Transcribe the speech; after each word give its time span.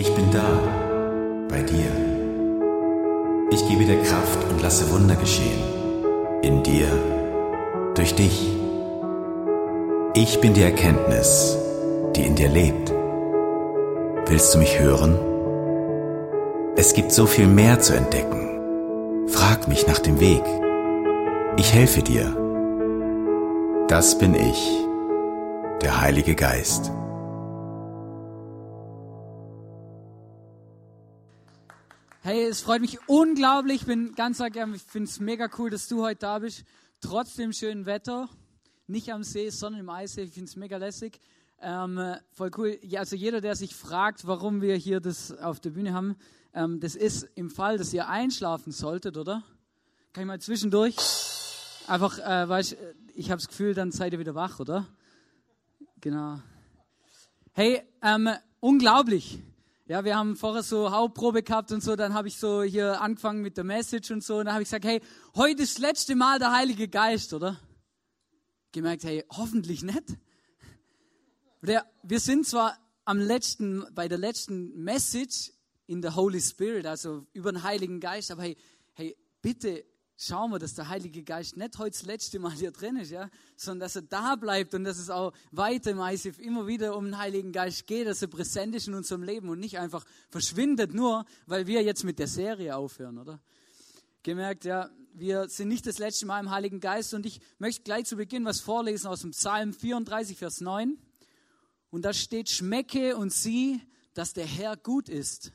Ich 0.00 0.14
bin 0.14 0.30
da, 0.30 0.46
bei 1.48 1.60
dir. 1.60 1.90
Ich 3.50 3.66
gebe 3.68 3.84
dir 3.84 4.00
Kraft 4.00 4.38
und 4.48 4.62
lasse 4.62 4.88
Wunder 4.92 5.16
geschehen. 5.16 5.58
In 6.40 6.62
dir, 6.62 6.86
durch 7.96 8.14
dich. 8.14 8.56
Ich 10.14 10.40
bin 10.40 10.54
die 10.54 10.62
Erkenntnis, 10.62 11.58
die 12.14 12.22
in 12.22 12.36
dir 12.36 12.48
lebt. 12.48 12.94
Willst 14.26 14.54
du 14.54 14.58
mich 14.58 14.78
hören? 14.78 15.18
Es 16.76 16.94
gibt 16.94 17.10
so 17.10 17.26
viel 17.26 17.48
mehr 17.48 17.80
zu 17.80 17.94
entdecken. 17.94 19.26
Frag 19.26 19.66
mich 19.66 19.88
nach 19.88 19.98
dem 19.98 20.20
Weg. 20.20 20.44
Ich 21.56 21.74
helfe 21.74 22.02
dir. 22.02 22.36
Das 23.88 24.16
bin 24.16 24.36
ich, 24.36 24.70
der 25.82 26.00
Heilige 26.00 26.36
Geist. 26.36 26.92
Hey, 32.30 32.44
es 32.44 32.60
freut 32.60 32.82
mich 32.82 32.98
unglaublich. 33.08 33.80
Ich 33.80 33.86
bin 33.86 34.14
ganz 34.14 34.36
gern, 34.52 34.74
ich 34.74 34.82
finde 34.82 35.08
es 35.08 35.18
mega 35.18 35.48
cool, 35.56 35.70
dass 35.70 35.88
du 35.88 36.02
heute 36.02 36.18
da 36.18 36.38
bist. 36.38 36.62
Trotz 37.00 37.36
dem 37.36 37.54
schönen 37.54 37.86
Wetter. 37.86 38.28
Nicht 38.86 39.10
am 39.10 39.24
See, 39.24 39.48
sondern 39.48 39.80
im 39.80 39.88
Eis. 39.88 40.14
Ich 40.18 40.32
finde 40.32 40.44
es 40.44 40.54
mega 40.54 40.76
lässig. 40.76 41.20
Ähm, 41.62 41.98
voll 42.32 42.50
cool. 42.58 42.78
Ja, 42.82 43.00
also 43.00 43.16
jeder, 43.16 43.40
der 43.40 43.56
sich 43.56 43.74
fragt, 43.74 44.26
warum 44.26 44.60
wir 44.60 44.76
hier 44.76 45.00
das 45.00 45.32
auf 45.38 45.58
der 45.58 45.70
Bühne 45.70 45.94
haben, 45.94 46.16
ähm, 46.52 46.80
das 46.80 46.96
ist 46.96 47.26
im 47.34 47.48
Fall, 47.48 47.78
dass 47.78 47.94
ihr 47.94 48.10
einschlafen 48.10 48.72
solltet, 48.72 49.16
oder? 49.16 49.42
Kann 50.12 50.24
ich 50.24 50.26
mal 50.26 50.38
zwischendurch? 50.38 50.96
Einfach, 51.86 52.18
äh, 52.18 52.46
weißt, 52.46 52.76
ich 53.14 53.30
habe 53.30 53.38
das 53.38 53.48
Gefühl, 53.48 53.72
dann 53.72 53.90
seid 53.90 54.12
ihr 54.12 54.18
wieder 54.18 54.34
wach, 54.34 54.60
oder? 54.60 54.86
Genau. 56.02 56.42
Hey, 57.54 57.80
ähm, 58.02 58.28
unglaublich. 58.60 59.42
Ja, 59.90 60.04
wir 60.04 60.18
haben 60.18 60.36
vorher 60.36 60.62
so 60.62 60.90
Hauptprobe 60.90 61.42
gehabt 61.42 61.72
und 61.72 61.82
so, 61.82 61.96
dann 61.96 62.12
habe 62.12 62.28
ich 62.28 62.36
so 62.36 62.62
hier 62.62 63.00
angefangen 63.00 63.40
mit 63.40 63.56
der 63.56 63.64
Message 63.64 64.10
und 64.10 64.22
so, 64.22 64.36
und 64.36 64.44
dann 64.44 64.52
habe 64.52 64.62
ich 64.62 64.68
gesagt, 64.68 64.84
hey, 64.84 65.00
heute 65.34 65.62
ist 65.62 65.76
das 65.76 65.80
letzte 65.80 66.14
Mal 66.14 66.38
der 66.38 66.52
Heilige 66.52 66.88
Geist, 66.88 67.32
oder? 67.32 67.58
Gemerkt, 68.72 69.04
hey, 69.04 69.24
hoffentlich 69.30 69.82
nicht. 69.82 70.18
Der, 71.62 71.86
wir 72.02 72.20
sind 72.20 72.46
zwar 72.46 72.76
am 73.06 73.18
letzten, 73.18 73.86
bei 73.94 74.08
der 74.08 74.18
letzten 74.18 74.74
Message 74.76 75.52
in 75.86 76.02
der 76.02 76.16
Holy 76.16 76.42
Spirit, 76.42 76.84
also 76.84 77.24
über 77.32 77.50
den 77.50 77.62
Heiligen 77.62 77.98
Geist, 77.98 78.30
aber 78.30 78.42
hey, 78.42 78.58
hey, 78.92 79.16
bitte 79.40 79.86
schauen 80.20 80.50
wir, 80.50 80.58
dass 80.58 80.74
der 80.74 80.88
Heilige 80.88 81.22
Geist 81.22 81.56
nicht 81.56 81.78
heute 81.78 81.92
das 81.92 82.02
letzte 82.02 82.40
Mal 82.40 82.52
hier 82.52 82.72
drin 82.72 82.96
ist, 82.96 83.10
ja, 83.10 83.30
sondern 83.56 83.86
dass 83.86 83.96
er 83.96 84.02
da 84.02 84.34
bleibt 84.34 84.74
und 84.74 84.82
dass 84.82 84.98
es 84.98 85.10
auch 85.10 85.32
weiter 85.52 85.92
im 85.92 86.00
ICF 86.00 86.40
immer 86.40 86.66
wieder 86.66 86.96
um 86.96 87.04
den 87.06 87.18
Heiligen 87.18 87.52
Geist 87.52 87.86
geht, 87.86 88.08
dass 88.08 88.20
er 88.20 88.28
präsent 88.28 88.74
ist 88.74 88.88
in 88.88 88.94
unserem 88.94 89.22
Leben 89.22 89.48
und 89.48 89.60
nicht 89.60 89.78
einfach 89.78 90.04
verschwindet, 90.28 90.92
nur 90.92 91.24
weil 91.46 91.68
wir 91.68 91.82
jetzt 91.82 92.02
mit 92.02 92.18
der 92.18 92.26
Serie 92.26 92.76
aufhören, 92.76 93.18
oder? 93.18 93.40
Gemerkt, 94.24 94.64
ja, 94.64 94.90
wir 95.14 95.48
sind 95.48 95.68
nicht 95.68 95.86
das 95.86 95.98
letzte 95.98 96.26
Mal 96.26 96.40
im 96.40 96.50
Heiligen 96.50 96.80
Geist 96.80 97.14
und 97.14 97.24
ich 97.24 97.40
möchte 97.58 97.82
gleich 97.82 98.06
zu 98.06 98.16
Beginn 98.16 98.44
was 98.44 98.60
vorlesen 98.60 99.06
aus 99.06 99.20
dem 99.20 99.30
Psalm 99.30 99.72
34, 99.72 100.36
Vers 100.36 100.60
9. 100.60 100.98
Und 101.90 102.02
da 102.04 102.12
steht, 102.12 102.50
schmecke 102.50 103.16
und 103.16 103.32
sieh, 103.32 103.80
dass 104.14 104.32
der 104.32 104.46
Herr 104.46 104.76
gut 104.76 105.08
ist. 105.08 105.52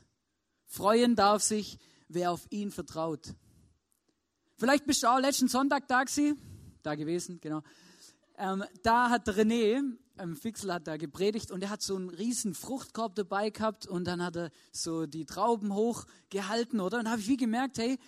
Freuen 0.64 1.16
darf 1.16 1.42
sich, 1.42 1.78
wer 2.08 2.32
auf 2.32 2.46
ihn 2.50 2.70
vertraut. 2.70 3.34
Vielleicht 4.56 4.86
bist 4.86 5.02
du 5.02 5.08
auch 5.08 5.18
letzten 5.18 5.48
Sonntag 5.48 5.88
da 5.88 6.04
da 6.82 6.94
gewesen, 6.94 7.40
genau. 7.40 7.62
Ähm, 8.36 8.64
da 8.82 9.10
hat 9.10 9.28
René, 9.28 9.82
ähm, 10.18 10.36
Fixel 10.36 10.72
hat 10.72 10.86
da 10.86 10.96
gepredigt 10.96 11.50
und 11.50 11.62
er 11.62 11.70
hat 11.70 11.82
so 11.82 11.96
einen 11.96 12.10
riesen 12.10 12.54
Fruchtkorb 12.54 13.14
dabei 13.14 13.50
gehabt 13.50 13.86
und 13.86 14.04
dann 14.04 14.22
hat 14.22 14.36
er 14.36 14.50
so 14.72 15.06
die 15.06 15.24
Trauben 15.24 15.74
hochgehalten, 15.74 16.80
oder? 16.80 16.98
Und 16.98 17.10
habe 17.10 17.20
ich 17.20 17.28
wie 17.28 17.36
gemerkt, 17.36 17.78
hey, 17.78 17.98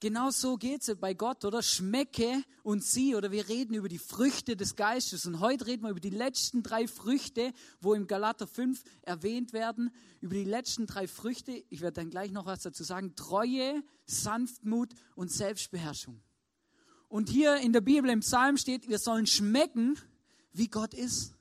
Genau 0.00 0.30
so 0.30 0.58
geht 0.58 0.86
es 0.86 0.94
bei 0.96 1.14
Gott, 1.14 1.42
oder? 1.46 1.62
Schmecke 1.62 2.42
und 2.62 2.84
sieh, 2.84 3.14
oder 3.14 3.30
wir 3.30 3.48
reden 3.48 3.72
über 3.74 3.88
die 3.88 3.98
Früchte 3.98 4.54
des 4.54 4.76
Geistes. 4.76 5.24
Und 5.24 5.40
heute 5.40 5.66
reden 5.66 5.84
wir 5.84 5.90
über 5.90 6.00
die 6.00 6.10
letzten 6.10 6.62
drei 6.62 6.86
Früchte, 6.86 7.54
wo 7.80 7.94
im 7.94 8.06
Galater 8.06 8.46
5 8.46 8.82
erwähnt 9.02 9.54
werden. 9.54 9.90
Über 10.20 10.34
die 10.34 10.44
letzten 10.44 10.86
drei 10.86 11.08
Früchte, 11.08 11.64
ich 11.70 11.80
werde 11.80 12.00
dann 12.00 12.10
gleich 12.10 12.30
noch 12.30 12.44
was 12.44 12.62
dazu 12.62 12.84
sagen, 12.84 13.14
Treue, 13.16 13.82
Sanftmut 14.04 14.90
und 15.14 15.32
Selbstbeherrschung. 15.32 16.20
Und 17.08 17.30
hier 17.30 17.56
in 17.56 17.72
der 17.72 17.80
Bibel 17.80 18.10
im 18.10 18.20
Psalm 18.20 18.58
steht, 18.58 18.88
wir 18.88 18.98
sollen 18.98 19.26
schmecken, 19.26 19.98
wie 20.52 20.68
Gott 20.68 20.92
ist. 20.92 21.32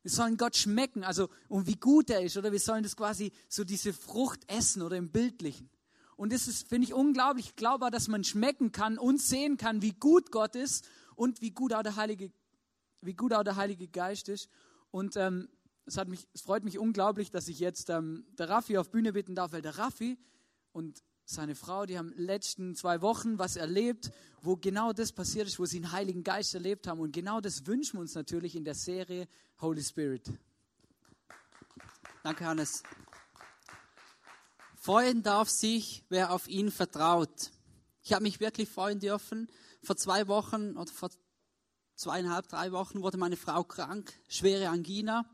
Wir 0.00 0.10
sollen 0.10 0.38
Gott 0.38 0.56
schmecken, 0.56 1.04
also 1.04 1.28
und 1.48 1.66
wie 1.66 1.76
gut 1.76 2.08
er 2.08 2.22
ist, 2.22 2.38
oder 2.38 2.50
wir 2.52 2.60
sollen 2.60 2.84
das 2.84 2.96
quasi 2.96 3.32
so 3.48 3.64
diese 3.64 3.92
Frucht 3.92 4.40
essen 4.46 4.80
oder 4.80 4.96
im 4.96 5.10
Bildlichen. 5.10 5.68
Und 6.16 6.32
das 6.32 6.48
ist, 6.48 6.68
finde 6.68 6.88
ich, 6.88 6.94
unglaublich 6.94 7.56
glaubbar, 7.56 7.90
dass 7.90 8.08
man 8.08 8.24
schmecken 8.24 8.72
kann 8.72 8.98
und 8.98 9.20
sehen 9.20 9.58
kann, 9.58 9.82
wie 9.82 9.92
gut 9.92 10.30
Gott 10.30 10.56
ist 10.56 10.88
und 11.14 11.42
wie 11.42 11.50
gut 11.50 11.74
auch 11.74 11.82
der 11.82 11.96
Heilige, 11.96 12.32
wie 13.02 13.14
gut 13.14 13.34
auch 13.34 13.44
der 13.44 13.56
Heilige 13.56 13.86
Geist 13.86 14.28
ist. 14.28 14.48
Und 14.90 15.16
ähm, 15.16 15.48
es, 15.84 15.98
hat 15.98 16.08
mich, 16.08 16.26
es 16.32 16.40
freut 16.40 16.64
mich 16.64 16.78
unglaublich, 16.78 17.30
dass 17.30 17.48
ich 17.48 17.58
jetzt 17.58 17.90
ähm, 17.90 18.26
der 18.38 18.48
Raffi 18.48 18.78
auf 18.78 18.90
Bühne 18.90 19.12
bitten 19.12 19.34
darf, 19.34 19.52
weil 19.52 19.62
der 19.62 19.76
Raffi 19.76 20.18
und 20.72 21.02
seine 21.26 21.54
Frau, 21.54 21.86
die 21.86 21.98
haben 21.98 22.12
letzten 22.16 22.74
zwei 22.76 23.02
Wochen 23.02 23.38
was 23.38 23.56
erlebt, 23.56 24.10
wo 24.42 24.56
genau 24.56 24.92
das 24.92 25.12
passiert 25.12 25.48
ist, 25.48 25.58
wo 25.58 25.66
sie 25.66 25.80
den 25.80 25.92
Heiligen 25.92 26.22
Geist 26.22 26.54
erlebt 26.54 26.86
haben. 26.86 27.00
Und 27.00 27.12
genau 27.12 27.40
das 27.40 27.66
wünschen 27.66 27.94
wir 27.94 28.00
uns 28.00 28.14
natürlich 28.14 28.54
in 28.54 28.64
der 28.64 28.74
Serie 28.74 29.28
Holy 29.60 29.82
Spirit. 29.82 30.32
Danke, 32.22 32.46
Hannes. 32.46 32.82
Freuen 34.86 35.24
darf 35.24 35.48
sich, 35.48 36.04
wer 36.10 36.32
auf 36.32 36.46
ihn 36.46 36.70
vertraut. 36.70 37.50
Ich 38.04 38.12
habe 38.12 38.22
mich 38.22 38.38
wirklich 38.38 38.68
freuen 38.68 39.00
dürfen. 39.00 39.50
Vor 39.82 39.96
zwei 39.96 40.28
Wochen 40.28 40.76
oder 40.76 40.92
vor 40.92 41.10
zweieinhalb, 41.96 42.46
drei 42.46 42.70
Wochen 42.70 43.02
wurde 43.02 43.18
meine 43.18 43.36
Frau 43.36 43.64
krank, 43.64 44.12
schwere 44.28 44.68
Angina. 44.68 45.28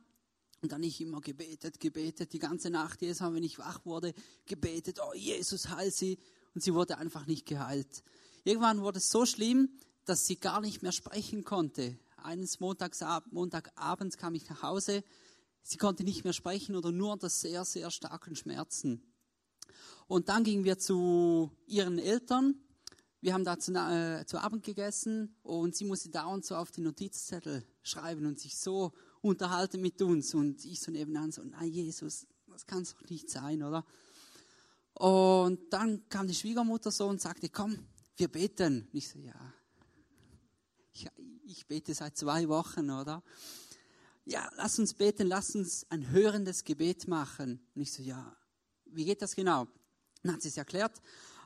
Und 0.62 0.72
dann 0.72 0.82
ich 0.82 1.02
immer 1.02 1.20
gebetet, 1.20 1.80
gebetet, 1.80 2.32
die 2.32 2.38
ganze 2.38 2.70
Nacht, 2.70 3.02
jedes 3.02 3.20
Mal, 3.20 3.34
wenn 3.34 3.42
ich 3.42 3.58
wach 3.58 3.84
wurde, 3.84 4.14
gebetet, 4.46 5.00
oh 5.06 5.12
Jesus, 5.12 5.68
heil 5.68 5.92
sie. 5.92 6.18
Und 6.54 6.64
sie 6.64 6.72
wurde 6.72 6.96
einfach 6.96 7.26
nicht 7.26 7.44
geheilt. 7.44 8.02
Irgendwann 8.44 8.80
wurde 8.80 9.00
es 9.00 9.10
so 9.10 9.26
schlimm, 9.26 9.68
dass 10.06 10.24
sie 10.24 10.36
gar 10.36 10.62
nicht 10.62 10.80
mehr 10.80 10.92
sprechen 10.92 11.44
konnte. 11.44 11.98
Eines 12.16 12.58
Montags, 12.58 13.04
Montagabends 13.30 14.16
kam 14.16 14.34
ich 14.34 14.48
nach 14.48 14.62
Hause. 14.62 15.04
Sie 15.62 15.76
konnte 15.76 16.04
nicht 16.04 16.24
mehr 16.24 16.32
sprechen 16.32 16.74
oder 16.74 16.90
nur 16.90 17.12
unter 17.12 17.28
sehr, 17.28 17.66
sehr 17.66 17.90
starken 17.90 18.34
Schmerzen. 18.34 19.11
Und 20.06 20.28
dann 20.28 20.44
gingen 20.44 20.64
wir 20.64 20.78
zu 20.78 21.50
ihren 21.66 21.98
Eltern. 21.98 22.54
Wir 23.20 23.34
haben 23.34 23.44
da 23.44 23.58
zu, 23.58 23.72
äh, 23.72 24.24
zu 24.26 24.38
Abend 24.38 24.64
gegessen 24.64 25.36
und 25.42 25.76
sie 25.76 25.84
musste 25.84 26.08
dauernd 26.08 26.44
so 26.44 26.56
auf 26.56 26.72
die 26.72 26.80
Notizzettel 26.80 27.64
schreiben 27.82 28.26
und 28.26 28.40
sich 28.40 28.56
so 28.56 28.92
unterhalten 29.20 29.80
mit 29.80 30.02
uns. 30.02 30.34
Und 30.34 30.64
ich 30.64 30.80
so 30.80 30.90
nebenan 30.90 31.30
so, 31.30 31.42
nein, 31.44 31.70
Jesus, 31.70 32.26
das 32.48 32.66
kann 32.66 32.84
doch 32.84 33.08
nicht 33.08 33.30
sein, 33.30 33.62
oder? 33.62 33.84
Und 34.94 35.72
dann 35.72 36.08
kam 36.08 36.26
die 36.26 36.34
Schwiegermutter 36.34 36.90
so 36.90 37.06
und 37.06 37.20
sagte, 37.20 37.48
komm, 37.48 37.78
wir 38.16 38.28
beten. 38.28 38.88
Und 38.92 38.98
ich 38.98 39.08
so, 39.08 39.18
ja, 39.18 39.34
ich, 40.92 41.08
ich 41.44 41.66
bete 41.66 41.94
seit 41.94 42.16
zwei 42.16 42.48
Wochen, 42.48 42.90
oder? 42.90 43.22
Ja, 44.24 44.48
lass 44.56 44.78
uns 44.78 44.94
beten, 44.94 45.26
lass 45.26 45.54
uns 45.54 45.86
ein 45.90 46.10
hörendes 46.10 46.64
Gebet 46.64 47.08
machen. 47.08 47.60
Und 47.74 47.82
ich 47.82 47.92
so, 47.92 48.02
ja, 48.02 48.36
wie 48.94 49.04
geht 49.04 49.22
das 49.22 49.34
genau? 49.34 49.66
Dann 50.22 50.34
hat 50.34 50.42
sie 50.42 50.48
es 50.48 50.56
erklärt, 50.56 51.00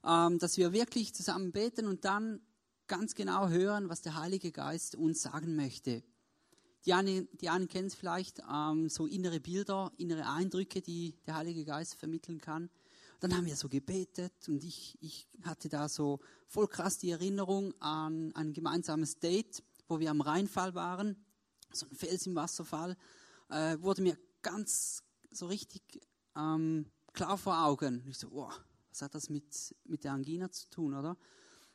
ähm, 0.04 0.38
dass 0.38 0.56
wir 0.56 0.72
wirklich 0.72 1.14
zusammen 1.14 1.52
beten 1.52 1.86
und 1.86 2.04
dann 2.04 2.40
ganz 2.86 3.14
genau 3.14 3.48
hören, 3.48 3.88
was 3.88 4.02
der 4.02 4.16
Heilige 4.16 4.52
Geist 4.52 4.94
uns 4.94 5.22
sagen 5.22 5.56
möchte. 5.56 6.02
Die 6.84 6.92
einen, 6.92 7.28
die 7.40 7.48
einen 7.48 7.66
kennen 7.66 7.88
es 7.88 7.94
vielleicht, 7.94 8.40
ähm, 8.50 8.88
so 8.88 9.06
innere 9.06 9.41
Bilder, 9.41 9.92
innere 9.97 10.28
Eindrücke, 10.28 10.80
die 10.80 11.16
der 11.26 11.34
Heilige 11.34 11.65
Geist 11.65 11.97
vermitteln 11.97 12.41
kann. 12.41 12.71
Dann 13.18 13.34
haben 13.34 13.47
wir 13.47 13.56
so 13.56 13.68
gebetet 13.68 14.32
und 14.47 14.62
ich, 14.62 14.97
ich 15.00 15.26
hatte 15.42 15.68
da 15.68 15.88
so 15.88 16.21
voll 16.47 16.68
krass 16.68 16.98
die 16.98 17.10
Erinnerung 17.10 17.74
an 17.80 18.32
ein 18.34 18.53
gemeinsames 18.53 19.18
Date, 19.18 19.65
wo 19.88 19.98
wir 19.98 20.10
am 20.10 20.21
Rheinfall 20.21 20.74
waren, 20.74 21.16
so 21.72 21.86
ein 21.86 21.97
Fels 21.97 22.26
im 22.26 22.34
Wasserfall, 22.34 22.97
äh, 23.48 23.78
wurde 23.80 24.03
mir 24.03 24.18
ganz 24.42 25.03
so 25.30 25.47
richtig 25.47 25.82
ähm, 26.36 26.86
klar 27.16 27.39
vor 27.39 27.65
Augen. 27.65 28.04
ich 28.07 28.18
so, 28.18 28.30
wow, 28.30 28.53
was 28.91 29.03
hat 29.03 29.15
das 29.15 29.28
mit, 29.30 29.74
mit 29.84 30.04
der 30.04 30.13
Angina 30.13 30.51
zu 30.51 30.68
tun, 30.68 30.95
oder? 30.95 31.16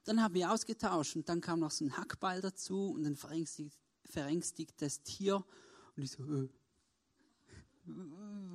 Dann 0.05 0.21
haben 0.21 0.35
wir 0.35 0.51
ausgetauscht 0.51 1.15
und 1.15 1.27
dann 1.27 1.41
kam 1.41 1.59
noch 1.59 1.71
so 1.71 1.83
ein 1.83 1.97
Hackbeil 1.97 2.41
dazu 2.41 2.91
und 2.91 3.05
ein 3.05 3.15
verängstigt, 3.15 3.77
verängstigtes 4.05 5.01
Tier. 5.01 5.43
Und 5.97 6.03
ich 6.03 6.11
so, 6.11 6.23
äh, 6.23 6.49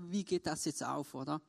wie 0.09 0.25
geht 0.25 0.47
das 0.47 0.65
jetzt 0.65 0.83
auf, 0.83 1.15
oder? 1.15 1.43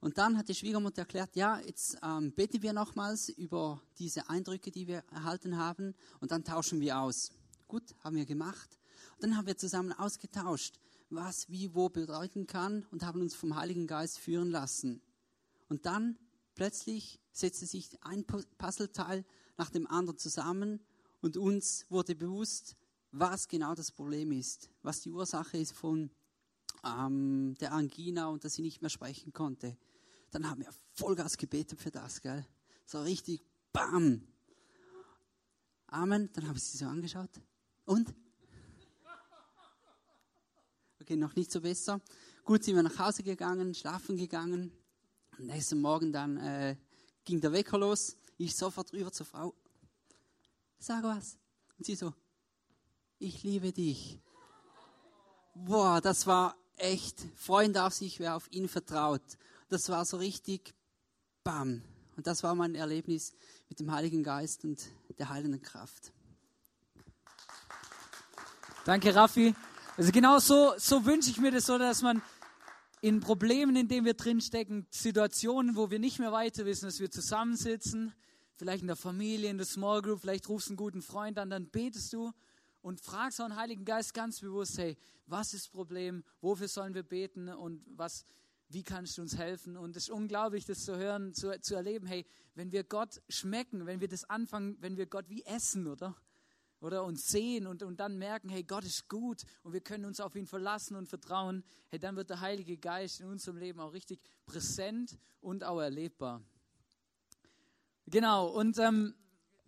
Und 0.00 0.18
dann 0.18 0.36
hat 0.36 0.48
die 0.48 0.54
Schwiegermutter 0.54 1.02
erklärt, 1.02 1.36
ja, 1.36 1.60
jetzt 1.60 1.98
ähm, 2.02 2.32
beten 2.32 2.62
wir 2.62 2.72
nochmals 2.72 3.28
über 3.28 3.80
diese 3.98 4.28
Eindrücke, 4.28 4.70
die 4.70 4.86
wir 4.86 5.04
erhalten 5.10 5.56
haben, 5.56 5.94
und 6.20 6.30
dann 6.30 6.42
tauschen 6.42 6.80
wir 6.80 6.98
aus. 6.98 7.30
Gut, 7.68 7.94
haben 8.00 8.16
wir 8.16 8.26
gemacht. 8.26 8.78
Und 9.16 9.24
dann 9.24 9.36
haben 9.36 9.46
wir 9.46 9.56
zusammen 9.56 9.92
ausgetauscht 9.92 10.78
was 11.14 11.48
wie 11.50 11.74
wo 11.74 11.88
bedeuten 11.88 12.46
kann 12.46 12.86
und 12.90 13.04
haben 13.04 13.20
uns 13.20 13.34
vom 13.34 13.56
Heiligen 13.56 13.86
Geist 13.86 14.18
führen 14.18 14.50
lassen. 14.50 15.02
Und 15.68 15.86
dann 15.86 16.18
plötzlich 16.54 17.20
setzte 17.32 17.66
sich 17.66 17.90
ein 18.02 18.24
Puzzleteil 18.24 19.24
nach 19.56 19.70
dem 19.70 19.86
anderen 19.86 20.18
zusammen 20.18 20.80
und 21.20 21.36
uns 21.36 21.86
wurde 21.88 22.14
bewusst, 22.14 22.76
was 23.10 23.48
genau 23.48 23.74
das 23.74 23.92
Problem 23.92 24.32
ist, 24.32 24.70
was 24.82 25.00
die 25.00 25.10
Ursache 25.10 25.56
ist 25.58 25.72
von 25.72 26.10
ähm, 26.84 27.54
der 27.60 27.72
Angina 27.72 28.28
und 28.28 28.44
dass 28.44 28.54
sie 28.54 28.62
nicht 28.62 28.82
mehr 28.82 28.90
sprechen 28.90 29.32
konnte. 29.32 29.76
Dann 30.30 30.50
haben 30.50 30.60
wir 30.60 30.68
Vollgas 30.92 31.36
gebetet 31.36 31.80
für 31.80 31.90
das, 31.90 32.20
gell? 32.20 32.44
So 32.86 33.00
richtig, 33.02 33.44
bam! 33.72 34.26
Amen. 35.86 36.28
Dann 36.32 36.48
habe 36.48 36.58
ich 36.58 36.64
sie 36.64 36.76
so 36.78 36.86
angeschaut. 36.86 37.30
Und? 37.84 38.12
Okay, 41.04 41.16
noch 41.16 41.36
nicht 41.36 41.52
so 41.52 41.60
besser. 41.60 42.00
Gut, 42.44 42.64
sind 42.64 42.76
wir 42.76 42.82
nach 42.82 42.98
Hause 42.98 43.22
gegangen, 43.22 43.74
schlafen 43.74 44.16
gegangen. 44.16 44.72
Am 45.36 45.44
nächsten 45.44 45.78
Morgen 45.78 46.14
dann 46.14 46.38
äh, 46.38 46.76
ging 47.26 47.42
der 47.42 47.52
Wecker 47.52 47.76
los. 47.76 48.16
Ich 48.38 48.56
sofort 48.56 48.90
rüber 48.94 49.12
zur 49.12 49.26
Frau. 49.26 49.54
Sag 50.78 51.04
was. 51.04 51.36
Und 51.76 51.84
sie 51.84 51.94
so, 51.94 52.14
ich 53.18 53.42
liebe 53.42 53.70
dich. 53.70 54.18
Boah, 55.54 56.00
das 56.00 56.26
war 56.26 56.56
echt, 56.76 57.20
freuen 57.36 57.74
darf 57.74 57.92
sich, 57.92 58.18
wer 58.18 58.34
auf 58.34 58.50
ihn 58.50 58.66
vertraut. 58.66 59.36
Das 59.68 59.90
war 59.90 60.06
so 60.06 60.16
richtig, 60.16 60.74
bam. 61.42 61.82
Und 62.16 62.26
das 62.26 62.42
war 62.42 62.54
mein 62.54 62.74
Erlebnis 62.74 63.34
mit 63.68 63.78
dem 63.78 63.92
Heiligen 63.92 64.22
Geist 64.22 64.64
und 64.64 64.80
der 65.18 65.28
heilenden 65.28 65.60
Kraft. 65.60 66.14
Danke, 68.86 69.14
Raffi. 69.14 69.54
Also 69.96 70.10
genau 70.10 70.40
so, 70.40 70.74
so 70.76 71.06
wünsche 71.06 71.30
ich 71.30 71.38
mir 71.38 71.52
das 71.52 71.66
so, 71.66 71.78
dass 71.78 72.02
man 72.02 72.20
in 73.00 73.20
Problemen, 73.20 73.76
in 73.76 73.86
denen 73.86 74.04
wir 74.04 74.14
drinstecken, 74.14 74.88
Situationen, 74.90 75.76
wo 75.76 75.88
wir 75.88 76.00
nicht 76.00 76.18
mehr 76.18 76.32
weiter 76.32 76.64
wissen, 76.64 76.86
dass 76.86 76.98
wir 76.98 77.12
zusammensitzen, 77.12 78.12
vielleicht 78.56 78.80
in 78.80 78.88
der 78.88 78.96
Familie, 78.96 79.50
in 79.50 79.56
der 79.56 79.66
Small 79.66 80.02
Group, 80.02 80.22
vielleicht 80.22 80.48
rufst 80.48 80.66
du 80.66 80.72
einen 80.72 80.78
guten 80.78 81.00
Freund 81.00 81.38
an, 81.38 81.48
dann 81.48 81.68
betest 81.70 82.12
du 82.12 82.32
und 82.82 83.00
fragst 83.00 83.40
auch 83.40 83.46
den 83.46 83.54
Heiligen 83.54 83.84
Geist 83.84 84.14
ganz 84.14 84.40
bewusst, 84.40 84.78
hey, 84.78 84.96
was 85.26 85.54
ist 85.54 85.66
das 85.66 85.72
Problem, 85.72 86.24
wofür 86.40 86.66
sollen 86.66 86.94
wir 86.94 87.04
beten 87.04 87.48
und 87.48 87.80
was, 87.86 88.24
wie 88.70 88.82
kannst 88.82 89.16
du 89.16 89.22
uns 89.22 89.36
helfen? 89.36 89.76
Und 89.76 89.96
es 89.96 90.08
ist 90.08 90.10
unglaublich, 90.10 90.64
das 90.64 90.84
zu 90.84 90.96
hören, 90.96 91.34
zu, 91.34 91.60
zu 91.60 91.76
erleben, 91.76 92.08
hey, 92.08 92.26
wenn 92.56 92.72
wir 92.72 92.82
Gott 92.82 93.22
schmecken, 93.28 93.86
wenn 93.86 94.00
wir 94.00 94.08
das 94.08 94.28
anfangen, 94.28 94.76
wenn 94.80 94.96
wir 94.96 95.06
Gott 95.06 95.28
wie 95.28 95.44
essen, 95.44 95.86
oder? 95.86 96.16
Oder 96.84 97.02
uns 97.02 97.28
sehen 97.28 97.66
und, 97.66 97.82
und 97.82 97.98
dann 97.98 98.18
merken, 98.18 98.50
hey, 98.50 98.62
Gott 98.62 98.84
ist 98.84 99.08
gut 99.08 99.42
und 99.62 99.72
wir 99.72 99.80
können 99.80 100.04
uns 100.04 100.20
auf 100.20 100.36
ihn 100.36 100.46
verlassen 100.46 100.96
und 100.96 101.08
vertrauen, 101.08 101.64
hey, 101.88 101.98
dann 101.98 102.14
wird 102.14 102.28
der 102.28 102.40
Heilige 102.40 102.76
Geist 102.76 103.20
in 103.20 103.26
unserem 103.26 103.56
Leben 103.56 103.80
auch 103.80 103.94
richtig 103.94 104.20
präsent 104.44 105.16
und 105.40 105.64
auch 105.64 105.80
erlebbar. 105.80 106.42
Genau, 108.04 108.48
und 108.48 108.76
ähm, 108.76 109.14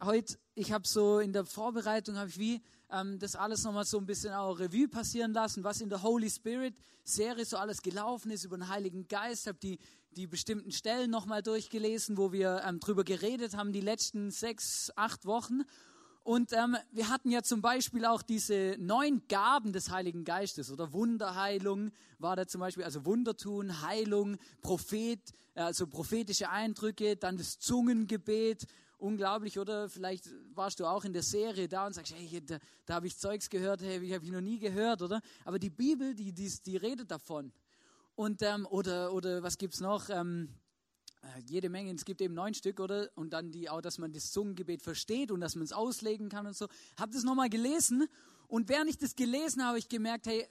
heute, 0.03 0.37
ich 0.55 0.73
habe 0.73 0.87
so 0.87 1.19
in 1.19 1.33
der 1.33 1.47
Vorbereitung, 1.47 2.19
habe 2.19 2.29
ich 2.29 2.39
wie 2.39 2.63
ähm, 2.91 3.19
das 3.19 3.35
alles 3.35 3.65
nochmal 3.65 3.87
so 3.87 3.97
ein 3.97 4.05
bisschen 4.05 4.35
auch 4.35 4.59
Revue 4.59 4.87
passieren 4.87 5.33
lassen, 5.33 5.65
was 5.65 5.81
in 5.81 5.89
der 5.89 6.03
Holy 6.03 6.29
Spirit 6.29 6.75
Serie 7.03 7.47
so 7.47 7.57
alles 7.57 7.81
gelaufen 7.81 8.31
ist 8.31 8.45
über 8.45 8.59
den 8.59 8.69
Heiligen 8.69 9.09
Geist. 9.09 9.47
Habe 9.47 9.59
die, 9.59 9.79
die 10.11 10.27
bestimmten 10.27 10.71
Stellen 10.71 11.11
nochmal 11.11 11.43
durchgelesen, 11.43 12.19
wo 12.19 12.31
wir 12.31 12.63
ähm, 12.67 12.79
drüber 12.79 13.05
geredet 13.05 13.57
haben, 13.57 13.73
die 13.73 13.81
letzten 13.81 14.31
sechs, 14.31 14.93
acht 14.97 15.25
Wochen. 15.25 15.63
Und 16.27 16.53
ähm, 16.53 16.77
wir 16.91 17.09
hatten 17.09 17.31
ja 17.31 17.45
zum 17.45 17.63
Beispiel 17.63 18.05
auch 18.05 18.21
diese 18.21 18.75
neun 18.81 19.23
Gaben 19.29 19.73
des 19.73 19.93
Heiligen 19.93 20.25
Geistes 20.25 20.73
oder 20.73 20.93
Wunderheilung 20.93 21.93
war 22.19 22.35
da 22.35 22.49
zum 22.49 22.63
Beispiel, 22.63 22.83
also 22.83 23.07
Wundertun, 23.07 23.81
Heilung, 23.83 24.37
Prophet, 24.61 25.21
also 25.55 25.87
prophetische 25.87 26.51
Eindrücke, 26.51 27.15
dann 27.15 27.37
das 27.37 27.61
Zungengebet 27.61 28.67
unglaublich, 28.99 29.57
oder? 29.61 29.89
Vielleicht 29.89 30.29
warst 30.53 30.81
du 30.81 30.87
auch 30.87 31.05
in 31.05 31.13
der 31.13 31.23
Serie 31.23 31.69
da 31.69 31.87
und 31.87 31.93
sagst, 31.93 32.13
hey, 32.13 32.45
da, 32.45 32.59
da 32.87 32.95
habe 32.95 33.07
ich 33.07 33.17
Zeugs 33.17 33.49
gehört, 33.49 33.83
hey, 33.83 34.09
habe 34.11 34.25
ich 34.25 34.33
noch 34.33 34.41
nie 34.41 34.59
gehört, 34.59 35.03
oder? 35.03 35.21
Aber 35.45 35.61
die 35.61 35.71
Bibel, 35.71 36.13
die, 36.13 36.33
die, 36.33 36.53
die 36.67 36.77
redet 36.77 37.09
davon. 37.09 37.53
Und, 38.17 38.43
ähm, 38.43 38.67
oder, 38.69 39.13
oder 39.13 39.45
was 39.45 39.59
gibt 39.59 39.75
es 39.75 39.81
noch? 39.81 40.09
Ähm, 40.09 40.49
äh, 40.49 40.66
jede 41.47 41.69
Menge, 41.69 41.93
es 41.93 42.05
gibt 42.05 42.21
eben 42.21 42.35
neun 42.35 42.55
Stück, 42.55 42.81
oder? 42.81 43.11
Und 43.15 43.33
dann 43.33 43.51
die 43.51 43.69
auch, 43.69 43.81
dass 43.81 43.99
man 43.99 44.13
das 44.13 44.31
Zungengebet 44.31 44.83
versteht 44.83 45.31
und 45.31 45.41
dass 45.41 45.55
man 45.55 45.65
es 45.65 45.73
auslegen 45.73 46.29
kann 46.29 46.47
und 46.47 46.57
so. 46.57 46.67
Habe 46.99 47.13
das 47.13 47.23
nochmal 47.25 47.49
gelesen 47.49 48.07
und 48.49 48.69
während 48.69 48.91
ich 48.91 48.99
das 48.99 49.17
gelesen 49.17 49.63
habe, 49.63 49.69
habe 49.69 49.79
ich 49.79 49.89
gemerkt, 49.89 50.27
hey, 50.27 50.47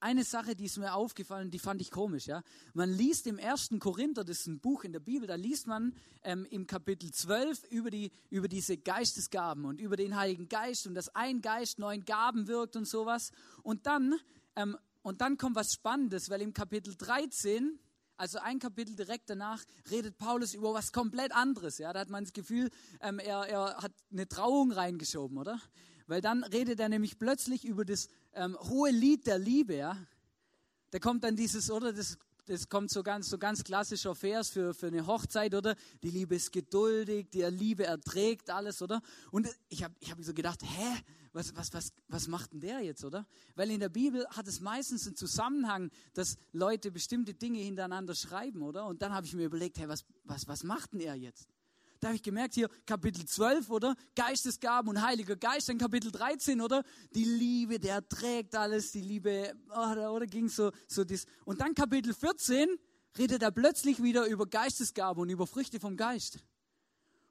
eine 0.00 0.24
Sache, 0.24 0.54
die 0.54 0.66
ist 0.66 0.76
mir 0.76 0.94
aufgefallen, 0.94 1.50
die 1.50 1.58
fand 1.58 1.80
ich 1.80 1.90
komisch. 1.90 2.26
Ja? 2.26 2.42
Man 2.74 2.90
liest 2.90 3.26
im 3.26 3.38
ersten 3.38 3.78
Korinther, 3.78 4.24
das 4.24 4.40
ist 4.40 4.46
ein 4.46 4.60
Buch 4.60 4.84
in 4.84 4.92
der 4.92 5.00
Bibel, 5.00 5.26
da 5.26 5.34
liest 5.34 5.66
man 5.66 5.94
ähm, 6.22 6.46
im 6.50 6.66
Kapitel 6.66 7.10
12 7.10 7.64
über, 7.70 7.90
die, 7.90 8.12
über 8.30 8.48
diese 8.48 8.76
Geistesgaben 8.76 9.64
und 9.64 9.80
über 9.80 9.96
den 9.96 10.16
Heiligen 10.16 10.48
Geist 10.48 10.86
und 10.86 10.94
dass 10.94 11.14
ein 11.14 11.40
Geist 11.40 11.78
neun 11.78 12.04
Gaben 12.04 12.46
wirkt 12.46 12.76
und 12.76 12.86
sowas. 12.86 13.32
Und 13.62 13.86
dann, 13.86 14.14
ähm, 14.54 14.76
und 15.02 15.20
dann 15.22 15.38
kommt 15.38 15.56
was 15.56 15.72
Spannendes, 15.72 16.28
weil 16.28 16.42
im 16.42 16.52
Kapitel 16.52 16.94
13, 16.94 17.78
also 18.16 18.38
ein 18.38 18.58
Kapitel 18.58 18.96
direkt 18.96 19.30
danach, 19.30 19.62
redet 19.90 20.16
Paulus 20.16 20.54
über 20.54 20.72
was 20.74 20.92
komplett 20.92 21.32
anderes. 21.32 21.78
Ja? 21.78 21.92
Da 21.92 22.00
hat 22.00 22.10
man 22.10 22.24
das 22.24 22.32
Gefühl, 22.32 22.70
ähm, 23.00 23.18
er, 23.18 23.48
er 23.48 23.76
hat 23.76 23.92
eine 24.10 24.28
Trauung 24.28 24.72
reingeschoben, 24.72 25.38
oder? 25.38 25.60
Weil 26.06 26.20
dann 26.20 26.44
redet 26.44 26.80
er 26.80 26.88
nämlich 26.88 27.18
plötzlich 27.18 27.64
über 27.64 27.84
das 27.84 28.08
ähm, 28.32 28.56
hohe 28.60 28.90
Lied 28.90 29.26
der 29.26 29.38
Liebe. 29.38 29.74
Ja? 29.74 29.96
Da 30.90 30.98
kommt 30.98 31.24
dann 31.24 31.36
dieses, 31.36 31.70
oder 31.70 31.92
das, 31.92 32.18
das 32.46 32.68
kommt 32.68 32.90
so 32.90 33.02
ganz, 33.02 33.28
so 33.28 33.38
ganz 33.38 33.64
klassischer 33.64 34.14
Vers 34.14 34.50
für, 34.50 34.74
für 34.74 34.86
eine 34.86 35.06
Hochzeit, 35.06 35.54
oder? 35.54 35.74
Die 36.02 36.10
Liebe 36.10 36.34
ist 36.36 36.52
geduldig, 36.52 37.28
die 37.30 37.42
Liebe 37.42 37.84
erträgt 37.84 38.50
alles, 38.50 38.80
oder? 38.82 39.02
Und 39.30 39.48
ich 39.68 39.82
habe 39.82 39.94
ich 40.00 40.10
hab 40.10 40.22
so 40.22 40.32
gedacht, 40.32 40.62
hä? 40.62 41.02
Was, 41.32 41.54
was, 41.54 41.74
was, 41.74 41.92
was 42.08 42.28
macht 42.28 42.54
denn 42.54 42.60
der 42.60 42.80
jetzt, 42.80 43.04
oder? 43.04 43.26
Weil 43.56 43.70
in 43.70 43.80
der 43.80 43.90
Bibel 43.90 44.26
hat 44.28 44.48
es 44.48 44.60
meistens 44.60 45.06
einen 45.06 45.16
Zusammenhang, 45.16 45.90
dass 46.14 46.38
Leute 46.52 46.90
bestimmte 46.90 47.34
Dinge 47.34 47.58
hintereinander 47.58 48.14
schreiben, 48.14 48.62
oder? 48.62 48.86
Und 48.86 49.02
dann 49.02 49.12
habe 49.12 49.26
ich 49.26 49.34
mir 49.34 49.44
überlegt, 49.44 49.78
hey, 49.78 49.86
was, 49.86 50.04
was, 50.24 50.48
was 50.48 50.62
macht 50.62 50.94
denn 50.94 51.00
er 51.00 51.14
jetzt? 51.14 51.48
Da 52.00 52.08
habe 52.08 52.16
ich 52.16 52.22
gemerkt, 52.22 52.54
hier 52.54 52.68
Kapitel 52.86 53.24
12, 53.24 53.70
oder? 53.70 53.96
Geistesgaben 54.14 54.90
und 54.90 55.02
Heiliger 55.02 55.36
Geist, 55.36 55.68
dann 55.68 55.78
Kapitel 55.78 56.10
13, 56.10 56.60
oder? 56.60 56.82
Die 57.14 57.24
Liebe, 57.24 57.78
der 57.78 58.06
trägt 58.08 58.54
alles, 58.54 58.92
die 58.92 59.00
Liebe, 59.00 59.54
oh, 59.74 60.08
oder 60.10 60.26
ging 60.26 60.48
so, 60.48 60.72
so 60.86 61.04
das. 61.04 61.26
Und 61.44 61.60
dann 61.60 61.74
Kapitel 61.74 62.12
14 62.12 62.68
redet 63.18 63.42
er 63.42 63.50
plötzlich 63.50 64.02
wieder 64.02 64.26
über 64.26 64.46
Geistesgaben 64.46 65.22
und 65.22 65.30
über 65.30 65.46
Früchte 65.46 65.80
vom 65.80 65.96
Geist. 65.96 66.38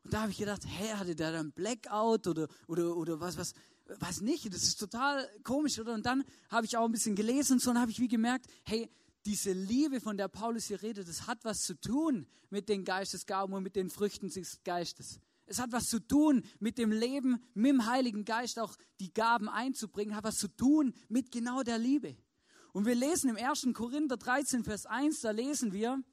Und 0.04 0.14
da 0.14 0.22
habe 0.22 0.32
ich 0.32 0.38
gedacht, 0.38 0.64
hä, 0.66 0.94
hatte 0.94 1.16
der 1.16 1.32
dann 1.32 1.52
Blackout 1.52 2.28
oder, 2.28 2.48
oder, 2.68 2.96
oder 2.96 3.20
was, 3.20 3.38
was, 3.38 3.54
was 4.00 4.22
nicht? 4.22 4.54
Das 4.54 4.64
ist 4.64 4.80
total 4.80 5.28
komisch, 5.44 5.80
oder? 5.80 5.94
Und 5.94 6.06
dann 6.06 6.24
habe 6.50 6.66
ich 6.66 6.78
auch 6.78 6.86
ein 6.86 6.92
bisschen 6.92 7.16
gelesen 7.16 7.54
und 7.54 7.60
so 7.60 7.72
und 7.72 7.80
habe 7.80 7.92
ich 7.92 8.00
wie 8.00 8.08
gemerkt, 8.08 8.46
hey, 8.64 8.90
diese 9.26 9.54
Liebe, 9.54 10.00
von 10.00 10.18
der 10.18 10.28
Paulus 10.28 10.66
hier 10.66 10.82
redet, 10.82 11.08
das 11.08 11.28
hat 11.28 11.44
was 11.44 11.60
zu 11.60 11.80
tun 11.80 12.28
mit 12.50 12.70
den 12.70 12.84
Geistesgaben 12.84 13.56
und 13.56 13.64
mit 13.64 13.76
den 13.76 13.90
Früchten 13.90 14.30
des 14.30 14.64
Geistes. 14.64 15.20
Es 15.48 15.60
hat 15.60 15.72
was 15.72 15.86
zu 15.86 16.00
tun 16.00 16.44
mit 16.60 16.78
dem 16.78 16.92
Leben, 16.92 17.44
mit 17.54 17.72
dem 17.72 17.86
Heiligen 17.86 18.26
Geist 18.26 18.60
auch 18.60 18.76
die 19.00 19.14
Gaben 19.14 19.50
einzubringen, 19.50 20.16
hat 20.16 20.24
was 20.24 20.36
zu 20.36 20.48
tun 20.48 20.94
mit 21.10 21.32
genau 21.32 21.64
der 21.64 21.78
Liebe. 21.78 22.16
Und 22.74 22.86
wir 22.86 22.96
lesen 22.96 23.30
im 23.30 23.38
1. 23.38 23.68
Korinther 23.74 24.18
13, 24.18 24.64
Vers 24.64 24.86
1, 24.86 25.22
da 25.22 25.32
lesen 25.32 25.72
wir, 25.72 26.04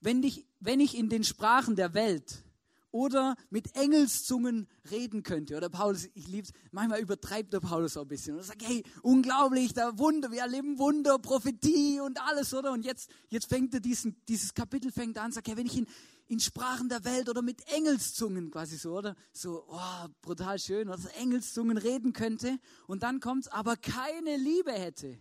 wenn 0.00 0.22
ich, 0.22 0.46
wenn 0.60 0.80
ich 0.80 0.96
in 0.96 1.08
den 1.08 1.24
Sprachen 1.24 1.76
der 1.76 1.94
Welt 1.94 2.44
oder 2.90 3.34
mit 3.50 3.74
Engelszungen 3.76 4.68
reden 4.90 5.22
könnte. 5.22 5.56
Oder 5.56 5.68
Paulus, 5.68 6.08
ich 6.14 6.26
liebe 6.26 6.46
es, 6.46 6.52
manchmal 6.70 7.00
übertreibt 7.00 7.52
der 7.52 7.60
Paulus 7.60 7.96
auch 7.96 8.02
ein 8.02 8.08
bisschen 8.08 8.36
und 8.36 8.44
sagt, 8.44 8.66
hey, 8.66 8.82
unglaublich, 9.02 9.74
da 9.74 9.98
Wunder, 9.98 10.30
wir 10.30 10.40
erleben 10.40 10.78
Wunder, 10.78 11.18
Prophetie 11.18 12.00
und 12.00 12.20
alles, 12.22 12.54
oder? 12.54 12.72
Und 12.72 12.84
jetzt, 12.84 13.10
jetzt 13.28 13.48
fängt 13.48 13.74
er 13.74 13.80
diesen, 13.80 14.16
dieses 14.26 14.54
Kapitel 14.54 14.90
fängt 14.90 15.18
an, 15.18 15.32
sagt, 15.32 15.48
hey, 15.48 15.56
wenn 15.56 15.66
ich 15.66 15.76
in, 15.76 15.86
in 16.28 16.40
Sprachen 16.40 16.88
der 16.88 17.04
Welt 17.04 17.28
oder 17.28 17.42
mit 17.42 17.62
Engelszungen 17.72 18.50
quasi 18.50 18.76
so, 18.76 18.96
oder? 18.96 19.14
So, 19.32 19.64
oh, 19.68 20.08
brutal 20.22 20.58
schön, 20.58 20.88
oder? 20.88 20.98
Engelszungen 21.18 21.76
reden 21.76 22.12
könnte. 22.12 22.58
Und 22.86 23.02
dann 23.02 23.20
kommt's, 23.20 23.48
aber 23.48 23.76
keine 23.76 24.36
Liebe 24.36 24.72
hätte, 24.72 25.18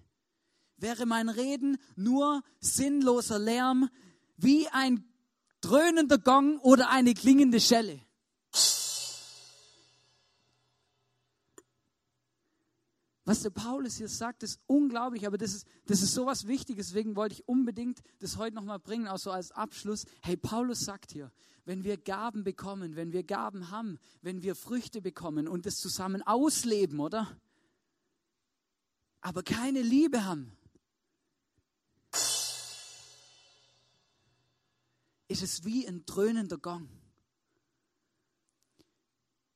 wäre 0.77 1.05
mein 1.05 1.29
Reden 1.29 1.77
nur 1.95 2.43
sinnloser 2.59 3.39
Lärm, 3.39 3.89
wie 4.37 4.67
ein 4.69 5.03
dröhnender 5.61 6.17
Gong 6.17 6.59
oder 6.59 6.89
eine 6.89 7.13
klingende 7.13 7.59
Schelle. 7.59 7.99
Was 13.27 13.41
der 13.41 13.49
Paulus 13.49 13.97
hier 13.97 14.07
sagt, 14.07 14.41
ist 14.43 14.61
unglaublich, 14.67 15.27
aber 15.27 15.37
das 15.37 15.53
ist, 15.53 15.67
das 15.85 16.01
ist 16.01 16.13
so 16.13 16.25
was 16.25 16.47
Wichtiges, 16.47 16.87
deswegen 16.87 17.17
wollte 17.17 17.33
ich 17.35 17.45
unbedingt 17.45 17.99
das 18.19 18.37
heute 18.37 18.55
nochmal 18.55 18.79
bringen, 18.79 19.09
auch 19.09 19.17
so 19.17 19.31
als 19.31 19.51
Abschluss. 19.51 20.05
Hey, 20.21 20.37
Paulus 20.37 20.79
sagt 20.79 21.11
hier, 21.11 21.29
wenn 21.65 21.83
wir 21.83 21.97
Gaben 21.97 22.45
bekommen, 22.45 22.95
wenn 22.95 23.11
wir 23.11 23.23
Gaben 23.23 23.69
haben, 23.69 23.99
wenn 24.21 24.43
wir 24.43 24.55
Früchte 24.55 25.01
bekommen 25.01 25.49
und 25.49 25.65
das 25.65 25.75
zusammen 25.75 26.21
ausleben, 26.21 27.01
oder? 27.01 27.37
Aber 29.19 29.43
keine 29.43 29.81
Liebe 29.81 30.23
haben, 30.23 30.56
ist 35.27 35.43
es 35.43 35.65
wie 35.65 35.87
ein 35.87 36.05
dröhnender 36.05 36.57
Gong. 36.57 36.89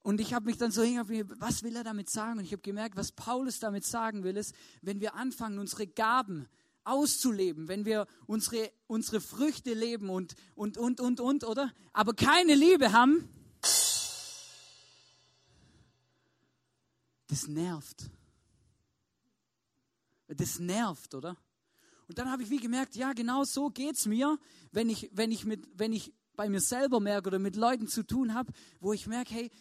Und 0.04 0.20
ich 0.20 0.34
habe 0.34 0.48
mich 0.48 0.58
dann 0.58 0.72
so 0.72 0.82
hingegangen, 0.82 1.32
was 1.40 1.62
will 1.62 1.76
er 1.76 1.84
damit 1.84 2.10
sagen? 2.10 2.40
Und 2.40 2.46
ich 2.46 2.52
habe 2.52 2.62
gemerkt, 2.62 2.96
was 2.96 3.12
Paulus 3.12 3.60
damit 3.60 3.86
sagen 3.86 4.24
will, 4.24 4.36
ist, 4.36 4.56
wenn 4.82 5.00
wir 5.00 5.14
anfangen, 5.14 5.60
unsere 5.60 5.86
Gaben 5.86 6.48
auszuleben, 6.84 7.68
wenn 7.68 7.86
wir 7.86 8.08
unsere, 8.26 8.72
unsere 8.88 9.22
Früchte 9.22 9.74
leben 9.74 10.10
und, 10.10 10.34
und, 10.56 10.78
und, 10.78 11.00
und, 11.00 11.20
und, 11.20 11.44
oder? 11.44 11.72
Aber 11.94 12.14
keine 12.16 12.56
Liebe 12.56 12.92
haben, 12.92 13.30
das 17.28 17.48
nervt. 17.48 18.10
Das 20.28 20.60
nervt, 20.60 21.14
oder? 21.14 21.38
Und 22.12 22.18
dann 22.18 22.30
habe 22.30 22.44
ich 22.44 22.50
wie 22.50 22.58
gemerkt, 22.58 22.98
ja, 22.98 23.14
genau 23.14 23.46
so 23.46 23.70
geht 23.70 23.96
es 23.96 24.06
mir, 24.06 24.38
wenn 24.74 24.90
ich, 24.90 25.10
wenn, 25.14 25.32
ich 25.32 25.46
mit, 25.46 25.66
wenn 25.76 25.94
ich 25.94 26.12
bei 26.36 26.50
mir 26.50 26.60
selber 26.60 27.00
merke 27.00 27.30
oder 27.30 27.40
mit 27.40 27.56
Leuten 27.56 27.88
zu 27.88 28.04
tun 28.04 28.34
habe, 28.34 28.52
wo 28.82 28.92
ich 28.92 29.08
merke, 29.08 29.34
hey, 29.34 29.52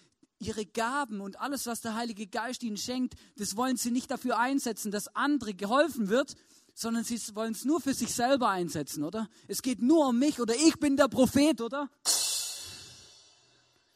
ihre 0.40 0.66
Gaben 0.66 1.20
und 1.20 1.38
alles, 1.38 1.66
was 1.66 1.80
der 1.80 1.94
Heilige 1.94 2.26
Geist 2.26 2.64
ihnen 2.64 2.76
schenkt, 2.76 3.14
das 3.36 3.56
wollen 3.56 3.76
sie 3.76 3.92
nicht 3.92 4.10
dafür 4.10 4.36
einsetzen, 4.36 4.90
dass 4.90 5.14
andere 5.14 5.54
geholfen 5.54 6.08
wird, 6.08 6.34
sondern 6.74 7.04
sie 7.04 7.20
wollen 7.36 7.52
es 7.52 7.64
nur 7.64 7.80
für 7.80 7.94
sich 7.94 8.12
selber 8.12 8.48
einsetzen, 8.48 9.04
oder? 9.04 9.28
Es 9.46 9.62
geht 9.62 9.80
nur 9.80 10.08
um 10.08 10.18
mich 10.18 10.40
oder 10.40 10.56
ich 10.56 10.74
bin 10.80 10.96
der 10.96 11.06
Prophet, 11.06 11.60
oder? 11.60 11.88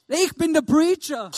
Ich 0.06 0.32
bin 0.36 0.52
der 0.52 0.62
Preacher. 0.62 1.32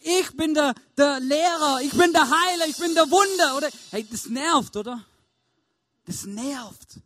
Ich 0.00 0.36
bin 0.36 0.52
der, 0.52 0.74
der 0.96 1.20
Lehrer, 1.20 1.80
ich 1.80 1.92
bin 1.92 2.12
der 2.12 2.28
Heiler, 2.28 2.66
ich 2.66 2.76
bin 2.76 2.92
der 2.92 3.08
Wunder, 3.08 3.56
oder? 3.56 3.68
Hey, 3.92 4.04
das 4.10 4.26
nervt, 4.26 4.76
oder? 4.76 5.06
Das 6.04 6.26
nervt. 6.26 7.00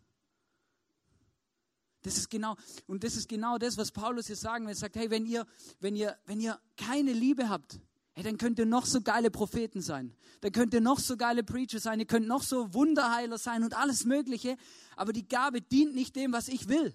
Das 2.03 2.19
ist 2.19 2.29
genau, 2.29 2.57
und 2.87 3.03
das 3.03 3.17
ist 3.17 3.29
genau 3.29 3.57
das, 3.57 3.79
was 3.79 3.91
Paulus 3.91 4.27
hier 4.27 4.37
sagen 4.37 4.67
will. 4.67 4.73
Er 4.73 4.77
sagt, 4.77 4.97
hey, 4.97 5.11
wenn 5.11 5.25
ihr, 5.25 5.47
wenn 5.81 5.97
ihr, 5.97 6.19
wenn 6.27 6.39
ihr 6.39 6.61
keine 6.77 7.15
Liebe 7.15 7.49
habt, 7.49 7.81
hey, 8.13 8.23
dann 8.23 8.37
könnt 8.37 8.59
ihr 8.59 8.67
noch 8.67 8.85
so 8.85 9.01
geile 9.01 9.31
Propheten 9.31 9.81
sein. 9.81 10.15
Dann 10.43 10.53
könnt 10.53 10.75
ihr 10.75 10.83
noch 10.83 10.99
so 10.99 11.17
geile 11.17 11.43
Preacher 11.43 11.81
sein. 11.81 11.99
Ihr 12.01 12.07
könnt 12.07 12.27
noch 12.27 12.43
so 12.43 12.75
Wunderheiler 12.75 13.39
sein 13.39 13.65
und 13.65 13.75
alles 13.75 14.05
Mögliche. 14.05 14.59
Aber 14.97 15.15
die 15.15 15.27
Gabe 15.27 15.63
dient 15.63 15.95
nicht 15.95 16.15
dem, 16.15 16.33
was 16.33 16.49
ich 16.49 16.69
will. 16.69 16.95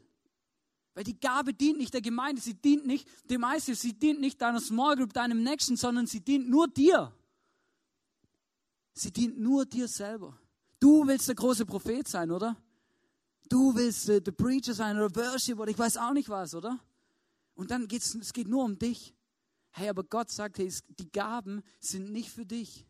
Weil 0.94 1.04
die 1.06 1.20
Gabe 1.20 1.56
dient 1.56 1.80
nicht 1.80 1.94
der 1.94 2.02
Gemeinde, 2.02 2.42
sie 2.42 2.54
dient 2.54 2.86
nicht 2.86 3.08
dem 3.30 3.44
ICF, 3.44 3.80
sie 3.80 3.94
dient 3.94 4.20
nicht 4.22 4.40
deiner 4.42 4.60
Small 4.60 4.96
Group, 4.96 5.14
deinem 5.14 5.42
Nächsten, 5.42 5.76
sondern 5.76 6.06
sie 6.06 6.20
dient 6.20 6.50
nur 6.50 6.68
dir. 6.68 7.12
Sie 8.94 9.12
dient 9.12 9.40
nur 9.40 9.66
dir 9.66 9.88
selber. 9.88 10.40
Du 10.80 11.06
willst 11.06 11.28
der 11.28 11.36
große 11.36 11.66
Prophet 11.66 12.08
sein, 12.08 12.32
oder? 12.32 12.56
Du 13.50 13.76
willst 13.76 14.08
äh, 14.10 14.22
der 14.22 14.32
Preacher 14.32 14.74
sein 14.74 14.98
oder 14.98 15.14
Worship 15.16 15.60
oder 15.60 15.72
ich 15.72 15.78
weiß 15.78 15.98
auch 15.98 16.14
nicht 16.14 16.30
was, 16.30 16.54
oder? 16.56 16.80
Und 17.56 17.72
dann 17.72 17.88
geht 17.88 18.04
es 18.04 18.34
geht 18.34 18.48
nur 18.48 18.64
um 18.64 18.78
dich. 18.78 19.14
Hey, 19.72 19.90
aber 19.90 20.04
Gott 20.04 20.32
sagt, 20.32 20.58
hey, 20.60 20.72
die 20.88 21.12
Gaben 21.12 21.62
sind 21.80 22.12
nicht 22.12 22.30
für 22.30 22.46
dich, 22.46 22.86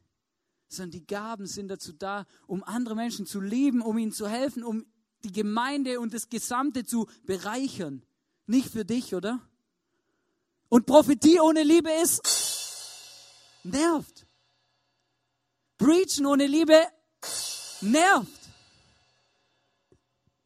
sondern 0.67 0.91
die 0.91 1.07
Gaben 1.07 1.47
sind 1.47 1.69
dazu 1.69 1.93
da, 1.93 2.25
um 2.45 2.63
andere 2.63 2.95
Menschen 2.95 3.25
zu 3.25 3.41
lieben, 3.41 3.81
um 3.81 3.97
ihnen 3.97 4.11
zu 4.11 4.27
helfen, 4.27 4.63
um 4.63 4.85
die 5.23 5.31
Gemeinde 5.31 5.99
und 5.99 6.13
das 6.13 6.29
Gesamte 6.29 6.85
zu 6.85 7.07
bereichern. 7.25 8.03
Nicht 8.45 8.69
für 8.69 8.85
dich, 8.85 9.15
oder? 9.15 9.41
Und 10.69 10.85
Prophetie 10.85 11.39
ohne 11.39 11.63
Liebe 11.63 11.91
ist 11.91 12.21
nervt. 13.63 14.25
Preachen 15.77 16.25
ohne 16.25 16.45
Liebe 16.45 16.79
nervt. 17.81 18.49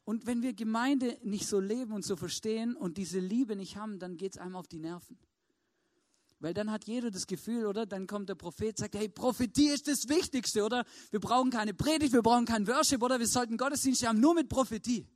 Und 0.04 0.26
wenn 0.26 0.42
wir 0.42 0.52
Gemeinde 0.52 1.18
nicht 1.22 1.46
so 1.46 1.60
leben 1.60 1.92
und 1.92 2.04
so 2.04 2.16
verstehen 2.16 2.76
und 2.76 2.98
diese 2.98 3.20
Liebe 3.20 3.56
nicht 3.56 3.76
haben, 3.76 3.98
dann 3.98 4.16
geht 4.16 4.32
es 4.32 4.38
einem 4.38 4.56
auf 4.56 4.68
die 4.68 4.78
Nerven. 4.78 5.18
Weil 6.40 6.52
dann 6.52 6.70
hat 6.70 6.84
jeder 6.84 7.10
das 7.10 7.26
Gefühl, 7.26 7.64
oder? 7.64 7.86
Dann 7.86 8.06
kommt 8.06 8.28
der 8.28 8.34
Prophet, 8.34 8.76
sagt, 8.76 8.96
hey, 8.96 9.08
Prophetie 9.08 9.68
ist 9.68 9.88
das 9.88 10.08
Wichtigste, 10.10 10.62
oder? 10.62 10.84
Wir 11.10 11.20
brauchen 11.20 11.50
keine 11.50 11.72
Predigt, 11.72 12.12
wir 12.12 12.20
brauchen 12.20 12.44
kein 12.44 12.66
Worship, 12.66 13.02
oder? 13.02 13.18
Wir 13.18 13.26
sollten 13.26 13.56
Gottesdienste 13.56 14.08
haben, 14.08 14.20
nur 14.20 14.34
mit 14.34 14.50
Prophetie. 14.50 15.06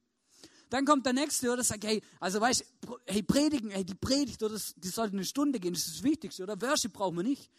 Dann 0.71 0.87
kommt 0.87 1.05
der 1.05 1.13
Nächste, 1.13 1.53
oder? 1.53 1.63
Sagt, 1.63 1.85
hey, 1.85 2.01
also 2.19 2.41
weißt 2.41 2.65
hey, 3.07 3.23
predigen, 3.23 3.71
hey, 3.71 3.85
die 3.85 3.95
Predigt, 3.95 4.43
oder? 4.43 4.59
Die 4.77 4.89
sollte 4.89 5.15
eine 5.15 5.25
Stunde 5.27 5.61
gehen, 5.61 5.75
das 5.75 5.87
ist 5.87 5.97
das 5.97 6.03
Wichtigste, 6.03 6.45
oder? 6.45 6.59
Worship 6.63 6.95
brauchen 6.95 7.17
wir 7.17 7.25
nicht. 7.25 7.51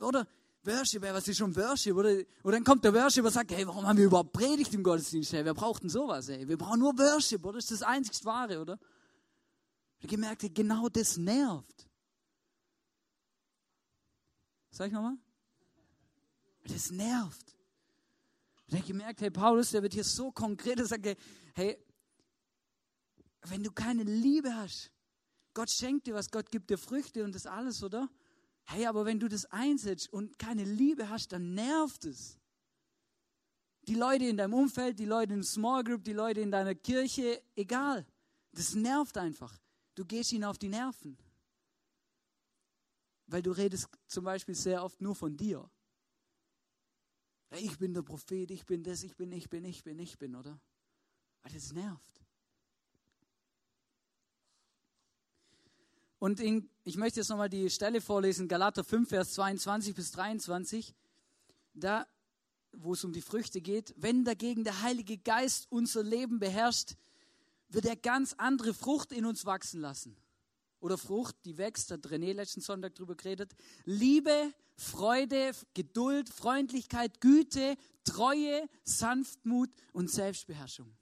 Oder? 0.00 0.26
Worship, 0.66 1.02
was 1.02 1.28
ist 1.28 1.38
schon 1.38 1.54
Worship? 1.54 1.96
Oder, 1.96 2.22
und 2.42 2.52
dann 2.52 2.64
kommt 2.64 2.84
der 2.84 2.92
Worship 2.92 3.24
und 3.24 3.30
sagt, 3.30 3.52
hey, 3.52 3.66
warum 3.66 3.86
haben 3.86 3.96
wir 3.96 4.06
überhaupt 4.06 4.32
Predigt 4.32 4.74
im 4.74 4.82
Gottesdienst? 4.82 5.32
Hey, 5.32 5.44
wer 5.44 5.54
braucht 5.54 5.82
denn 5.82 5.90
sowas? 5.90 6.28
Hey? 6.28 6.46
Wir 6.46 6.58
brauchen 6.58 6.80
nur 6.80 6.96
Worship, 6.98 7.44
oder? 7.44 7.58
Das 7.58 7.70
ist 7.70 7.80
das 7.80 7.82
einzig 7.82 8.24
Wahre, 8.24 8.60
oder? 8.60 8.78
Ich 10.00 10.08
gemerkt, 10.08 10.44
genau 10.54 10.88
das 10.88 11.16
nervt. 11.16 11.88
Sag 14.70 14.88
ich 14.88 14.92
nochmal? 14.92 15.16
Das 16.64 16.90
nervt. 16.90 17.56
Und 18.66 18.74
ich 18.74 18.80
habe 18.80 18.86
gemerkt, 18.88 19.20
hey, 19.20 19.30
Paulus, 19.30 19.70
der 19.70 19.82
wird 19.82 19.94
hier 19.94 20.04
so 20.04 20.32
konkret, 20.32 20.78
er 20.78 20.86
sagt, 20.86 21.06
hey, 21.54 21.78
wenn 23.42 23.62
du 23.62 23.70
keine 23.70 24.02
Liebe 24.02 24.54
hast, 24.54 24.90
Gott 25.54 25.70
schenkt 25.70 26.06
dir 26.06 26.14
was, 26.14 26.30
Gott 26.30 26.50
gibt 26.50 26.68
dir 26.68 26.76
Früchte 26.76 27.24
und 27.24 27.34
das 27.34 27.46
alles, 27.46 27.82
oder? 27.82 28.10
Hey, 28.68 28.86
aber 28.86 29.04
wenn 29.04 29.20
du 29.20 29.28
das 29.28 29.46
einsetzt 29.46 30.12
und 30.12 30.38
keine 30.38 30.64
Liebe 30.64 31.08
hast, 31.08 31.32
dann 31.32 31.54
nervt 31.54 32.04
es. 32.04 32.38
Die 33.82 33.94
Leute 33.94 34.24
in 34.24 34.36
deinem 34.36 34.54
Umfeld, 34.54 34.98
die 34.98 35.04
Leute 35.04 35.34
in 35.34 35.44
Small 35.44 35.84
Group, 35.84 36.02
die 36.02 36.12
Leute 36.12 36.40
in 36.40 36.50
deiner 36.50 36.74
Kirche, 36.74 37.40
egal. 37.54 38.04
Das 38.50 38.74
nervt 38.74 39.16
einfach. 39.18 39.56
Du 39.94 40.04
gehst 40.04 40.32
ihnen 40.32 40.44
auf 40.44 40.58
die 40.58 40.68
Nerven. 40.68 41.16
Weil 43.28 43.42
du 43.42 43.52
redest 43.52 43.88
zum 44.08 44.24
Beispiel 44.24 44.56
sehr 44.56 44.82
oft 44.82 45.00
nur 45.00 45.14
von 45.14 45.36
dir. 45.36 45.68
Ich 47.50 47.78
bin 47.78 47.94
der 47.94 48.02
Prophet, 48.02 48.50
ich 48.50 48.66
bin 48.66 48.82
das, 48.82 49.04
ich 49.04 49.14
bin, 49.16 49.30
ich 49.30 49.48
bin, 49.48 49.64
ich 49.64 49.84
bin, 49.84 49.98
ich 50.00 50.18
bin, 50.18 50.34
oder? 50.34 50.60
Weil 51.42 51.52
das 51.52 51.72
nervt. 51.72 52.25
Und 56.18 56.40
in, 56.40 56.68
ich 56.84 56.96
möchte 56.96 57.20
jetzt 57.20 57.28
nochmal 57.28 57.48
die 57.48 57.68
Stelle 57.70 58.00
vorlesen, 58.00 58.48
Galater 58.48 58.84
5, 58.84 59.08
Vers 59.08 59.34
22 59.34 59.94
bis 59.94 60.12
23. 60.12 60.94
Da, 61.74 62.06
wo 62.72 62.94
es 62.94 63.04
um 63.04 63.12
die 63.12 63.22
Früchte 63.22 63.60
geht. 63.60 63.94
Wenn 63.96 64.24
dagegen 64.24 64.64
der 64.64 64.82
Heilige 64.82 65.18
Geist 65.18 65.66
unser 65.70 66.02
Leben 66.02 66.38
beherrscht, 66.38 66.96
wird 67.68 67.86
er 67.86 67.96
ganz 67.96 68.34
andere 68.34 68.72
Frucht 68.74 69.12
in 69.12 69.26
uns 69.26 69.44
wachsen 69.44 69.80
lassen 69.80 70.16
oder 70.80 70.98
Frucht, 70.98 71.36
die 71.44 71.58
wächst, 71.58 71.90
hat 71.90 72.06
René 72.06 72.32
letzten 72.32 72.60
Sonntag 72.60 72.94
darüber 72.94 73.16
geredet. 73.16 73.54
Liebe, 73.84 74.52
Freude, 74.76 75.52
Geduld, 75.74 76.28
Freundlichkeit, 76.28 77.20
Güte, 77.20 77.76
Treue, 78.04 78.68
Sanftmut 78.84 79.70
und 79.92 80.10
Selbstbeherrschung. 80.10 80.92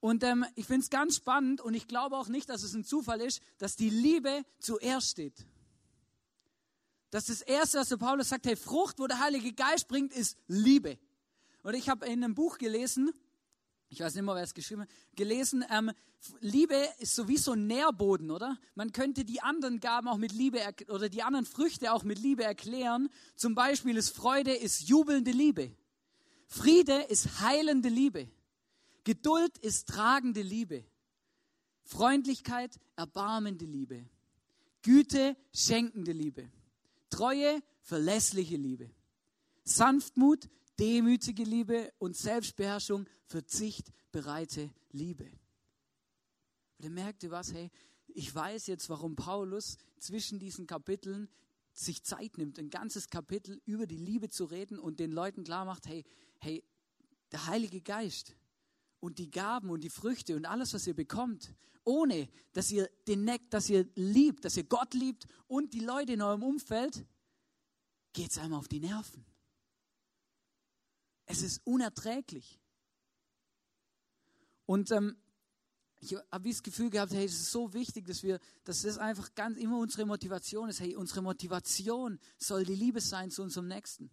Und 0.00 0.24
ähm, 0.24 0.46
ich 0.54 0.66
finde 0.66 0.82
es 0.82 0.90
ganz 0.90 1.16
spannend 1.16 1.60
und 1.60 1.74
ich 1.74 1.86
glaube 1.86 2.16
auch 2.16 2.28
nicht, 2.28 2.48
dass 2.48 2.62
es 2.62 2.74
ein 2.74 2.84
Zufall 2.84 3.20
ist, 3.20 3.42
dass 3.58 3.76
die 3.76 3.90
Liebe 3.90 4.44
zuerst 4.58 5.10
steht. 5.10 5.46
Dass 7.10 7.26
das 7.26 7.42
Erste, 7.42 7.78
was 7.78 7.90
der 7.90 7.98
Paulus 7.98 8.30
sagt, 8.30 8.46
hey, 8.46 8.56
Frucht, 8.56 8.98
wo 8.98 9.06
der 9.06 9.20
Heilige 9.20 9.52
Geist 9.52 9.88
bringt, 9.88 10.12
ist 10.14 10.38
Liebe. 10.46 10.98
Und 11.62 11.74
ich 11.74 11.90
habe 11.90 12.06
in 12.06 12.24
einem 12.24 12.34
Buch 12.34 12.56
gelesen, 12.56 13.12
ich 13.90 14.00
weiß 14.00 14.14
nicht 14.14 14.24
mehr, 14.24 14.34
wer 14.34 14.42
es 14.42 14.54
geschrieben 14.54 14.82
hat, 14.82 14.88
gelesen, 15.16 15.64
ähm, 15.70 15.90
Liebe 16.40 16.76
ist 16.98 17.14
sowieso 17.14 17.52
ein 17.52 17.66
Nährboden, 17.66 18.30
oder? 18.30 18.58
Man 18.74 18.92
könnte 18.92 19.24
die 19.24 19.42
anderen 19.42 19.80
Gaben 19.80 20.06
auch 20.08 20.18
mit 20.18 20.32
Liebe 20.32 20.60
oder 20.88 21.08
die 21.08 21.22
anderen 21.22 21.46
Früchte 21.46 21.92
auch 21.92 22.04
mit 22.04 22.18
Liebe 22.18 22.44
erklären. 22.44 23.08
Zum 23.36 23.54
Beispiel 23.54 23.96
ist 23.96 24.14
Freude 24.14 24.54
ist 24.54 24.88
jubelnde 24.88 25.30
Liebe. 25.30 25.74
Friede 26.46 27.02
ist 27.08 27.40
heilende 27.40 27.88
Liebe. 27.88 28.28
Geduld 29.04 29.58
ist 29.58 29.88
tragende 29.88 30.42
Liebe. 30.42 30.84
Freundlichkeit 31.82 32.78
erbarmende 32.96 33.64
Liebe. 33.64 34.08
Güte 34.82 35.36
schenkende 35.52 36.12
Liebe. 36.12 36.50
Treue 37.10 37.60
verlässliche 37.82 38.56
Liebe. 38.56 38.90
Sanftmut 39.64 40.48
demütige 40.80 41.44
Liebe 41.44 41.92
und 41.98 42.16
Selbstbeherrschung, 42.16 43.06
Verzicht, 43.26 43.92
bereite 44.12 44.70
Liebe. 44.92 45.24
Und 46.78 46.84
er 46.84 46.90
merkte 46.90 47.30
was, 47.30 47.52
hey, 47.52 47.70
ich 48.08 48.34
weiß 48.34 48.66
jetzt, 48.66 48.88
warum 48.88 49.14
Paulus 49.14 49.76
zwischen 49.98 50.38
diesen 50.38 50.66
Kapiteln 50.66 51.28
sich 51.74 52.02
Zeit 52.02 52.38
nimmt, 52.38 52.58
ein 52.58 52.70
ganzes 52.70 53.10
Kapitel 53.10 53.60
über 53.66 53.86
die 53.86 53.98
Liebe 53.98 54.30
zu 54.30 54.46
reden 54.46 54.78
und 54.78 54.98
den 54.98 55.12
Leuten 55.12 55.44
klar 55.44 55.66
macht, 55.66 55.86
hey, 55.86 56.04
hey, 56.38 56.64
der 57.30 57.46
Heilige 57.46 57.82
Geist 57.82 58.34
und 59.00 59.18
die 59.18 59.30
Gaben 59.30 59.70
und 59.70 59.82
die 59.82 59.90
Früchte 59.90 60.36
und 60.36 60.44
alles, 60.44 60.74
was 60.74 60.86
ihr 60.86 60.94
bekommt, 60.94 61.54
ohne 61.84 62.28
dass 62.52 62.70
ihr 62.70 62.88
den 63.08 63.24
Neck, 63.24 63.50
dass 63.50 63.68
ihr 63.68 63.88
liebt, 63.94 64.44
dass 64.44 64.56
ihr 64.56 64.64
Gott 64.64 64.94
liebt 64.94 65.26
und 65.46 65.74
die 65.74 65.80
Leute 65.80 66.12
in 66.12 66.22
eurem 66.22 66.42
Umfeld, 66.42 67.06
geht 68.12 68.30
es 68.30 68.38
einmal 68.38 68.58
auf 68.58 68.68
die 68.68 68.80
Nerven. 68.80 69.24
Es 71.26 71.42
ist 71.42 71.60
unerträglich. 71.64 72.60
Und 74.66 74.90
ähm, 74.90 75.16
ich 76.00 76.16
habe 76.30 76.48
das 76.48 76.62
Gefühl 76.62 76.90
gehabt, 76.90 77.12
hey, 77.12 77.24
es 77.24 77.32
ist 77.32 77.50
so 77.50 77.72
wichtig, 77.72 78.06
dass 78.06 78.22
wir, 78.22 78.40
dass 78.64 78.82
das 78.82 78.98
einfach 78.98 79.34
ganz 79.34 79.58
immer 79.58 79.78
unsere 79.78 80.06
Motivation 80.06 80.68
ist. 80.68 80.80
Hey, 80.80 80.96
unsere 80.96 81.22
Motivation 81.22 82.18
soll 82.38 82.64
die 82.64 82.74
Liebe 82.74 83.00
sein 83.00 83.30
zu 83.30 83.42
unserem 83.42 83.68
Nächsten. 83.68 84.10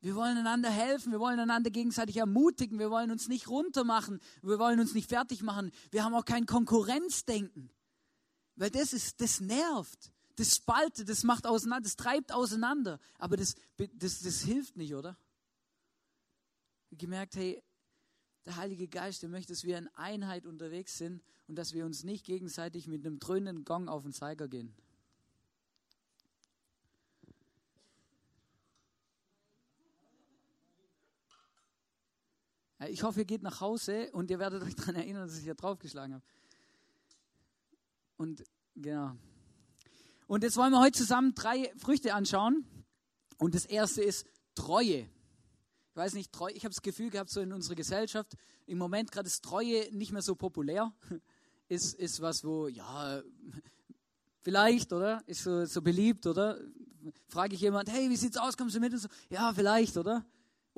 Wir 0.00 0.14
wollen 0.14 0.38
einander 0.38 0.70
helfen, 0.70 1.10
wir 1.10 1.18
wollen 1.18 1.40
einander 1.40 1.70
gegenseitig 1.70 2.16
ermutigen, 2.18 2.78
wir 2.78 2.90
wollen 2.90 3.10
uns 3.10 3.26
nicht 3.26 3.48
runtermachen, 3.48 4.20
wir 4.42 4.58
wollen 4.58 4.78
uns 4.78 4.94
nicht 4.94 5.08
fertig 5.08 5.42
machen. 5.42 5.72
Wir 5.90 6.04
haben 6.04 6.14
auch 6.14 6.24
kein 6.24 6.46
Konkurrenzdenken. 6.46 7.70
Weil 8.54 8.70
das 8.70 8.92
ist, 8.92 9.20
das 9.20 9.40
nervt, 9.40 10.12
das 10.36 10.56
spaltet, 10.56 11.08
das 11.08 11.24
macht 11.24 11.46
auseinander, 11.46 11.82
das 11.82 11.96
treibt 11.96 12.32
auseinander. 12.32 13.00
Aber 13.18 13.36
das, 13.36 13.54
das, 13.76 14.20
das 14.20 14.40
hilft 14.42 14.76
nicht, 14.76 14.94
oder? 14.94 15.16
Gemerkt, 16.92 17.36
hey, 17.36 17.62
der 18.46 18.56
Heilige 18.56 18.88
Geist, 18.88 19.22
der 19.22 19.28
möchte, 19.28 19.52
dass 19.52 19.64
wir 19.64 19.78
in 19.78 19.88
Einheit 19.94 20.46
unterwegs 20.46 20.96
sind 20.96 21.22
und 21.48 21.56
dass 21.56 21.74
wir 21.74 21.84
uns 21.84 22.04
nicht 22.04 22.24
gegenseitig 22.24 22.86
mit 22.86 23.04
einem 23.04 23.18
dröhnenden 23.18 23.64
Gong 23.64 23.88
auf 23.88 24.04
den 24.04 24.12
Zeiger 24.12 24.48
gehen. 24.48 24.74
Ich 32.86 33.02
hoffe, 33.02 33.20
ihr 33.20 33.24
geht 33.24 33.42
nach 33.42 33.60
Hause 33.60 34.10
und 34.12 34.30
ihr 34.30 34.38
werdet 34.38 34.62
euch 34.62 34.74
daran 34.76 34.94
erinnern, 34.94 35.26
dass 35.26 35.36
ich 35.36 35.44
hier 35.44 35.54
draufgeschlagen 35.54 36.14
habe. 36.14 36.24
Und 38.16 38.44
genau. 38.76 39.16
Und 40.26 40.44
jetzt 40.44 40.56
wollen 40.56 40.72
wir 40.72 40.80
heute 40.80 40.98
zusammen 40.98 41.34
drei 41.34 41.72
Früchte 41.76 42.14
anschauen. 42.14 42.64
Und 43.38 43.54
das 43.54 43.64
erste 43.64 44.02
ist 44.02 44.26
Treue 44.54 45.08
weiß 45.98 46.14
nicht, 46.14 46.32
treu, 46.32 46.48
ich 46.54 46.64
habe 46.64 46.72
das 46.72 46.80
Gefühl 46.80 47.10
gehabt, 47.10 47.28
so 47.28 47.40
in 47.40 47.52
unserer 47.52 47.74
Gesellschaft, 47.74 48.36
im 48.66 48.78
Moment 48.78 49.12
gerade 49.12 49.26
ist 49.26 49.44
Treue 49.44 49.92
nicht 49.92 50.12
mehr 50.12 50.22
so 50.22 50.34
populär. 50.34 50.92
Ist, 51.70 51.92
ist 51.96 52.22
was, 52.22 52.44
wo, 52.44 52.66
ja, 52.66 53.22
vielleicht, 54.40 54.90
oder? 54.94 55.22
Ist 55.26 55.42
so, 55.42 55.66
so 55.66 55.82
beliebt, 55.82 56.26
oder? 56.26 56.58
Frage 57.26 57.54
ich 57.54 57.60
jemand, 57.60 57.92
hey, 57.92 58.08
wie 58.08 58.16
sieht's 58.16 58.38
aus, 58.38 58.56
kommst 58.56 58.74
du 58.74 58.80
mit? 58.80 58.90
Und 58.94 59.00
so, 59.00 59.08
ja, 59.28 59.52
vielleicht, 59.52 59.98
oder? 59.98 60.24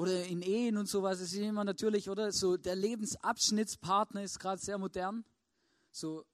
Oder 0.00 0.25
in 0.25 0.42
Ehen 0.42 0.76
und 0.76 0.88
sowas, 0.88 1.21
ist 1.21 1.35
immer 1.35 1.64
natürlich, 1.64 2.09
oder? 2.09 2.33
So 2.33 2.57
der 2.57 2.76
Lebensabschnittspartner 2.76 4.23
ist 4.23 4.38
gerade 4.38 4.61
sehr 4.61 4.78
modern. 4.78 5.25
So 5.92 6.25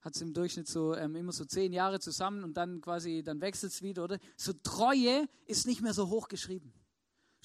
hat 0.00 0.14
es 0.14 0.20
im 0.20 0.32
Durchschnitt 0.32 0.68
so 0.68 0.94
ähm, 0.94 1.16
immer 1.16 1.32
so 1.32 1.44
zehn 1.44 1.72
Jahre 1.72 1.98
zusammen 1.98 2.44
und 2.44 2.56
dann 2.56 2.80
quasi, 2.80 3.22
dann 3.22 3.40
wechselt 3.40 3.72
es 3.72 3.82
wieder, 3.82 4.04
oder? 4.04 4.18
So 4.36 4.52
Treue 4.52 5.28
ist 5.46 5.66
nicht 5.66 5.80
mehr 5.80 5.94
so 5.94 6.08
hoch 6.08 6.28
geschrieben 6.28 6.72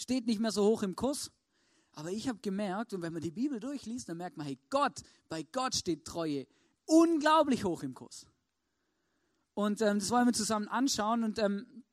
steht 0.02 0.26
nicht 0.26 0.40
mehr 0.40 0.52
so 0.52 0.66
hoch 0.66 0.84
im 0.84 0.96
Kurs. 0.96 1.32
Aber 1.94 2.10
ich 2.10 2.28
habe 2.28 2.40
gemerkt, 2.40 2.94
und 2.94 3.02
wenn 3.02 3.14
man 3.14 3.22
die 3.22 3.32
Bibel 3.32 3.60
durchliest, 3.60 4.10
dann 4.10 4.18
merkt 4.18 4.38
man, 4.38 4.46
hey, 4.46 4.58
Gott, 4.70 5.02
bei 5.30 5.44
Gott 5.44 5.76
steht 5.76 6.06
Treue 6.06 6.48
unglaublich 6.86 7.64
hoch 7.64 7.84
im 7.84 7.94
Kurs. 7.94 8.26
Und 9.54 9.82
ähm, 9.82 10.00
das 10.00 10.10
wollen 10.10 10.26
wir 10.26 10.34
zusammen 10.34 10.68
anschauen. 10.70 11.24
Und 11.24 11.38
ähm, 11.38 11.84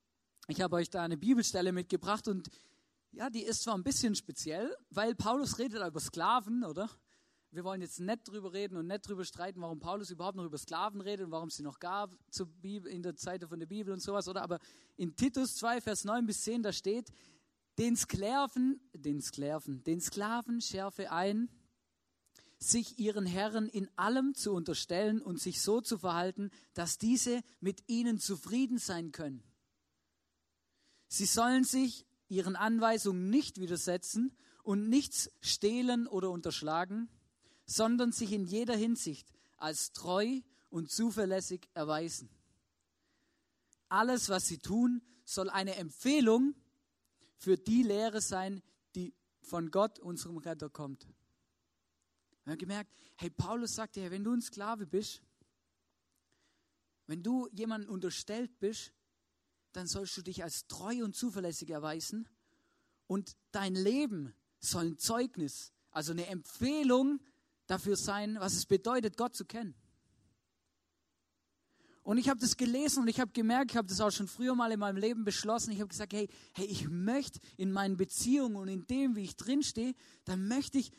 ich 0.49 0.63
habe 0.63 0.77
euch 0.77 0.91
da 0.91 1.03
eine 1.03 1.17
Bibelstelle 1.17 1.73
mitgebracht. 1.73 2.27
Und 2.27 2.49
ja, 3.13 3.31
die 3.31 3.43
ist 3.43 3.63
zwar 3.63 3.75
ein 3.77 3.85
bisschen 3.85 4.15
speziell, 4.15 4.75
weil 4.91 5.15
Paulus 5.15 5.59
redet 5.59 5.87
über 5.87 6.01
Sklaven, 6.01 6.65
oder? 6.65 6.91
Wir 7.51 7.65
wollen 7.65 7.81
jetzt 7.81 8.01
nicht 8.01 8.29
drüber 8.29 8.53
reden 8.53 8.77
und 8.77 8.87
nicht 8.87 9.09
drüber 9.09 9.25
streiten, 9.25 9.61
warum 9.63 9.79
Paulus 9.79 10.11
überhaupt 10.11 10.37
noch 10.37 10.45
über 10.45 10.59
Sklaven 10.59 11.01
redet 11.01 11.27
und 11.27 11.33
warum 11.33 11.49
es 11.49 11.57
sie 11.57 11.63
noch 11.63 11.79
gab 11.79 12.15
Bibel, 12.61 12.91
in 12.91 13.03
der 13.03 13.17
Zeit 13.17 13.43
von 13.45 13.59
der 13.59 13.67
Bibel 13.67 13.93
und 13.93 14.01
sowas, 14.01 14.29
oder? 14.29 14.43
Aber 14.43 14.59
in 14.97 15.17
Titus 15.17 15.57
2, 15.57 15.81
Vers 15.81 16.05
9 16.05 16.27
bis 16.27 16.43
10, 16.43 16.63
da 16.63 16.73
steht, 16.73 17.11
den 17.79 17.97
Sklaven, 17.97 18.81
den 18.93 19.23
Sklaven, 19.23 19.83
den 19.85 20.01
Sklaven 20.01 20.61
schärfe 20.61 21.11
ein, 21.11 21.49
sich 22.59 22.99
ihren 22.99 23.25
Herren 23.25 23.69
in 23.69 23.89
allem 23.97 24.35
zu 24.35 24.53
unterstellen 24.53 25.23
und 25.23 25.41
sich 25.41 25.63
so 25.63 25.81
zu 25.81 25.97
verhalten, 25.97 26.51
dass 26.75 26.99
diese 26.99 27.41
mit 27.61 27.89
ihnen 27.89 28.19
zufrieden 28.19 28.79
sein 28.79 29.13
können. 29.13 29.48
Sie 31.09 31.27
sollen 31.27 31.65
sich 31.65 32.07
ihren 32.29 32.55
Anweisungen 32.55 33.31
nicht 33.31 33.59
widersetzen 33.59 34.37
und 34.63 34.89
nichts 34.89 35.31
stehlen 35.41 36.07
oder 36.07 36.31
unterschlagen, 36.31 37.09
sondern 37.65 38.13
sich 38.13 38.33
in 38.33 38.45
jeder 38.45 38.77
Hinsicht 38.77 39.33
als 39.57 39.93
treu 39.93 40.41
und 40.71 40.91
zuverlässig 40.91 41.69
erweisen. 41.75 42.29
Alles, 43.89 44.29
was 44.29 44.47
sie 44.47 44.59
tun, 44.59 45.03
soll 45.25 45.49
eine 45.49 45.77
Empfehlung 45.77 46.55
für 47.37 47.57
die 47.57 47.83
Lehre 47.83 48.21
sein, 48.21 48.63
die 48.95 49.15
von 49.41 49.71
Gott, 49.71 49.99
unserem 49.99 50.37
Retter, 50.37 50.69
kommt. 50.69 51.07
Wir 52.45 52.53
haben 52.53 52.59
gemerkt, 52.59 52.93
hey, 53.17 53.31
Paulus 53.31 53.75
sagt 53.75 53.97
ja, 53.97 54.11
wenn 54.11 54.25
du 54.25 54.33
ein 54.33 54.43
Sklave 54.43 54.87
bist, 54.87 55.23
wenn 57.07 57.23
du 57.23 57.49
jemanden 57.53 57.89
unterstellt 57.89 58.59
bist, 58.59 58.93
dann 59.79 59.87
sollst 59.87 60.17
du 60.17 60.23
dich 60.23 60.43
als 60.43 60.67
treu 60.67 61.05
und 61.05 61.15
zuverlässig 61.15 61.71
erweisen 61.71 62.29
und 63.07 63.37
dein 63.53 63.77
Leben 63.77 64.35
soll 64.59 64.87
ein 64.87 64.99
Zeugnis, 64.99 65.73
also 65.93 66.11
eine 66.11 66.27
Empfehlung 66.27 67.21
dafür 67.69 67.97
sein, 67.97 68.39
was 68.41 68.55
es 68.55 68.67
bedeutet, 68.67 69.17
Gott 69.17 69.37
zu 69.37 69.45
kennen. 69.45 69.77
Und 72.03 72.19
ich 72.19 72.29
habe 72.29 72.41
das 72.41 72.57
gelesen 72.57 73.03
und 73.03 73.09
ich 73.09 73.21
habe 73.21 73.31
gemerkt, 73.31 73.71
ich 73.71 73.77
habe 73.77 73.87
das 73.87 74.01
auch 74.01 74.11
schon 74.11 74.27
früher 74.27 74.57
mal 74.57 74.73
in 74.73 74.81
meinem 74.81 74.97
Leben 74.97 75.25
beschlossen. 75.25 75.71
Ich 75.71 75.79
habe 75.79 75.89
gesagt, 75.89 76.13
hey, 76.13 76.29
hey, 76.55 76.67
ich 76.67 76.89
möchte 76.89 77.39
in 77.57 77.71
meinen 77.71 77.97
Beziehungen 77.97 78.57
und 78.57 78.67
in 78.67 78.85
dem, 78.89 79.15
wie 79.15 79.23
ich 79.23 79.37
drinstehe, 79.37 79.95
da 80.25 80.37
möchte 80.37 80.79
ich, 80.79 80.91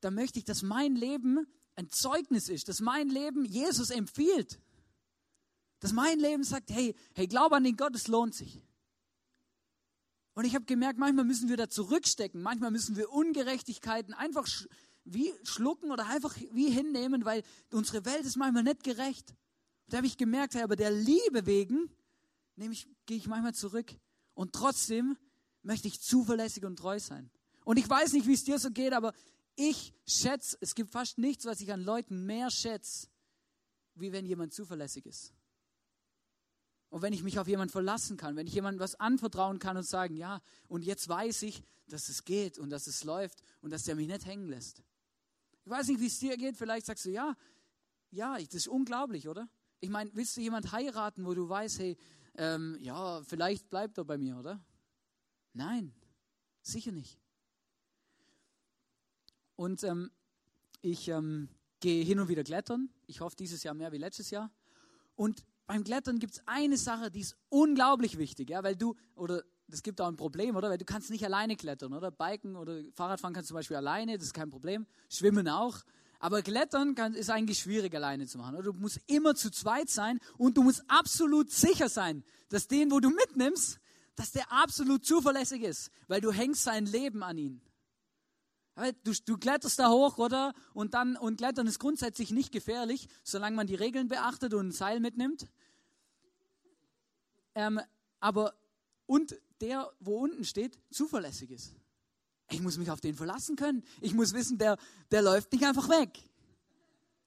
da 0.00 0.10
möchte 0.10 0.38
ich, 0.38 0.46
dass 0.46 0.62
mein 0.62 0.96
Leben 0.96 1.46
ein 1.74 1.90
Zeugnis 1.90 2.48
ist, 2.48 2.70
dass 2.70 2.80
mein 2.80 3.10
Leben 3.10 3.44
Jesus 3.44 3.90
empfiehlt. 3.90 4.58
Dass 5.82 5.92
mein 5.92 6.20
Leben 6.20 6.44
sagt, 6.44 6.70
hey, 6.70 6.94
hey, 7.12 7.26
glaub 7.26 7.52
an 7.52 7.64
den 7.64 7.76
Gott, 7.76 7.96
es 7.96 8.06
lohnt 8.06 8.36
sich. 8.36 8.62
Und 10.34 10.44
ich 10.44 10.54
habe 10.54 10.64
gemerkt, 10.64 10.96
manchmal 10.96 11.24
müssen 11.24 11.48
wir 11.48 11.56
da 11.56 11.68
zurückstecken, 11.68 12.40
manchmal 12.40 12.70
müssen 12.70 12.94
wir 12.94 13.10
Ungerechtigkeiten 13.10 14.14
einfach 14.14 14.48
wie 15.04 15.34
schlucken 15.42 15.90
oder 15.90 16.06
einfach 16.06 16.36
wie 16.52 16.70
hinnehmen, 16.70 17.24
weil 17.24 17.42
unsere 17.72 18.04
Welt 18.04 18.24
ist 18.24 18.36
manchmal 18.36 18.62
nicht 18.62 18.84
gerecht. 18.84 19.34
Da 19.88 19.96
habe 19.96 20.06
ich 20.06 20.16
gemerkt, 20.16 20.54
hey, 20.54 20.62
aber 20.62 20.76
der 20.76 20.92
Liebe 20.92 21.46
wegen, 21.46 21.90
nämlich 22.54 22.88
gehe 23.06 23.16
ich 23.16 23.26
manchmal 23.26 23.52
zurück 23.52 23.92
und 24.34 24.52
trotzdem 24.52 25.16
möchte 25.62 25.88
ich 25.88 26.00
zuverlässig 26.00 26.64
und 26.64 26.76
treu 26.76 27.00
sein. 27.00 27.28
Und 27.64 27.76
ich 27.76 27.90
weiß 27.90 28.12
nicht, 28.12 28.28
wie 28.28 28.34
es 28.34 28.44
dir 28.44 28.60
so 28.60 28.70
geht, 28.70 28.92
aber 28.92 29.14
ich 29.56 29.92
schätze, 30.06 30.56
es 30.60 30.76
gibt 30.76 30.90
fast 30.90 31.18
nichts, 31.18 31.44
was 31.44 31.60
ich 31.60 31.72
an 31.72 31.82
Leuten 31.82 32.24
mehr 32.24 32.52
schätze, 32.52 33.08
wie 33.96 34.12
wenn 34.12 34.26
jemand 34.26 34.54
zuverlässig 34.54 35.06
ist. 35.06 35.34
Und 36.92 37.00
wenn 37.00 37.14
ich 37.14 37.22
mich 37.22 37.38
auf 37.38 37.48
jemanden 37.48 37.72
verlassen 37.72 38.18
kann, 38.18 38.36
wenn 38.36 38.46
ich 38.46 38.52
jemandem 38.52 38.80
was 38.80 39.00
anvertrauen 39.00 39.58
kann 39.58 39.78
und 39.78 39.82
sagen, 39.82 40.14
ja, 40.14 40.42
und 40.68 40.84
jetzt 40.84 41.08
weiß 41.08 41.40
ich, 41.44 41.64
dass 41.88 42.10
es 42.10 42.22
geht 42.22 42.58
und 42.58 42.68
dass 42.68 42.86
es 42.86 43.02
läuft 43.02 43.42
und 43.62 43.70
dass 43.70 43.84
der 43.84 43.96
mich 43.96 44.08
nicht 44.08 44.26
hängen 44.26 44.46
lässt. 44.46 44.82
Ich 45.64 45.70
weiß 45.70 45.88
nicht, 45.88 46.00
wie 46.00 46.08
es 46.08 46.18
dir 46.18 46.36
geht, 46.36 46.54
vielleicht 46.54 46.84
sagst 46.84 47.06
du, 47.06 47.10
ja, 47.10 47.34
ja, 48.10 48.36
das 48.36 48.52
ist 48.52 48.68
unglaublich, 48.68 49.26
oder? 49.26 49.48
Ich 49.80 49.88
meine, 49.88 50.10
willst 50.12 50.36
du 50.36 50.42
jemand 50.42 50.70
heiraten, 50.72 51.24
wo 51.24 51.32
du 51.32 51.48
weißt, 51.48 51.78
hey, 51.78 51.96
ähm, 52.34 52.76
ja, 52.82 53.22
vielleicht 53.22 53.70
bleibt 53.70 53.96
er 53.96 54.04
bei 54.04 54.18
mir, 54.18 54.36
oder? 54.36 54.62
Nein, 55.54 55.94
sicher 56.60 56.92
nicht. 56.92 57.18
Und 59.56 59.82
ähm, 59.82 60.10
ich 60.82 61.08
ähm, 61.08 61.48
gehe 61.80 62.04
hin 62.04 62.20
und 62.20 62.28
wieder 62.28 62.44
klettern. 62.44 62.90
Ich 63.06 63.22
hoffe, 63.22 63.36
dieses 63.36 63.62
Jahr 63.62 63.72
mehr 63.72 63.92
wie 63.92 63.98
letztes 63.98 64.28
Jahr. 64.28 64.50
Und 65.14 65.42
beim 65.72 65.84
Klettern 65.84 66.18
gibt 66.18 66.34
es 66.34 66.42
eine 66.44 66.76
Sache, 66.76 67.10
die 67.10 67.20
ist 67.20 67.34
unglaublich 67.48 68.18
wichtig, 68.18 68.50
ja, 68.50 68.62
weil 68.62 68.76
du, 68.76 68.94
oder 69.14 69.42
es 69.68 69.82
gibt 69.82 70.02
auch 70.02 70.08
ein 70.08 70.16
Problem, 70.16 70.54
oder? 70.54 70.68
Weil 70.68 70.76
du 70.76 70.84
kannst 70.84 71.08
nicht 71.08 71.24
alleine 71.24 71.56
klettern, 71.56 71.94
oder? 71.94 72.10
Biken 72.10 72.56
oder 72.56 72.82
Fahrradfahren 72.92 73.32
kannst 73.32 73.48
du 73.48 73.52
zum 73.52 73.56
Beispiel 73.56 73.78
alleine, 73.78 74.18
das 74.18 74.26
ist 74.26 74.34
kein 74.34 74.50
Problem. 74.50 74.86
Schwimmen 75.08 75.48
auch. 75.48 75.78
Aber 76.18 76.42
Klettern 76.42 76.94
kann, 76.94 77.14
ist 77.14 77.30
eigentlich 77.30 77.60
schwierig 77.60 77.94
alleine 77.94 78.26
zu 78.26 78.36
machen. 78.36 78.62
Du 78.62 78.74
musst 78.74 79.00
immer 79.06 79.34
zu 79.34 79.50
zweit 79.50 79.88
sein 79.88 80.18
und 80.36 80.58
du 80.58 80.62
musst 80.62 80.84
absolut 80.88 81.50
sicher 81.50 81.88
sein, 81.88 82.22
dass 82.50 82.68
den, 82.68 82.90
wo 82.90 83.00
du 83.00 83.08
mitnimmst, 83.08 83.80
dass 84.14 84.30
der 84.30 84.52
absolut 84.52 85.06
zuverlässig 85.06 85.62
ist, 85.62 85.90
weil 86.06 86.20
du 86.20 86.32
hängst 86.32 86.64
sein 86.64 86.84
Leben 86.84 87.22
an 87.22 87.38
ihn. 87.38 87.62
Du, 89.04 89.12
du 89.26 89.36
kletterst 89.36 89.78
da 89.78 89.90
hoch, 89.90 90.16
oder? 90.18 90.54
Und 90.72 90.94
dann, 90.94 91.16
und 91.16 91.36
Klettern 91.36 91.66
ist 91.66 91.78
grundsätzlich 91.78 92.30
nicht 92.30 92.52
gefährlich, 92.52 93.08
solange 93.22 93.54
man 93.54 93.66
die 93.66 93.74
Regeln 93.74 94.08
beachtet 94.08 94.54
und 94.54 94.68
ein 94.68 94.72
Seil 94.72 94.98
mitnimmt. 94.98 95.46
Ähm, 97.54 97.80
aber, 98.20 98.54
und 99.06 99.36
der, 99.60 99.90
wo 100.00 100.18
unten 100.18 100.44
steht, 100.44 100.78
zuverlässig 100.90 101.50
ist. 101.50 101.74
Ich 102.50 102.62
muss 102.62 102.78
mich 102.78 102.90
auf 102.90 103.00
den 103.00 103.14
verlassen 103.14 103.56
können. 103.56 103.84
Ich 104.00 104.14
muss 104.14 104.32
wissen, 104.32 104.56
der, 104.58 104.78
der 105.10 105.22
läuft 105.22 105.52
nicht 105.52 105.64
einfach 105.64 105.88
weg. 105.88 106.18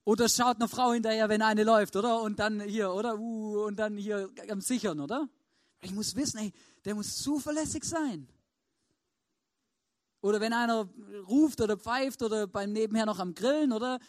Oder 0.04 0.30
schaut 0.30 0.58
eine 0.58 0.68
Frau 0.68 0.94
hinterher, 0.94 1.30
wenn 1.30 1.42
eine 1.42 1.64
läuft, 1.64 1.96
oder? 1.96 2.22
Und 2.22 2.40
dann 2.40 2.60
hier, 2.60 2.92
oder? 2.92 3.18
Uh, 3.18 3.66
und 3.66 3.78
dann 3.78 3.98
hier 3.98 4.30
am 4.50 4.62
Sichern, 4.62 5.00
oder? 5.00 5.28
Ich 5.82 5.92
muss 5.92 6.16
wissen, 6.16 6.38
ey, 6.40 6.54
der 6.86 6.96
muss 6.96 7.18
zuverlässig 7.18 7.84
sein. 7.84 8.28
Oder 10.26 10.42
wenn 10.42 10.54
einer 10.54 10.90
ruft 11.28 11.62
oder 11.62 11.78
pfeift 11.78 12.24
oder 12.24 12.48
beim 12.48 12.72
Nebenher 12.72 13.06
noch 13.06 13.20
am 13.20 13.36
Grillen, 13.36 13.72
oder? 13.72 14.00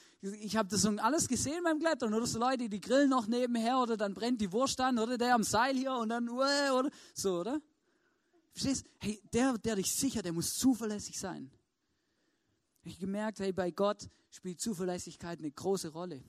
Ich 0.40 0.56
habe 0.56 0.66
das 0.66 0.80
so 0.80 0.88
alles 0.88 1.28
gesehen 1.28 1.62
beim 1.62 1.78
Klettern, 1.78 2.14
oder 2.14 2.26
so 2.26 2.38
Leute, 2.38 2.70
die 2.70 2.80
grillen 2.80 3.10
noch 3.10 3.26
nebenher, 3.26 3.78
oder 3.80 3.98
dann 3.98 4.14
brennt 4.14 4.40
die 4.40 4.50
Wurst 4.50 4.80
an, 4.80 4.98
oder 4.98 5.18
der 5.18 5.34
am 5.34 5.42
Seil 5.42 5.76
hier 5.76 5.92
und 5.92 6.08
dann, 6.08 6.26
oder? 6.30 6.90
So, 7.12 7.40
oder? 7.40 7.60
Verstehst? 8.52 8.86
Hey, 8.98 9.20
der, 9.30 9.58
der 9.58 9.76
dich 9.76 9.92
sichert, 9.94 10.24
der 10.24 10.32
muss 10.32 10.54
zuverlässig 10.54 11.20
sein. 11.20 11.50
Ich 12.84 12.94
habe 12.94 13.00
gemerkt, 13.00 13.40
hey, 13.40 13.52
bei 13.52 13.70
Gott 13.70 14.08
spielt 14.30 14.58
Zuverlässigkeit 14.58 15.38
eine 15.40 15.50
große 15.50 15.90
Rolle. 15.90 16.24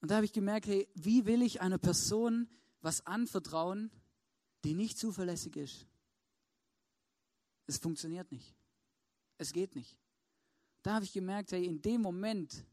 Und 0.00 0.12
da 0.12 0.14
habe 0.14 0.26
ich 0.26 0.32
gemerkt, 0.32 0.68
hey, 0.68 0.88
wie 0.94 1.26
will 1.26 1.42
ich 1.42 1.60
einer 1.60 1.78
Person 1.78 2.48
was 2.82 3.04
anvertrauen, 3.04 3.90
die 4.62 4.74
nicht 4.74 4.96
zuverlässig 4.96 5.56
ist? 5.56 5.88
Es 7.66 7.78
funktioniert 7.78 8.30
nicht. 8.30 8.54
Es 9.38 9.52
geht 9.52 9.74
nicht. 9.74 9.96
Da 10.82 10.94
habe 10.94 11.04
ich 11.04 11.12
gemerkt, 11.12 11.52
hey, 11.52 11.64
in 11.64 11.80
dem 11.80 12.00
Moment, 12.00 12.64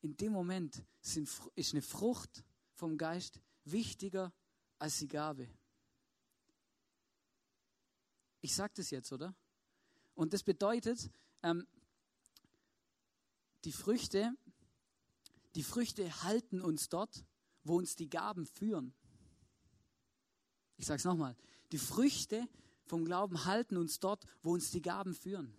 in 0.00 0.16
dem 0.16 0.32
Moment 0.32 0.82
sind, 1.00 1.28
ist 1.54 1.72
eine 1.72 1.82
Frucht 1.82 2.44
vom 2.74 2.98
Geist 2.98 3.40
wichtiger 3.64 4.32
als 4.78 4.98
die 4.98 5.08
Gabe. 5.08 5.48
Ich 8.40 8.54
sage 8.54 8.72
das 8.76 8.90
jetzt, 8.90 9.12
oder? 9.12 9.34
Und 10.14 10.32
das 10.32 10.42
bedeutet, 10.42 11.10
ähm, 11.42 11.66
die 13.64 13.72
Früchte, 13.72 14.36
die 15.54 15.62
Früchte 15.62 16.22
halten 16.24 16.60
uns 16.60 16.88
dort, 16.88 17.24
wo 17.64 17.78
uns 17.78 17.94
die 17.94 18.10
Gaben 18.10 18.46
führen. 18.46 18.92
Ich 20.76 20.86
sage 20.86 20.98
es 20.98 21.04
nochmal. 21.04 21.36
Die 21.70 21.78
Früchte 21.78 22.48
vom 22.92 23.06
Glauben 23.06 23.46
halten 23.46 23.78
uns 23.78 24.00
dort, 24.00 24.26
wo 24.42 24.52
uns 24.52 24.70
die 24.70 24.82
Gaben 24.82 25.14
führen. 25.14 25.56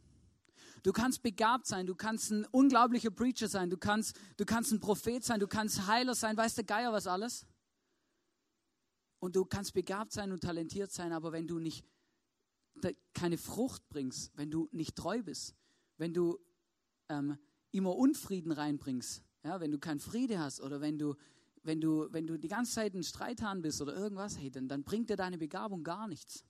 Du 0.84 0.92
kannst 0.92 1.24
begabt 1.24 1.66
sein, 1.66 1.88
du 1.88 1.96
kannst 1.96 2.30
ein 2.30 2.46
unglaublicher 2.52 3.10
Preacher 3.10 3.48
sein, 3.48 3.72
du 3.72 3.78
kannst, 3.78 4.16
du 4.38 4.46
kannst 4.46 4.72
ein 4.72 4.80
Prophet 4.80 5.24
sein, 5.24 5.40
du 5.40 5.48
kannst 5.48 5.88
Heiler 5.88 6.14
sein, 6.14 6.38
weiß 6.38 6.54
der 6.54 6.64
Geier 6.64 6.94
was 6.94 7.08
alles. 7.08 7.48
Und 9.18 9.36
du 9.36 9.46
kannst 9.46 9.74
begabt 9.74 10.12
sein 10.12 10.32
und 10.32 10.44
talentiert 10.44 10.92
sein, 10.92 11.12
aber 11.12 11.32
wenn 11.32 11.48
du 11.48 11.58
nicht 11.58 11.84
keine 13.16 13.40
Frucht 13.40 13.90
bringst, 13.90 14.32
wenn 14.38 14.52
du 14.52 14.70
nicht 14.72 14.96
treu 14.96 15.24
bist, 15.24 15.56
wenn 15.98 16.14
du 16.14 16.38
ähm, 17.10 17.40
immer 17.72 17.96
Unfrieden 17.96 18.52
reinbringst, 18.52 19.24
ja, 19.44 19.60
wenn 19.60 19.72
du 19.72 19.80
keinen 19.80 20.00
Friede 20.00 20.38
hast 20.38 20.62
oder 20.62 20.82
wenn 20.82 21.00
du, 21.00 21.16
wenn 21.64 21.82
du, 21.82 22.14
wenn 22.14 22.28
du 22.28 22.38
die 22.38 22.48
ganze 22.48 22.74
Zeit 22.74 22.94
ein 22.94 23.02
Streithahn 23.02 23.64
bist 23.64 23.82
oder 23.82 23.96
irgendwas, 23.96 24.38
hey, 24.38 24.52
dann, 24.52 24.68
dann 24.68 24.84
bringt 24.84 25.10
dir 25.10 25.16
deine 25.16 25.40
Begabung 25.40 25.84
gar 25.84 26.08
nichts 26.08 26.46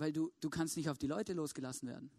weil 0.00 0.12
du, 0.12 0.32
du 0.40 0.50
kannst 0.50 0.76
nicht 0.76 0.88
auf 0.88 0.98
die 0.98 1.06
Leute 1.06 1.32
losgelassen 1.34 1.88
werden. 1.88 2.10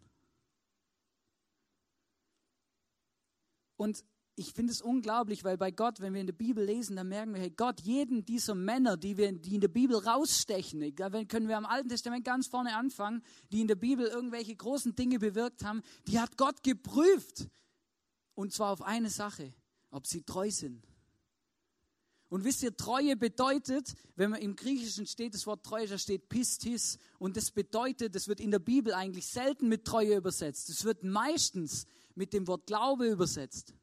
Und 3.76 4.04
ich 4.34 4.52
finde 4.54 4.72
es 4.72 4.80
unglaublich, 4.80 5.44
weil 5.44 5.58
bei 5.58 5.70
Gott, 5.70 6.00
wenn 6.00 6.14
wir 6.14 6.20
in 6.20 6.26
der 6.26 6.32
Bibel 6.32 6.64
lesen, 6.64 6.96
dann 6.96 7.08
merken 7.08 7.34
wir, 7.34 7.40
hey 7.40 7.50
Gott, 7.50 7.80
jeden 7.80 8.24
dieser 8.24 8.54
Männer, 8.54 8.96
die, 8.96 9.16
wir, 9.16 9.32
die 9.32 9.56
in 9.56 9.60
der 9.60 9.68
Bibel 9.68 9.96
rausstechen, 9.96 10.94
da 10.94 11.24
können 11.24 11.48
wir 11.48 11.58
am 11.58 11.66
Alten 11.66 11.88
Testament 11.88 12.24
ganz 12.24 12.46
vorne 12.46 12.74
anfangen, 12.74 13.22
die 13.50 13.60
in 13.60 13.68
der 13.68 13.74
Bibel 13.74 14.06
irgendwelche 14.06 14.56
großen 14.56 14.94
Dinge 14.94 15.18
bewirkt 15.18 15.64
haben, 15.64 15.82
die 16.06 16.18
hat 16.18 16.38
Gott 16.38 16.62
geprüft. 16.62 17.48
Und 18.34 18.52
zwar 18.52 18.72
auf 18.72 18.80
eine 18.80 19.10
Sache, 19.10 19.52
ob 19.90 20.06
sie 20.06 20.22
treu 20.22 20.50
sind. 20.50 20.91
Und 22.32 22.44
wisst 22.44 22.62
ihr, 22.62 22.74
Treue 22.74 23.14
bedeutet, 23.14 23.94
wenn 24.16 24.30
man 24.30 24.40
im 24.40 24.56
Griechischen 24.56 25.06
steht, 25.06 25.34
das 25.34 25.46
Wort 25.46 25.66
Treue, 25.66 25.86
da 25.86 25.98
steht 25.98 26.30
Pistis. 26.30 26.98
Und 27.18 27.36
das 27.36 27.50
bedeutet, 27.50 28.14
das 28.14 28.26
wird 28.26 28.40
in 28.40 28.50
der 28.50 28.58
Bibel 28.58 28.94
eigentlich 28.94 29.26
selten 29.26 29.68
mit 29.68 29.84
Treue 29.84 30.16
übersetzt. 30.16 30.70
Es 30.70 30.86
wird 30.86 31.04
meistens 31.04 31.84
mit 32.14 32.32
dem 32.32 32.46
Wort 32.46 32.66
Glaube 32.66 33.06
übersetzt. 33.06 33.74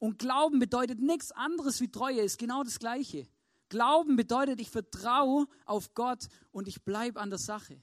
Und 0.00 0.18
Glauben 0.18 0.58
bedeutet 0.58 0.98
nichts 0.98 1.30
anderes 1.30 1.80
wie 1.80 1.92
Treue, 1.92 2.22
ist 2.22 2.38
genau 2.38 2.64
das 2.64 2.80
Gleiche. 2.80 3.28
Glauben 3.68 4.16
bedeutet, 4.16 4.60
ich 4.60 4.70
vertraue 4.70 5.46
auf 5.64 5.94
Gott 5.94 6.26
und 6.50 6.66
ich 6.66 6.82
bleibe 6.82 7.20
an 7.20 7.30
der 7.30 7.38
Sache. 7.38 7.80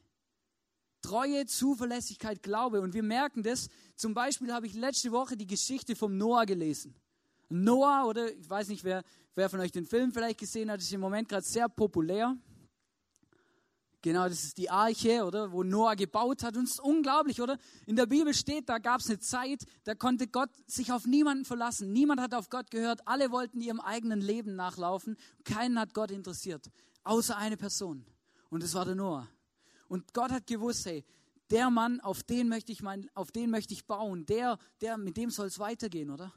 Treue, 1.01 1.45
Zuverlässigkeit, 1.45 2.43
Glaube. 2.43 2.81
Und 2.81 2.93
wir 2.93 3.03
merken 3.03 3.43
das. 3.43 3.69
Zum 3.95 4.13
Beispiel 4.13 4.51
habe 4.51 4.67
ich 4.67 4.73
letzte 4.73 5.13
Woche 5.13 5.37
die 5.37 5.47
Geschichte 5.47 5.95
vom 5.95 6.17
Noah 6.17 6.45
gelesen. 6.45 6.93
Noah, 7.49 8.05
oder 8.07 8.31
ich 8.31 8.49
weiß 8.49 8.67
nicht, 8.69 8.83
wer, 8.83 9.03
wer 9.35 9.49
von 9.49 9.59
euch 9.59 9.71
den 9.71 9.85
Film 9.85 10.11
vielleicht 10.11 10.39
gesehen 10.39 10.69
hat, 10.69 10.79
ist 10.79 10.93
im 10.93 11.01
Moment 11.01 11.27
gerade 11.27 11.45
sehr 11.45 11.67
populär. 11.67 12.37
Genau, 14.01 14.29
das 14.29 14.43
ist 14.45 14.57
die 14.57 14.69
Arche, 14.69 15.25
oder, 15.25 15.51
wo 15.51 15.63
Noah 15.63 15.95
gebaut 15.95 16.43
hat. 16.43 16.55
Und 16.55 16.63
es 16.63 16.71
ist 16.71 16.79
unglaublich, 16.79 17.41
oder? 17.41 17.57
In 17.85 17.97
der 17.97 18.05
Bibel 18.05 18.33
steht, 18.33 18.69
da 18.69 18.77
gab 18.77 19.01
es 19.01 19.09
eine 19.09 19.19
Zeit, 19.19 19.65
da 19.83 19.93
konnte 19.93 20.27
Gott 20.27 20.51
sich 20.67 20.93
auf 20.93 21.05
niemanden 21.05 21.43
verlassen. 21.43 21.91
Niemand 21.91 22.21
hat 22.21 22.33
auf 22.33 22.49
Gott 22.49 22.71
gehört. 22.71 23.05
Alle 23.05 23.31
wollten 23.31 23.59
ihrem 23.59 23.81
eigenen 23.81 24.21
Leben 24.21 24.55
nachlaufen. 24.55 25.17
Keinen 25.43 25.77
hat 25.77 25.93
Gott 25.93 26.11
interessiert, 26.11 26.69
außer 27.03 27.35
eine 27.35 27.57
Person. 27.57 28.05
Und 28.49 28.63
das 28.63 28.73
war 28.73 28.85
der 28.85 28.95
Noah. 28.95 29.27
Und 29.89 30.13
Gott 30.13 30.31
hat 30.31 30.47
gewusst, 30.47 30.85
hey, 30.85 31.03
der 31.51 31.69
Mann, 31.69 31.99
auf 31.99 32.23
den 32.23 32.47
möchte 32.47 32.71
ich 32.71 32.81
mein, 32.81 33.09
auf 33.15 33.31
den 33.31 33.49
möchte 33.49 33.73
ich 33.73 33.85
bauen. 33.85 34.25
Der, 34.27 34.57
der, 34.79 34.97
mit 34.97 35.17
dem 35.17 35.29
soll 35.29 35.47
es 35.47 35.59
weitergehen, 35.59 36.09
oder? 36.09 36.31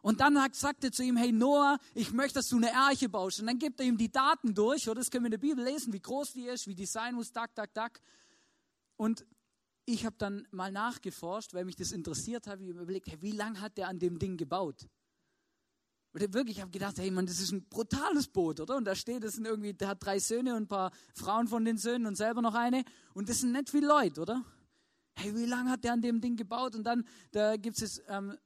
Und 0.00 0.20
dann 0.20 0.38
sagt 0.52 0.84
er 0.84 0.92
zu 0.92 1.02
ihm, 1.02 1.16
hey 1.16 1.32
Noah, 1.32 1.78
ich 1.94 2.12
möchte, 2.12 2.34
dass 2.34 2.48
du 2.48 2.56
eine 2.56 2.74
Arche 2.74 3.08
baust. 3.08 3.40
Und 3.40 3.46
dann 3.46 3.58
gibt 3.58 3.80
er 3.80 3.86
ihm 3.86 3.98
die 3.98 4.10
Daten 4.10 4.54
durch, 4.54 4.88
oder 4.88 5.00
das 5.00 5.10
können 5.10 5.24
wir 5.24 5.28
in 5.28 5.32
der 5.32 5.38
Bibel 5.38 5.64
lesen, 5.64 5.92
wie 5.92 6.00
groß 6.00 6.32
die 6.32 6.46
ist, 6.46 6.66
wie 6.66 6.74
die 6.74 6.86
sein 6.86 7.14
muss, 7.14 7.32
tak, 7.32 7.54
tak, 7.54 7.74
tak. 7.74 8.00
Und 8.96 9.26
ich 9.86 10.04
habe 10.04 10.16
dann 10.18 10.46
mal 10.50 10.70
nachgeforscht, 10.70 11.54
weil 11.54 11.64
mich 11.64 11.76
das 11.76 11.92
interessiert 11.92 12.46
hat, 12.46 12.60
ich 12.60 12.68
überlegt, 12.68 13.08
hey, 13.08 13.20
wie 13.20 13.32
lange 13.32 13.60
hat 13.60 13.76
der 13.78 13.88
an 13.88 13.98
dem 13.98 14.18
Ding 14.18 14.36
gebaut? 14.36 14.86
Und 16.12 16.34
wirklich, 16.34 16.56
ich 16.56 16.62
habe 16.62 16.70
gedacht, 16.70 16.98
hey 16.98 17.10
Mann, 17.10 17.26
das 17.26 17.38
ist 17.38 17.52
ein 17.52 17.64
brutales 17.68 18.28
Boot, 18.28 18.60
oder? 18.60 18.76
Und 18.76 18.84
da 18.84 18.94
steht, 18.94 19.22
das 19.22 19.34
sind 19.34 19.46
irgendwie, 19.46 19.74
der 19.74 19.88
hat 19.88 20.04
drei 20.04 20.18
Söhne 20.18 20.54
und 20.54 20.64
ein 20.64 20.68
paar 20.68 20.90
Frauen 21.14 21.48
von 21.48 21.64
den 21.64 21.78
Söhnen 21.78 22.06
und 22.06 22.16
selber 22.16 22.42
noch 22.42 22.54
eine. 22.54 22.84
Und 23.14 23.28
das 23.28 23.40
sind 23.40 23.52
nicht 23.52 23.70
viele 23.70 23.88
Leute, 23.88 24.20
oder? 24.20 24.44
Hey, 25.14 25.34
wie 25.36 25.46
lange 25.46 25.70
hat 25.70 25.84
der 25.84 25.92
an 25.92 26.00
dem 26.00 26.20
Ding 26.20 26.36
gebaut? 26.36 26.74
Und 26.74 26.84
dann, 26.84 27.06
da 27.30 27.56
gibt 27.56 27.80
es 27.80 28.02
ähm, 28.08 28.36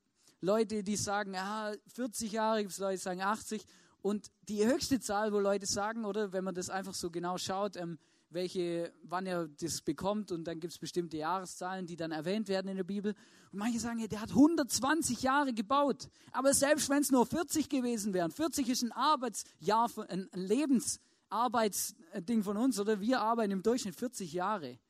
Leute, 0.44 0.82
die 0.82 0.96
sagen, 0.96 1.34
ja, 1.34 1.72
40 1.94 2.32
Jahre, 2.32 2.62
gibt 2.62 2.72
es 2.72 2.78
Leute, 2.78 2.96
die 2.96 3.02
sagen 3.02 3.22
80. 3.22 3.64
Und 4.00 4.32
die 4.48 4.66
höchste 4.66 4.98
Zahl, 4.98 5.32
wo 5.32 5.38
Leute 5.38 5.66
sagen, 5.66 6.04
oder 6.04 6.32
wenn 6.32 6.42
man 6.42 6.56
das 6.56 6.68
einfach 6.68 6.94
so 6.94 7.12
genau 7.12 7.38
schaut, 7.38 7.76
ähm, 7.76 7.96
welche, 8.28 8.92
wann 9.04 9.24
er 9.26 9.46
das 9.46 9.82
bekommt 9.82 10.32
und 10.32 10.42
dann 10.44 10.58
gibt 10.58 10.72
es 10.72 10.80
bestimmte 10.80 11.16
Jahreszahlen, 11.16 11.86
die 11.86 11.94
dann 11.94 12.10
erwähnt 12.10 12.48
werden 12.48 12.66
in 12.66 12.76
der 12.76 12.82
Bibel. 12.82 13.14
Und 13.52 13.60
manche 13.60 13.78
sagen, 13.78 14.00
ja, 14.00 14.08
der 14.08 14.20
hat 14.20 14.30
120 14.30 15.22
Jahre 15.22 15.54
gebaut. 15.54 16.08
Aber 16.32 16.52
selbst 16.54 16.90
wenn 16.90 17.02
es 17.02 17.12
nur 17.12 17.24
40 17.24 17.68
gewesen 17.68 18.12
wären, 18.12 18.32
40 18.32 18.68
ist 18.68 18.82
ein 18.82 18.90
Arbeitsjahr, 18.90 19.88
ein 20.08 20.28
Lebensarbeitsding 20.32 22.42
von 22.42 22.56
uns, 22.56 22.80
oder 22.80 23.00
wir 23.00 23.20
arbeiten 23.20 23.52
im 23.52 23.62
Durchschnitt 23.62 23.94
40 23.94 24.32
Jahre. 24.32 24.80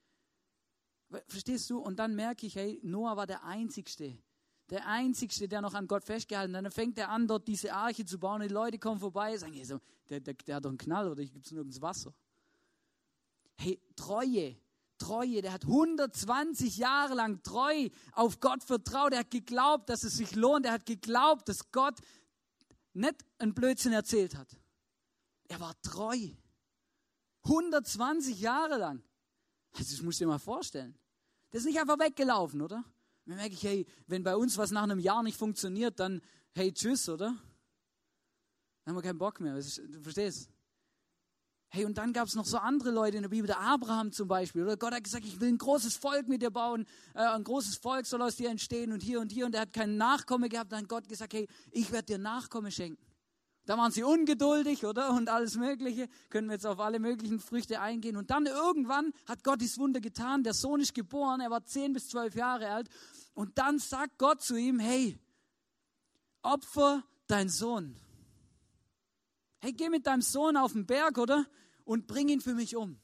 Verstehst 1.27 1.69
du? 1.69 1.79
Und 1.79 1.99
dann 1.99 2.15
merke 2.15 2.47
ich, 2.47 2.57
hey, 2.57 2.81
Noah 2.83 3.19
war 3.19 3.27
der 3.27 3.45
Einzigste, 3.45 4.17
der 4.73 4.87
Einzige, 4.87 5.49
der 5.49 5.61
noch 5.61 5.75
an 5.75 5.87
Gott 5.87 6.03
festgehalten 6.03 6.57
hat. 6.57 6.65
Dann 6.65 6.73
fängt 6.73 6.97
er 6.97 7.11
an, 7.11 7.29
dort 7.29 7.47
diese 7.47 7.75
Arche 7.75 8.07
zu 8.07 8.19
bauen. 8.19 8.41
Und 8.41 8.49
die 8.49 8.55
Leute 8.55 8.79
kommen 8.79 8.99
vorbei 8.99 9.33
und 9.33 9.39
sagen, 9.39 9.53
hey, 9.53 9.67
der, 10.09 10.21
der, 10.21 10.33
der, 10.33 10.57
hat 10.57 10.65
doch 10.65 10.71
einen 10.71 10.79
Knall 10.79 11.11
oder 11.11 11.23
gibt 11.23 11.45
es 11.45 11.53
nirgends 11.53 11.83
Wasser. 11.83 12.15
Hey, 13.59 13.79
Treue, 13.97 14.57
Treue, 14.97 15.43
der 15.43 15.53
hat 15.53 15.65
120 15.65 16.79
Jahre 16.79 17.15
lang 17.15 17.43
treu 17.43 17.91
auf 18.13 18.41
Gott 18.41 18.65
vertraut. 18.65 19.13
Er 19.13 19.19
hat 19.21 19.31
geglaubt, 19.31 19.91
dass 19.91 20.05
es 20.05 20.17
sich 20.17 20.35
lohnt. 20.35 20.65
Er 20.65 20.73
hat 20.73 20.87
geglaubt, 20.87 21.51
dass 21.51 21.71
Gott 21.71 21.99
nicht 22.95 23.17
einen 23.39 23.53
Blödsinn 23.53 23.93
erzählt 23.93 24.37
hat. 24.37 24.57
Er 25.49 25.61
war 25.61 25.79
treu. 25.83 26.31
120 27.43 28.41
Jahre 28.41 28.79
lang. 28.79 29.03
Also, 29.75 29.95
das 29.97 30.03
musst 30.03 30.19
du 30.19 30.25
dir 30.25 30.29
mal 30.29 30.39
vorstellen. 30.39 30.97
Der 31.53 31.59
ist 31.59 31.67
nicht 31.67 31.79
einfach 31.79 31.99
weggelaufen, 31.99 32.63
oder? 32.63 32.83
Dann 33.27 33.37
merke 33.37 33.55
ich, 33.55 33.63
hey, 33.63 33.87
wenn 34.07 34.23
bei 34.23 34.37
uns 34.37 34.59
was 34.59 34.71
nach 34.71 34.83
einem 34.83 34.99
Jahr 34.99 35.23
nicht 35.23 35.37
funktioniert, 35.37 36.01
dann, 36.01 36.21
hey, 36.55 36.73
tschüss, 36.73 37.09
oder? 37.09 37.37
Dann 38.85 38.95
haben 38.95 38.97
wir 38.97 39.03
keinen 39.03 39.19
Bock 39.19 39.41
mehr. 39.41 39.55
Du 39.55 40.01
verstehst? 40.03 40.51
Hey, 41.75 41.87
und 41.87 41.97
dann 41.97 42.13
gab 42.13 42.29
es 42.29 42.35
noch 42.35 42.45
so 42.45 42.59
andere 42.59 42.91
Leute 42.91 43.17
in 43.17 43.23
der 43.23 43.31
Bibel, 43.31 43.47
der 43.47 43.61
Abraham 43.61 44.13
zum 44.13 44.29
Beispiel. 44.29 44.63
Oder 44.63 44.77
Gott 44.77 44.93
hat 44.93 45.05
gesagt, 45.05 45.25
ich 45.25 45.41
will 45.41 45.49
ein 45.49 45.57
großes 45.57 45.97
Volk 45.97 46.29
mit 46.29 46.43
dir 46.43 46.51
bauen. 46.51 46.85
Äh, 47.15 47.21
ein 47.21 47.45
großes 47.45 47.77
Volk 47.77 48.05
soll 48.05 48.21
aus 48.21 48.37
dir 48.37 48.51
entstehen 48.51 48.93
und 48.93 49.03
hier 49.03 49.21
und 49.21 49.33
hier. 49.33 49.47
Und 49.47 49.55
er 49.55 49.63
hat 49.63 49.73
keinen 49.73 49.97
Nachkomme 49.97 50.51
gehabt. 50.51 50.73
Dann 50.73 50.83
hat 50.83 50.89
Gott 50.89 51.09
gesagt, 51.09 51.33
hey, 51.33 51.49
ich 51.71 51.91
werde 51.91 52.07
dir 52.07 52.19
Nachkomme 52.19 52.71
schenken. 52.71 53.03
Da 53.65 53.79
waren 53.79 53.93
sie 53.93 54.03
ungeduldig, 54.03 54.85
oder? 54.85 55.11
Und 55.11 55.29
alles 55.29 55.57
Mögliche. 55.57 56.09
Können 56.31 56.49
wir 56.49 56.55
jetzt 56.55 56.67
auf 56.67 56.81
alle 56.81 56.99
möglichen 56.99 57.39
Früchte 57.39 57.81
eingehen. 57.81 58.17
Und 58.17 58.31
dann 58.31 58.47
irgendwann 58.47 59.13
hat 59.27 59.45
Gott 59.45 59.61
dieses 59.61 59.79
Wunder 59.79 60.01
getan. 60.01 60.43
Der 60.43 60.55
Sohn 60.55 60.81
ist 60.81 60.95
geboren. 60.95 61.41
Er 61.41 61.51
war 61.51 61.65
zehn 61.65 61.93
bis 61.93 62.09
zwölf 62.09 62.35
Jahre 62.35 62.71
alt. 62.71 62.89
Und 63.35 63.59
dann 63.59 63.79
sagt 63.79 64.19
Gott 64.19 64.43
zu 64.43 64.57
ihm, 64.57 64.81
hey, 64.81 65.17
opfer 66.43 67.05
dein 67.29 67.49
Sohn. 67.49 67.97
Hey, 69.61 69.73
geh 69.73 69.89
mit 69.89 70.09
deinem 70.09 70.23
Sohn 70.23 70.57
auf 70.57 70.73
den 70.73 70.87
Berg, 70.87 71.19
oder? 71.19 71.47
Und 71.85 72.09
bring 72.09 72.29
ihn 72.29 72.41
für 72.41 72.55
mich 72.55 72.75
um. 72.75 72.99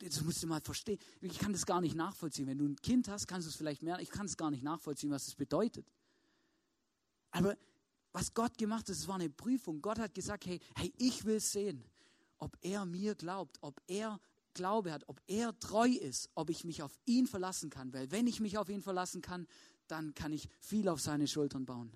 Das 0.00 0.20
musst 0.22 0.42
du 0.42 0.46
mal 0.48 0.60
verstehen. 0.60 0.98
Ich 1.20 1.38
kann 1.38 1.52
das 1.52 1.64
gar 1.64 1.80
nicht 1.80 1.94
nachvollziehen. 1.94 2.48
Wenn 2.48 2.58
du 2.58 2.66
ein 2.66 2.76
Kind 2.76 3.08
hast, 3.08 3.28
kannst 3.28 3.46
du 3.46 3.50
es 3.50 3.56
vielleicht 3.56 3.82
mehr. 3.82 4.00
Ich 4.00 4.10
kann 4.10 4.26
es 4.26 4.36
gar 4.36 4.50
nicht 4.50 4.62
nachvollziehen, 4.62 5.10
was 5.10 5.28
es 5.28 5.36
bedeutet. 5.36 5.86
Aber 7.30 7.56
was 8.12 8.34
Gott 8.34 8.58
gemacht 8.58 8.88
hat, 8.88 8.90
es 8.90 9.06
war 9.08 9.16
eine 9.16 9.30
Prüfung. 9.30 9.80
Gott 9.82 9.98
hat 9.98 10.14
gesagt, 10.14 10.46
hey, 10.46 10.60
hey, 10.76 10.92
ich 10.98 11.24
will 11.24 11.40
sehen, 11.40 11.84
ob 12.38 12.56
er 12.60 12.84
mir 12.84 13.14
glaubt, 13.14 13.58
ob 13.60 13.80
er 13.86 14.20
Glaube 14.52 14.92
hat, 14.92 15.08
ob 15.08 15.20
er 15.28 15.56
treu 15.60 15.88
ist, 15.88 16.28
ob 16.34 16.50
ich 16.50 16.64
mich 16.64 16.82
auf 16.82 16.98
ihn 17.06 17.26
verlassen 17.26 17.70
kann. 17.70 17.92
Weil 17.92 18.10
wenn 18.10 18.26
ich 18.26 18.40
mich 18.40 18.58
auf 18.58 18.68
ihn 18.68 18.82
verlassen 18.82 19.22
kann, 19.22 19.46
dann 19.86 20.14
kann 20.14 20.32
ich 20.32 20.48
viel 20.58 20.88
auf 20.88 21.00
seine 21.00 21.28
Schultern 21.28 21.66
bauen. 21.66 21.92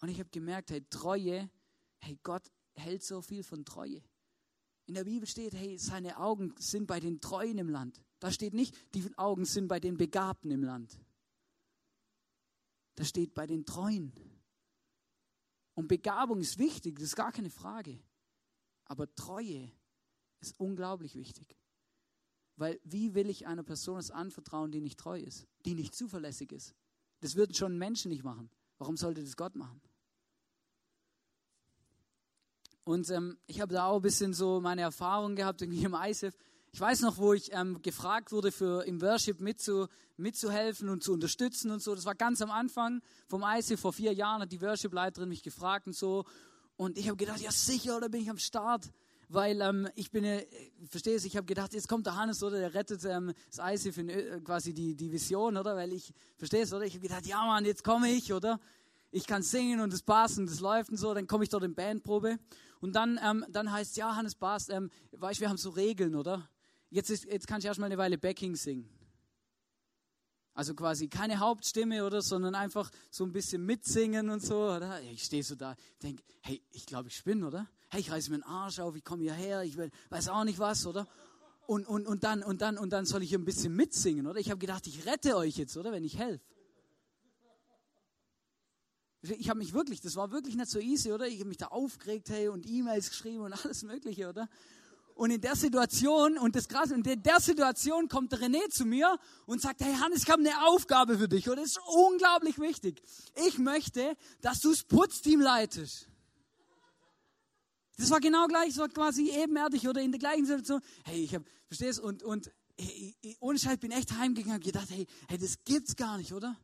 Und 0.00 0.08
ich 0.08 0.20
habe 0.20 0.30
gemerkt, 0.30 0.70
hey, 0.70 0.84
Treue, 0.88 1.50
hey, 1.98 2.18
Gott 2.22 2.50
hält 2.74 3.02
so 3.02 3.22
viel 3.22 3.42
von 3.42 3.64
Treue. 3.64 4.02
In 4.86 4.94
der 4.94 5.04
Bibel 5.04 5.26
steht, 5.26 5.54
hey, 5.54 5.78
seine 5.78 6.18
Augen 6.18 6.54
sind 6.58 6.86
bei 6.86 7.00
den 7.00 7.20
Treuen 7.20 7.58
im 7.58 7.68
Land. 7.68 8.00
Da 8.20 8.30
steht 8.30 8.54
nicht, 8.54 8.76
die 8.94 9.04
Augen 9.16 9.46
sind 9.46 9.66
bei 9.66 9.80
den 9.80 9.96
Begabten 9.96 10.50
im 10.50 10.62
Land. 10.62 10.98
Da 12.94 13.04
steht 13.04 13.34
bei 13.34 13.46
den 13.46 13.64
Treuen. 13.64 14.12
Und 15.74 15.88
Begabung 15.88 16.40
ist 16.40 16.58
wichtig, 16.58 16.96
das 16.96 17.04
ist 17.04 17.16
gar 17.16 17.32
keine 17.32 17.50
Frage. 17.50 17.98
Aber 18.84 19.12
Treue 19.14 19.70
ist 20.40 20.58
unglaublich 20.58 21.16
wichtig. 21.16 21.56
Weil 22.56 22.80
wie 22.84 23.14
will 23.14 23.28
ich 23.28 23.46
einer 23.46 23.64
Person 23.64 23.98
es 23.98 24.10
anvertrauen, 24.10 24.70
die 24.70 24.80
nicht 24.80 24.98
treu 24.98 25.18
ist, 25.18 25.46
die 25.64 25.74
nicht 25.74 25.94
zuverlässig 25.94 26.52
ist? 26.52 26.74
Das 27.20 27.34
würden 27.34 27.54
schon 27.54 27.78
Menschen 27.78 28.10
nicht 28.10 28.22
machen. 28.22 28.50
Warum 28.78 28.96
sollte 28.96 29.22
das 29.22 29.36
Gott 29.36 29.56
machen? 29.56 29.80
Und 32.84 33.08
ähm, 33.10 33.38
ich 33.46 33.60
habe 33.60 33.72
da 33.72 33.86
auch 33.86 33.96
ein 33.96 34.02
bisschen 34.02 34.34
so 34.34 34.60
meine 34.60 34.82
Erfahrung 34.82 35.34
gehabt, 35.36 35.62
irgendwie 35.62 35.84
im 35.84 35.94
ISF. 35.94 36.36
Ich 36.74 36.80
weiß 36.80 37.02
noch, 37.02 37.18
wo 37.18 37.32
ich 37.34 37.52
ähm, 37.52 37.80
gefragt 37.82 38.32
wurde, 38.32 38.50
für 38.50 38.84
im 38.84 39.00
Worship 39.00 39.40
mitzu, 39.40 39.86
mitzuhelfen 40.16 40.88
und 40.88 41.04
zu 41.04 41.12
unterstützen 41.12 41.70
und 41.70 41.80
so. 41.80 41.94
Das 41.94 42.04
war 42.04 42.16
ganz 42.16 42.42
am 42.42 42.50
Anfang 42.50 43.00
vom 43.28 43.44
ISF, 43.44 43.78
vor 43.78 43.92
vier 43.92 44.12
Jahren 44.12 44.42
hat 44.42 44.50
die 44.50 44.60
Worship-Leiterin 44.60 45.28
mich 45.28 45.44
gefragt 45.44 45.86
und 45.86 45.94
so. 45.94 46.24
Und 46.76 46.98
ich 46.98 47.06
habe 47.06 47.16
gedacht, 47.16 47.40
ja 47.40 47.52
sicher, 47.52 47.96
oder 47.96 48.08
bin 48.08 48.22
ich 48.22 48.28
am 48.28 48.38
Start? 48.38 48.90
Weil 49.28 49.60
ähm, 49.60 49.88
ich 49.94 50.10
bin, 50.10 50.24
äh, 50.24 50.44
verstehst 50.90 51.24
ich 51.26 51.36
habe 51.36 51.46
gedacht, 51.46 51.74
jetzt 51.74 51.86
kommt 51.86 52.06
der 52.06 52.16
Hannes, 52.16 52.42
oder, 52.42 52.58
der 52.58 52.74
rettet 52.74 53.04
ähm, 53.04 53.32
das 53.54 53.72
ISF 53.72 53.96
in, 53.98 54.08
äh, 54.08 54.40
quasi 54.42 54.74
die, 54.74 54.96
die 54.96 55.12
Vision, 55.12 55.56
oder? 55.56 55.76
Weil 55.76 55.92
ich, 55.92 56.12
verstehst 56.38 56.74
oder? 56.74 56.86
Ich 56.86 56.94
habe 56.94 57.06
gedacht, 57.06 57.24
ja 57.24 57.46
Mann, 57.46 57.64
jetzt 57.64 57.84
komme 57.84 58.10
ich, 58.10 58.32
oder? 58.32 58.58
Ich 59.12 59.28
kann 59.28 59.44
singen 59.44 59.78
und 59.78 59.92
es 59.92 60.02
passt 60.02 60.38
und 60.38 60.50
es 60.50 60.58
läuft 60.58 60.90
und 60.90 60.96
so, 60.96 61.14
dann 61.14 61.28
komme 61.28 61.44
ich 61.44 61.50
dort 61.50 61.62
in 61.62 61.76
Bandprobe. 61.76 62.40
Und 62.80 62.96
dann, 62.96 63.20
ähm, 63.24 63.44
dann 63.48 63.70
heißt 63.70 63.92
es, 63.92 63.96
ja, 63.96 64.16
Hannes 64.16 64.34
Bast, 64.34 64.70
ähm, 64.70 64.90
weißt 65.12 65.40
wir 65.40 65.48
haben 65.48 65.56
so 65.56 65.70
Regeln, 65.70 66.16
oder? 66.16 66.48
Jetzt, 66.94 67.10
ist, 67.10 67.24
jetzt 67.24 67.48
kann 67.48 67.58
ich 67.58 67.64
erstmal 67.64 67.88
eine 67.88 67.98
Weile 67.98 68.16
Backing 68.16 68.54
singen. 68.54 68.88
Also 70.54 70.74
quasi 70.74 71.08
keine 71.08 71.40
Hauptstimme, 71.40 72.06
oder? 72.06 72.22
Sondern 72.22 72.54
einfach 72.54 72.88
so 73.10 73.24
ein 73.24 73.32
bisschen 73.32 73.66
mitsingen 73.66 74.30
und 74.30 74.40
so, 74.40 74.70
oder? 74.70 75.02
Ich 75.02 75.24
stehe 75.24 75.42
so 75.42 75.56
da, 75.56 75.74
denke, 76.00 76.22
hey, 76.42 76.62
ich 76.70 76.86
glaube, 76.86 77.08
ich 77.08 77.16
spinne, 77.16 77.48
oder? 77.48 77.68
Hey, 77.88 77.98
ich 78.00 78.12
reiße 78.12 78.30
mir 78.30 78.38
den 78.38 78.44
Arsch 78.44 78.78
auf, 78.78 78.94
ich 78.94 79.02
komme 79.02 79.24
hierher, 79.24 79.64
ich 79.64 79.76
weiß 79.76 80.28
auch 80.28 80.44
nicht 80.44 80.60
was, 80.60 80.86
oder? 80.86 81.08
Und, 81.66 81.84
und, 81.88 82.06
und, 82.06 82.22
dann, 82.22 82.44
und, 82.44 82.62
dann, 82.62 82.78
und 82.78 82.90
dann 82.90 83.06
soll 83.06 83.24
ich 83.24 83.34
ein 83.34 83.44
bisschen 83.44 83.74
mitsingen, 83.74 84.28
oder? 84.28 84.38
Ich 84.38 84.50
habe 84.50 84.60
gedacht, 84.60 84.86
ich 84.86 85.04
rette 85.04 85.36
euch 85.36 85.56
jetzt, 85.56 85.76
oder? 85.76 85.90
Wenn 85.90 86.04
ich 86.04 86.16
helfe. 86.16 86.44
Ich 89.22 89.48
habe 89.50 89.58
mich 89.58 89.72
wirklich, 89.72 90.00
das 90.00 90.14
war 90.14 90.30
wirklich 90.30 90.54
nicht 90.54 90.70
so 90.70 90.78
easy, 90.78 91.10
oder? 91.10 91.26
Ich 91.26 91.40
habe 91.40 91.48
mich 91.48 91.56
da 91.56 91.66
aufgeregt, 91.66 92.30
hey, 92.30 92.46
und 92.46 92.64
E-Mails 92.64 93.10
geschrieben 93.10 93.40
und 93.40 93.52
alles 93.64 93.82
Mögliche, 93.82 94.28
oder? 94.28 94.48
Und 95.14 95.30
in 95.30 95.40
der 95.40 95.54
Situation, 95.54 96.36
und 96.38 96.56
das 96.56 96.68
krass, 96.68 96.90
in 96.90 97.02
der 97.02 97.40
Situation 97.40 98.08
kommt 98.08 98.32
René 98.34 98.68
zu 98.70 98.84
mir 98.84 99.16
und 99.46 99.62
sagt, 99.62 99.80
hey 99.80 99.94
Hannes, 99.94 100.24
ich 100.24 100.30
habe 100.30 100.40
eine 100.40 100.66
Aufgabe 100.66 101.16
für 101.16 101.28
dich, 101.28 101.48
und 101.48 101.56
das 101.56 101.66
ist 101.66 101.80
unglaublich 101.86 102.58
wichtig. 102.58 103.00
Ich 103.46 103.58
möchte, 103.58 104.16
dass 104.40 104.60
du 104.60 104.70
das 104.70 104.82
Putzteam 104.82 105.40
leitest. 105.40 106.08
Das 107.96 108.10
war 108.10 108.18
genau 108.18 108.46
gleich, 108.48 108.74
so 108.74 108.86
quasi 108.88 109.30
ebenerdig 109.30 109.86
oder 109.86 110.00
in 110.00 110.10
der 110.10 110.18
gleichen 110.18 110.46
Situation. 110.46 110.80
Hey, 111.04 111.22
ich 111.22 111.34
habe, 111.34 111.44
verstehst 111.68 112.00
und 112.00 112.24
und 112.24 112.50
hey, 112.76 113.14
ohne 113.38 113.58
Scheiß 113.58 113.78
bin 113.78 113.92
echt 113.92 114.16
heimgegangen 114.18 114.56
und 114.56 114.64
gedacht, 114.64 114.88
hey, 114.90 115.06
hey, 115.28 115.38
das 115.38 115.62
gibt's 115.64 115.94
gar 115.94 116.18
nicht, 116.18 116.32
oder? 116.32 116.56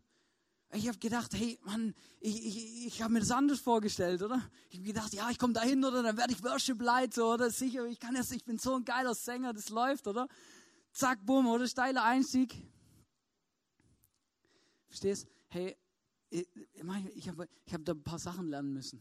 Ich 0.72 0.87
habe 0.87 0.98
gedacht, 0.98 1.35
hey, 1.35 1.59
Mann, 1.64 1.94
ich, 2.20 2.46
ich, 2.46 2.87
ich 2.87 3.02
habe 3.02 3.12
mir 3.12 3.20
das 3.20 3.33
anders 3.33 3.59
vorgestellt, 3.59 4.22
oder? 4.22 4.40
Ich 4.68 4.76
habe 4.76 4.87
gedacht, 4.87 5.12
ja, 5.12 5.28
ich 5.30 5.38
komme 5.38 5.52
da 5.52 5.62
hin, 5.62 5.85
oder? 5.85 6.02
Dann 6.02 6.16
werde 6.16 6.33
ich 6.33 6.42
Worship-Leiter, 6.44 7.35
oder? 7.35 7.50
Sicher, 7.50 7.87
ich 7.87 7.98
kann 7.98 8.14
jetzt, 8.14 8.33
ich 8.33 8.44
bin 8.44 8.56
so 8.56 8.76
ein 8.76 8.85
geiler 8.85 9.14
Sänger, 9.14 9.52
das 9.52 9.68
läuft, 9.70 10.06
oder? 10.06 10.28
Zack, 10.92 11.26
bumm, 11.26 11.48
oder? 11.48 11.66
Steiler 11.66 12.04
Einstieg. 12.04 12.54
Verstehst? 14.87 15.26
Hey, 15.48 15.76
ich, 16.30 16.48
ich 17.14 17.28
habe 17.28 17.48
ich 17.64 17.74
hab 17.74 17.85
da 17.85 17.92
ein 17.92 18.02
paar 18.04 18.20
Sachen 18.20 18.48
lernen 18.48 18.72
müssen. 18.72 19.00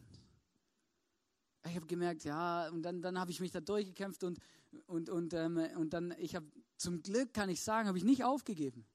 Ich 1.65 1.75
habe 1.75 1.85
gemerkt, 1.85 2.23
ja, 2.23 2.67
und 2.69 2.81
dann, 2.81 3.01
dann 3.01 3.19
habe 3.19 3.29
ich 3.29 3.39
mich 3.39 3.51
da 3.51 3.61
durchgekämpft 3.61 4.23
und, 4.23 4.39
und, 4.87 5.09
und, 5.09 5.33
ähm, 5.33 5.57
und 5.75 5.93
dann, 5.93 6.15
ich 6.17 6.35
habe, 6.35 6.47
zum 6.77 7.03
Glück 7.03 7.33
kann 7.33 7.49
ich 7.49 7.61
sagen, 7.61 7.87
habe 7.87 7.97
ich 7.97 8.03
nicht 8.03 8.23
aufgegeben. 8.23 8.85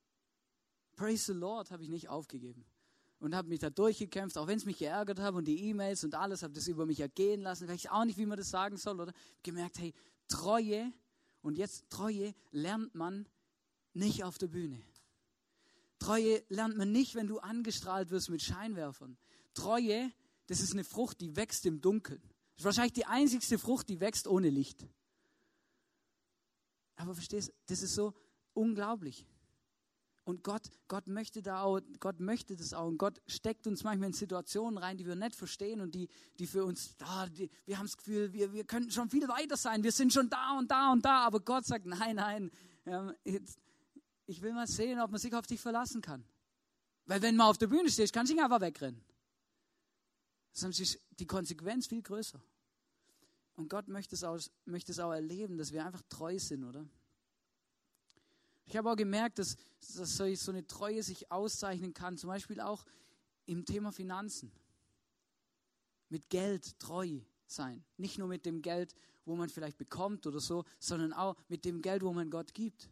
Praise 0.96 1.33
the 1.33 1.38
Lord 1.38 1.70
habe 1.70 1.83
ich 1.83 1.88
nicht 1.88 2.09
aufgegeben. 2.09 2.64
Und 3.20 3.35
habe 3.35 3.48
mich 3.48 3.61
da 3.61 3.70
durchgekämpft, 3.70 4.37
auch 4.37 4.46
wenn 4.46 4.59
es 4.59 4.66
mich 4.66 4.78
geärgert 4.78 5.18
hat 5.18 5.35
und 5.35 5.46
die 5.46 5.68
E-Mails 5.68 6.04
und 6.04 6.14
alles, 6.14 6.42
habe 6.42 6.52
das 6.52 6.66
über 6.66 6.85
mich 6.85 7.00
ergehen 7.00 7.40
lassen. 7.40 7.68
Weiß 7.68 7.76
ich 7.76 7.90
auch 7.90 8.04
nicht, 8.04 8.18
wie 8.18 8.26
man 8.26 8.37
das 8.37 8.50
sagen 8.50 8.76
soll, 8.76 9.00
oder? 9.00 9.12
Gemerkt, 9.42 9.78
hey, 9.78 9.94
Treue, 10.28 10.92
und 11.40 11.57
jetzt 11.57 11.88
Treue 11.90 12.35
lernt 12.50 12.94
man 12.94 13.26
nicht 13.94 14.24
auf 14.24 14.37
der 14.37 14.48
Bühne. 14.48 14.83
Treue 15.98 16.42
lernt 16.48 16.76
man 16.76 16.92
nicht, 16.92 17.14
wenn 17.14 17.26
du 17.26 17.38
angestrahlt 17.38 18.11
wirst 18.11 18.28
mit 18.28 18.42
Scheinwerfern. 18.42 19.16
Treue, 19.54 20.12
das 20.46 20.61
ist 20.61 20.72
eine 20.72 20.85
Frucht, 20.85 21.20
die 21.20 21.35
wächst 21.37 21.64
im 21.64 21.80
Dunkeln. 21.80 22.20
Das 22.20 22.59
ist 22.61 22.64
wahrscheinlich 22.64 22.92
die 22.92 23.07
einzigste 23.07 23.59
Frucht, 23.59 23.88
die 23.88 24.00
wächst 24.00 24.26
ohne 24.26 24.50
Licht. 24.50 24.87
Aber 26.96 27.14
verstehst, 27.14 27.52
das 27.66 27.83
ist 27.83 27.94
so 27.94 28.14
unglaublich. 28.52 29.26
Und 30.24 30.42
Gott, 30.42 30.70
Gott 30.88 31.06
möchte 31.06 31.42
da 31.42 31.62
auch, 31.62 31.80
Gott 32.00 32.18
möchte 32.18 32.56
das 32.56 32.72
auch. 32.72 32.87
Und 32.87 32.96
Gott 32.96 33.20
steckt 33.26 33.66
uns 33.66 33.84
manchmal 33.84 34.08
in 34.08 34.14
Situationen 34.14 34.78
rein, 34.78 34.96
die 34.96 35.06
wir 35.06 35.16
nicht 35.16 35.34
verstehen 35.37 35.82
und 35.82 35.94
die, 35.94 36.08
die 36.38 36.46
für 36.46 36.64
uns, 36.64 36.96
ah, 37.00 37.26
die, 37.26 37.50
wir 37.66 37.76
haben 37.78 37.87
das 37.87 37.96
Gefühl, 37.98 38.32
wir, 38.32 38.52
wir 38.54 38.64
könnten 38.64 38.90
schon 38.90 39.10
viel 39.10 39.28
weiter 39.28 39.58
sein. 39.58 39.82
Wir 39.82 39.92
sind 39.92 40.14
schon 40.14 40.30
da 40.30 40.58
und 40.58 40.70
da 40.70 40.92
und 40.92 41.04
da. 41.04 41.26
Aber 41.26 41.40
Gott 41.40 41.66
sagt, 41.66 41.84
nein, 41.84 42.16
nein, 42.16 42.50
ich 44.26 44.40
will 44.40 44.54
mal 44.54 44.66
sehen, 44.66 44.98
ob 44.98 45.10
man 45.10 45.20
sich 45.20 45.34
auf 45.34 45.46
dich 45.46 45.60
verlassen 45.60 46.00
kann. 46.00 46.24
Weil 47.04 47.20
wenn 47.20 47.37
man 47.37 47.48
auf 47.48 47.58
der 47.58 47.66
Bühne 47.66 47.90
steht, 47.90 48.10
kann 48.10 48.24
ich 48.24 48.32
nicht 48.32 48.42
einfach 48.42 48.62
wegrennen. 48.62 49.04
Sonst 50.52 50.80
ist 50.80 50.98
die 51.18 51.26
Konsequenz 51.26 51.87
viel 51.87 52.00
größer. 52.00 52.40
Und 53.56 53.68
Gott 53.68 53.88
möchte 53.88 54.14
es, 54.14 54.24
auch, 54.24 54.38
möchte 54.64 54.92
es 54.92 54.98
auch 55.00 55.12
erleben, 55.12 55.58
dass 55.58 55.70
wir 55.70 55.84
einfach 55.84 56.02
treu 56.08 56.38
sind, 56.38 56.64
oder? 56.64 56.88
Ich 58.66 58.77
habe 58.77 58.90
auch 58.90 58.96
gemerkt, 58.96 59.38
dass, 59.38 59.57
dass 59.96 60.16
so 60.16 60.50
eine 60.50 60.66
Treue 60.66 61.03
sich 61.03 61.31
auszeichnen 61.31 61.94
kann, 61.94 62.16
zum 62.16 62.29
Beispiel 62.29 62.61
auch 62.61 62.85
im 63.46 63.64
Thema 63.64 63.92
Finanzen. 63.92 64.50
Mit 66.09 66.31
Geld 66.31 66.79
treu 66.79 67.20
sein. 67.46 67.85
Nicht 67.96 68.18
nur 68.18 68.29
mit 68.29 68.46
dem 68.46 68.62
Geld, 68.62 68.94
wo 69.24 69.37
man 69.37 69.48
vielleicht 69.48 69.79
bekommt 69.79 70.27
oder 70.27 70.40
so, 70.40 70.64
sondern 70.79 71.12
auch 71.12 71.37
mit 71.48 71.64
dem 71.64 71.83
Geld, 71.83 72.03
wo 72.03 72.12
man 72.12 72.31
Gott 72.31 72.55
gibt. 72.55 72.88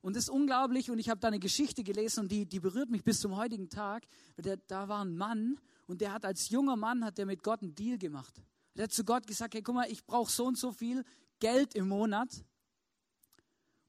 Und 0.00 0.14
das 0.14 0.24
ist 0.24 0.30
unglaublich 0.30 0.90
und 0.90 0.98
ich 0.98 1.08
habe 1.08 1.20
da 1.20 1.28
eine 1.28 1.40
Geschichte 1.40 1.82
gelesen 1.82 2.20
und 2.20 2.32
die, 2.32 2.46
die 2.46 2.60
berührt 2.60 2.88
mich 2.88 3.02
bis 3.02 3.20
zum 3.20 3.36
heutigen 3.36 3.68
Tag. 3.68 4.06
Der, 4.36 4.56
da 4.56 4.88
war 4.88 5.04
ein 5.04 5.16
Mann 5.16 5.58
und 5.86 6.00
der 6.00 6.12
hat 6.12 6.24
als 6.24 6.50
junger 6.50 6.76
Mann 6.76 7.04
hat 7.04 7.18
der 7.18 7.26
mit 7.26 7.42
Gott 7.42 7.62
einen 7.62 7.74
Deal 7.74 7.98
gemacht. 7.98 8.40
Der 8.76 8.84
hat 8.84 8.92
zu 8.92 9.04
Gott 9.04 9.26
gesagt, 9.26 9.54
hey, 9.54 9.62
guck 9.62 9.74
mal, 9.74 9.90
ich 9.90 10.06
brauche 10.06 10.30
so 10.30 10.46
und 10.46 10.56
so 10.56 10.72
viel 10.72 11.04
Geld 11.40 11.74
im 11.74 11.88
Monat 11.88 12.44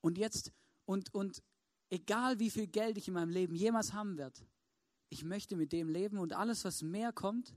und 0.01 0.17
jetzt, 0.17 0.51
und, 0.85 1.13
und 1.13 1.41
egal 1.89 2.39
wie 2.39 2.49
viel 2.49 2.67
Geld 2.67 2.97
ich 2.97 3.07
in 3.07 3.13
meinem 3.13 3.29
Leben 3.29 3.55
jemals 3.55 3.93
haben 3.93 4.17
werde, 4.17 4.39
ich 5.09 5.23
möchte 5.23 5.55
mit 5.55 5.71
dem 5.71 5.89
leben 5.89 6.17
und 6.17 6.33
alles, 6.33 6.63
was 6.65 6.81
mehr 6.81 7.11
kommt, 7.11 7.53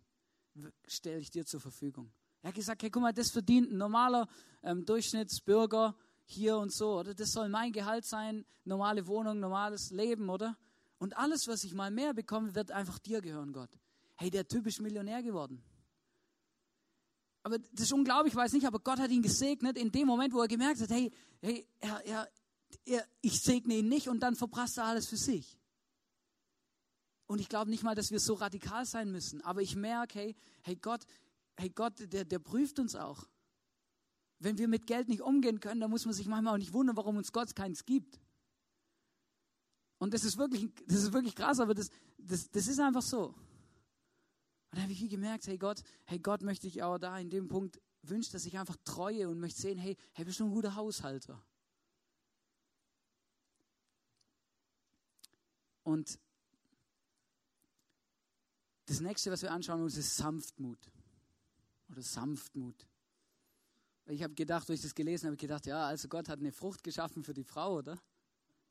stelle 0.87 1.18
ich 1.18 1.31
dir 1.31 1.44
zur 1.44 1.61
Verfügung. 1.61 2.12
Er 2.42 2.48
hat 2.48 2.55
gesagt, 2.55 2.83
hey, 2.83 2.90
guck 2.90 3.02
mal, 3.02 3.12
das 3.12 3.31
verdient 3.31 3.70
ein 3.70 3.76
normaler 3.76 4.26
ähm, 4.62 4.85
Durchschnittsbürger 4.85 5.94
hier 6.24 6.57
und 6.57 6.72
so, 6.72 6.98
oder? 6.98 7.14
Das 7.14 7.31
soll 7.31 7.48
mein 7.48 7.72
Gehalt 7.72 8.05
sein, 8.05 8.44
normale 8.64 9.07
Wohnung, 9.07 9.38
normales 9.38 9.90
Leben, 9.90 10.28
oder? 10.28 10.57
Und 10.98 11.16
alles, 11.16 11.46
was 11.46 11.64
ich 11.64 11.74
mal 11.74 11.90
mehr 11.90 12.14
bekomme, 12.14 12.55
wird 12.55 12.70
einfach 12.70 12.98
dir 12.98 13.20
gehören, 13.20 13.52
Gott. 13.52 13.70
Hey, 14.16 14.31
der 14.31 14.46
Typ 14.46 14.66
ist 14.66 14.81
Millionär 14.81 15.22
geworden. 15.22 15.62
Aber 17.42 17.59
das 17.59 17.87
ist 17.87 17.92
unglaublich, 17.92 18.33
ich 18.33 18.37
weiß 18.37 18.52
nicht, 18.52 18.66
aber 18.66 18.78
Gott 18.78 18.98
hat 18.98 19.11
ihn 19.11 19.22
gesegnet 19.22 19.76
in 19.76 19.90
dem 19.90 20.07
Moment, 20.07 20.33
wo 20.33 20.40
er 20.40 20.48
gemerkt 20.48 20.81
hat, 20.81 20.90
hey, 20.90 21.12
hey 21.40 21.66
er, 21.81 22.07
er, 22.07 22.28
er, 22.85 23.07
ich 23.20 23.40
segne 23.40 23.74
ihn 23.74 23.88
nicht 23.88 24.09
und 24.09 24.20
dann 24.20 24.37
verprasst 24.37 24.78
er 24.78 24.85
alles 24.85 25.09
für 25.09 25.16
sich. 25.16 25.59
Und 27.26 27.40
ich 27.40 27.48
glaube 27.48 27.70
nicht 27.70 27.83
mal, 27.83 27.94
dass 27.94 28.11
wir 28.11 28.20
so 28.20 28.35
radikal 28.35 28.85
sein 28.87 29.11
müssen, 29.11 29.40
aber 29.42 29.62
ich 29.62 29.74
merke, 29.74 30.18
hey, 30.18 30.37
hey 30.62 30.76
Gott, 30.76 31.05
hey 31.57 31.70
Gott, 31.70 31.94
der, 32.12 32.24
der 32.24 32.38
prüft 32.38 32.78
uns 32.78 32.94
auch. 32.94 33.26
wenn 34.38 34.59
wir 34.59 34.68
mit 34.68 34.87
Geld 34.87 35.09
nicht 35.09 35.22
umgehen 35.22 35.61
können, 35.61 35.81
dann 35.81 35.90
muss 35.90 36.05
man 36.05 36.14
sich 36.14 36.26
manchmal 36.26 36.55
auch 36.55 36.59
nicht 36.59 36.72
wundern, 36.72 36.96
warum 36.96 37.16
uns 37.16 37.33
Gott 37.33 37.55
keins 37.55 37.85
gibt. 37.85 38.20
Und 39.98 40.14
das 40.14 40.24
ist 40.24 40.37
wirklich, 40.37 40.68
das 40.87 41.02
ist 41.05 41.12
wirklich 41.12 41.35
krass, 41.35 41.61
aber 41.61 41.74
das, 41.74 41.88
das, 42.18 42.50
das 42.50 42.66
ist 42.66 42.81
einfach 42.81 43.02
so. 43.02 43.35
Und 44.73 44.79
da 44.79 44.83
habe 44.85 44.93
ich 44.93 45.07
gemerkt, 45.11 45.47
hey 45.47 45.59
Gott, 45.59 45.83
hey 46.07 46.19
Gott 46.19 46.41
möchte 46.41 46.67
ich 46.67 46.83
auch 46.83 46.97
da 46.97 47.19
in 47.19 47.29
dem 47.29 47.47
Punkt 47.47 47.79
wünscht, 48.01 48.33
dass 48.33 48.47
ich 48.47 48.59
einfach 48.59 48.77
treue 48.85 49.29
und 49.29 49.39
möchte 49.39 49.61
sehen, 49.61 49.77
hey, 49.77 49.99
hey, 50.15 50.25
bist 50.25 50.41
du 50.41 50.47
ein 50.47 50.51
guter 50.51 50.75
Haushalter? 50.75 51.45
Und 55.83 56.19
das 58.87 59.01
nächste, 59.01 59.31
was 59.31 59.43
wir 59.43 59.53
anschauen 59.53 59.83
uns, 59.83 59.99
ist 59.99 60.17
Sanftmut. 60.17 60.91
Oder 61.91 62.01
Sanftmut. 62.01 62.87
Ich 64.07 64.23
habe 64.23 64.33
gedacht, 64.33 64.71
durch 64.71 64.81
das 64.81 64.95
gelesen 64.95 65.27
habe, 65.27 65.35
ich 65.35 65.41
gedacht, 65.41 65.67
ja, 65.67 65.87
also 65.87 66.09
Gott 66.09 66.31
hat 66.31 66.39
eine 66.39 66.51
Frucht 66.51 66.83
geschaffen 66.83 67.25
für 67.25 67.35
die 67.35 67.45
Frau, 67.45 67.77
oder? 67.77 68.03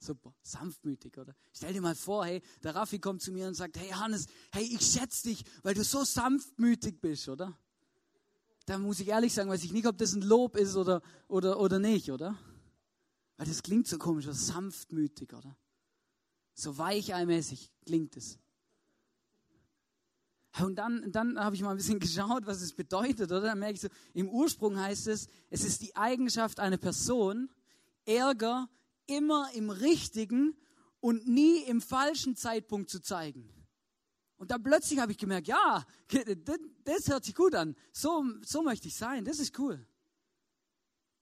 Super, 0.04 0.34
sanftmütig, 0.42 1.16
oder? 1.20 1.36
Stell 1.54 1.74
dir 1.74 1.82
mal 1.82 1.94
vor, 1.94 2.26
hey, 2.26 2.42
der 2.64 2.74
Raffi 2.74 2.98
kommt 2.98 3.22
zu 3.22 3.32
mir 3.32 3.48
und 3.48 3.54
sagt, 3.54 3.78
hey 3.78 3.90
Hannes, 3.90 4.26
hey, 4.52 4.64
ich 4.64 4.82
schätze 4.82 5.28
dich, 5.28 5.46
weil 5.62 5.76
du 5.76 5.84
so 5.84 6.04
sanftmütig 6.04 7.00
bist, 7.00 7.30
oder? 7.30 7.56
Da 8.66 8.80
muss 8.80 9.00
ich 9.00 9.10
ehrlich 9.10 9.32
sagen, 9.32 9.52
weiß 9.52 9.64
ich 9.64 9.74
nicht, 9.74 9.86
ob 9.86 10.00
das 10.00 10.14
ein 10.14 10.24
Lob 10.24 10.56
ist 10.56 10.76
oder, 10.76 11.04
oder, 11.28 11.60
oder 11.60 11.78
nicht, 11.78 12.10
oder? 12.10 12.36
Weil 13.38 13.46
das 13.46 13.62
klingt 13.62 13.88
so 13.88 14.00
komisch, 14.00 14.26
so 14.26 14.32
sanftmütig, 14.32 15.34
oder? 15.34 15.56
So 16.56 16.76
weicheimäßig 16.80 17.72
klingt 17.86 18.18
es. 18.18 18.40
Und 20.62 20.78
dann, 20.78 21.12
dann 21.12 21.40
habe 21.40 21.56
ich 21.56 21.62
mal 21.62 21.72
ein 21.72 21.78
bisschen 21.78 22.00
geschaut, 22.00 22.48
was 22.48 22.64
es 22.64 22.74
bedeutet, 22.74 23.32
oder? 23.32 23.42
Dann 23.42 23.60
merke 23.60 23.76
ich 23.76 23.82
so, 23.82 23.90
im 24.16 24.30
Ursprung 24.30 24.80
heißt 24.80 25.06
es, 25.10 25.28
es 25.52 25.64
ist 25.64 25.84
die 25.84 25.96
Eigenschaft 25.96 26.60
einer 26.60 26.78
Person, 26.78 27.52
Ärger 28.04 28.68
immer 29.18 29.50
im 29.54 29.70
richtigen 29.70 30.56
und 31.00 31.28
nie 31.28 31.64
im 31.64 31.82
falschen 31.82 32.36
Zeitpunkt 32.36 32.90
zu 32.90 33.02
zeigen. 33.02 33.50
Und 34.38 34.52
dann 34.52 34.64
plötzlich 34.64 35.00
habe 35.00 35.12
ich 35.12 35.18
gemerkt, 35.18 35.48
ja, 35.48 35.86
das 36.84 37.08
hört 37.08 37.26
sich 37.26 37.36
gut 37.36 37.54
an. 37.54 37.76
So, 37.92 38.26
so 38.42 38.64
möchte 38.64 38.88
ich 38.88 38.96
sein. 38.96 39.24
Das 39.24 39.40
ist 39.40 39.58
cool. 39.60 39.86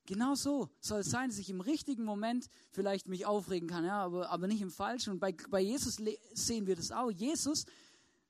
Genau 0.05 0.33
so 0.35 0.69
soll 0.79 1.01
es 1.01 1.11
sein, 1.11 1.29
dass 1.29 1.37
ich 1.37 1.49
im 1.49 1.61
richtigen 1.61 2.03
Moment 2.03 2.47
vielleicht 2.71 3.07
mich 3.07 3.25
aufregen 3.25 3.69
kann, 3.69 3.85
ja, 3.85 4.01
aber, 4.01 4.29
aber 4.29 4.47
nicht 4.47 4.61
im 4.61 4.71
falschen. 4.71 5.11
Und 5.11 5.19
bei, 5.19 5.35
bei 5.49 5.59
Jesus 5.59 5.97
sehen 6.33 6.65
wir 6.65 6.75
das 6.75 6.91
auch. 6.91 7.11
Jesus 7.11 7.65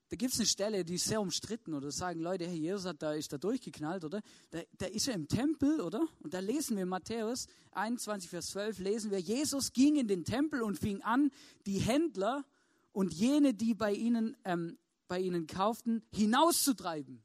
da 0.10 0.16
gibt 0.16 0.34
es 0.34 0.40
eine 0.40 0.48
Stelle, 0.48 0.84
die 0.84 0.96
ist 0.96 1.06
sehr 1.06 1.22
umstritten, 1.22 1.76
oder 1.76 1.92
sagen 1.92 2.20
Leute, 2.20 2.48
hey, 2.48 2.58
Jesus 2.58 2.86
hat 2.86 3.02
da, 3.04 3.14
ist 3.14 3.32
da 3.32 3.38
durchgeknallt, 3.38 4.04
oder? 4.04 4.22
Da, 4.50 4.60
da 4.78 4.88
ist 4.88 5.08
er 5.08 5.14
im 5.14 5.28
Tempel, 5.28 5.82
oder? 5.82 6.08
Und 6.24 6.34
da 6.34 6.40
lesen 6.40 6.78
wir 6.78 6.88
Matthäus 6.88 7.46
21, 7.74 8.28
Vers 8.28 8.48
12, 8.48 8.80
lesen 8.80 9.12
wir, 9.12 9.20
Jesus 9.20 9.72
ging 9.72 9.98
in 9.98 10.08
den 10.08 10.26
Tempel 10.26 10.64
und 10.64 10.80
fing 10.80 11.04
an, 11.04 11.30
die 11.68 11.78
Händler 11.78 12.44
und 12.92 13.14
jene, 13.14 13.54
die 13.54 13.76
bei 13.76 13.94
ihnen, 13.94 14.36
ähm, 14.46 14.80
bei 15.08 15.20
ihnen 15.20 15.46
kauften, 15.46 16.04
hinauszutreiben. 16.12 17.24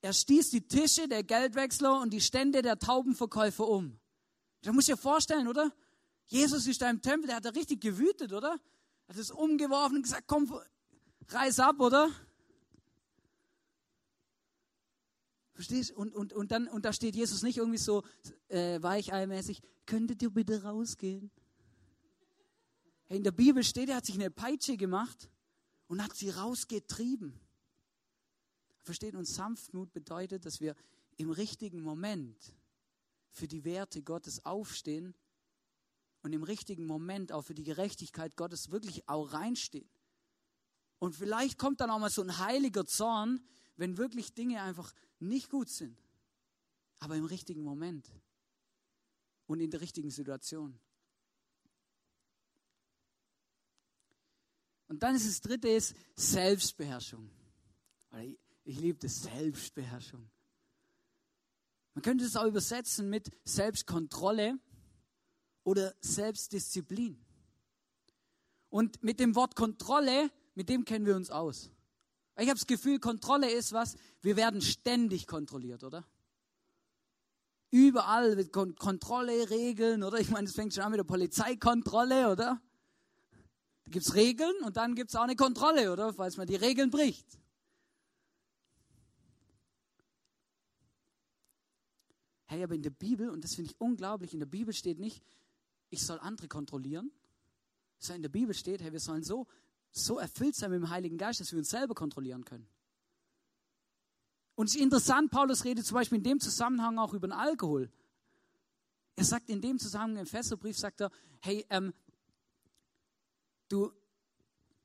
Er 0.00 0.12
stieß 0.12 0.50
die 0.50 0.66
Tische 0.66 1.06
der 1.06 1.22
Geldwechsler 1.22 2.00
und 2.00 2.12
die 2.12 2.20
Stände 2.20 2.62
der 2.62 2.80
Taubenverkäufer 2.80 3.68
um. 3.68 4.00
Da 4.62 4.72
muss 4.72 4.88
ich 4.88 4.94
dir 4.94 5.00
vorstellen, 5.00 5.46
oder? 5.46 5.72
Jesus 6.26 6.66
ist 6.66 6.82
da 6.82 6.90
im 6.90 7.00
Tempel, 7.00 7.28
der 7.28 7.36
hat 7.36 7.44
da 7.44 7.50
richtig 7.50 7.80
gewütet, 7.80 8.32
oder? 8.32 8.58
Hat 9.12 9.18
es 9.18 9.30
umgeworfen 9.30 9.96
und 9.96 10.04
gesagt, 10.04 10.24
komm, 10.26 10.58
reiß 11.28 11.60
ab, 11.60 11.80
oder? 11.80 12.10
Verstehst? 15.52 15.92
Und, 15.92 16.14
und, 16.14 16.32
und, 16.32 16.50
dann, 16.50 16.66
und 16.66 16.86
da 16.86 16.94
steht 16.94 17.14
Jesus 17.14 17.42
nicht 17.42 17.58
irgendwie 17.58 17.76
so 17.76 18.04
äh, 18.48 18.82
weicheimäßig, 18.82 19.60
könntet 19.84 20.22
ihr 20.22 20.30
bitte 20.30 20.62
rausgehen? 20.62 21.30
Hey, 23.04 23.18
in 23.18 23.22
der 23.22 23.32
Bibel 23.32 23.62
steht, 23.62 23.90
er 23.90 23.96
hat 23.96 24.06
sich 24.06 24.14
eine 24.14 24.30
Peitsche 24.30 24.78
gemacht 24.78 25.28
und 25.88 26.02
hat 26.02 26.16
sie 26.16 26.30
rausgetrieben. 26.30 27.38
Versteht? 28.80 29.14
Und 29.14 29.28
Sanftmut 29.28 29.92
bedeutet, 29.92 30.46
dass 30.46 30.62
wir 30.62 30.74
im 31.18 31.28
richtigen 31.28 31.82
Moment 31.82 32.54
für 33.30 33.46
die 33.46 33.64
Werte 33.64 34.02
Gottes 34.02 34.46
aufstehen 34.46 35.14
und 36.22 36.32
im 36.32 36.42
richtigen 36.42 36.86
Moment 36.86 37.32
auch 37.32 37.42
für 37.42 37.54
die 37.54 37.64
Gerechtigkeit 37.64 38.36
Gottes 38.36 38.70
wirklich 38.70 39.08
auch 39.08 39.32
reinstehen. 39.32 39.88
Und 40.98 41.16
vielleicht 41.16 41.58
kommt 41.58 41.80
dann 41.80 41.90
auch 41.90 41.98
mal 41.98 42.10
so 42.10 42.22
ein 42.22 42.38
heiliger 42.38 42.86
Zorn, 42.86 43.44
wenn 43.76 43.98
wirklich 43.98 44.34
Dinge 44.34 44.62
einfach 44.62 44.92
nicht 45.18 45.50
gut 45.50 45.68
sind. 45.68 45.98
Aber 47.00 47.16
im 47.16 47.24
richtigen 47.24 47.62
Moment 47.62 48.08
und 49.46 49.60
in 49.60 49.70
der 49.70 49.80
richtigen 49.80 50.10
Situation. 50.10 50.78
Und 54.86 55.02
dann 55.02 55.16
ist 55.16 55.26
das 55.26 55.40
dritte 55.40 55.68
ist 55.68 55.96
Selbstbeherrschung. 56.14 57.30
Ich 58.62 58.78
liebe 58.78 58.98
das 58.98 59.22
Selbstbeherrschung. 59.22 60.30
Man 61.94 62.02
könnte 62.02 62.24
es 62.24 62.36
auch 62.36 62.46
übersetzen 62.46 63.10
mit 63.10 63.30
Selbstkontrolle 63.44 64.58
oder 65.64 65.94
Selbstdisziplin. 66.00 67.24
Und 68.68 69.02
mit 69.02 69.20
dem 69.20 69.34
Wort 69.34 69.54
Kontrolle, 69.54 70.30
mit 70.54 70.68
dem 70.68 70.84
kennen 70.84 71.06
wir 71.06 71.16
uns 71.16 71.30
aus. 71.30 71.70
Ich 72.36 72.48
habe 72.48 72.58
das 72.58 72.66
Gefühl, 72.66 72.98
Kontrolle 72.98 73.50
ist 73.50 73.72
was, 73.72 73.96
wir 74.22 74.36
werden 74.36 74.62
ständig 74.62 75.26
kontrolliert, 75.26 75.84
oder? 75.84 76.06
Überall 77.70 78.36
wird 78.36 78.52
Kon 78.52 78.74
Kontrolle, 78.74 79.50
Regeln, 79.50 80.02
oder? 80.02 80.18
Ich 80.18 80.30
meine, 80.30 80.46
es 80.46 80.54
fängt 80.54 80.74
schon 80.74 80.82
an 80.82 80.90
mit 80.90 80.98
der 80.98 81.04
Polizeikontrolle, 81.04 82.30
oder? 82.30 82.60
Da 83.84 83.90
gibt 83.90 84.06
es 84.06 84.14
Regeln 84.14 84.54
und 84.64 84.76
dann 84.76 84.94
gibt 84.94 85.10
es 85.10 85.16
auch 85.16 85.22
eine 85.22 85.36
Kontrolle, 85.36 85.92
oder? 85.92 86.12
Falls 86.12 86.36
man 86.36 86.46
die 86.46 86.56
Regeln 86.56 86.90
bricht. 86.90 87.38
Hey, 92.46 92.62
aber 92.62 92.74
in 92.74 92.82
der 92.82 92.90
Bibel, 92.90 93.30
und 93.30 93.44
das 93.44 93.54
finde 93.54 93.70
ich 93.70 93.80
unglaublich, 93.80 94.34
in 94.34 94.40
der 94.40 94.46
Bibel 94.46 94.74
steht 94.74 94.98
nicht, 94.98 95.22
ich 95.92 96.02
soll 96.02 96.18
andere 96.20 96.48
kontrollieren, 96.48 97.12
sondern 97.98 98.16
in 98.16 98.22
der 98.22 98.28
Bibel 98.30 98.54
steht, 98.54 98.80
hey, 98.80 98.92
wir 98.92 99.00
sollen 99.00 99.22
so, 99.22 99.46
so 99.90 100.18
erfüllt 100.18 100.56
sein 100.56 100.70
mit 100.70 100.80
dem 100.80 100.88
Heiligen 100.88 101.18
Geist, 101.18 101.40
dass 101.40 101.52
wir 101.52 101.58
uns 101.58 101.68
selber 101.68 101.94
kontrollieren 101.94 102.44
können. 102.44 102.66
Und 104.54 104.68
es 104.68 104.74
ist 104.74 104.80
interessant, 104.80 105.30
Paulus 105.30 105.64
redet 105.64 105.84
zum 105.84 105.96
Beispiel 105.96 106.18
in 106.18 106.24
dem 106.24 106.40
Zusammenhang 106.40 106.98
auch 106.98 107.12
über 107.12 107.28
den 107.28 107.32
Alkohol. 107.32 107.90
Er 109.16 109.24
sagt 109.24 109.50
in 109.50 109.60
dem 109.60 109.78
Zusammenhang 109.78 110.22
im 110.22 110.26
Epheserbrief, 110.26 110.78
sagt 110.78 111.02
er, 111.02 111.10
hey, 111.40 111.66
ähm, 111.68 111.92
du 113.68 113.92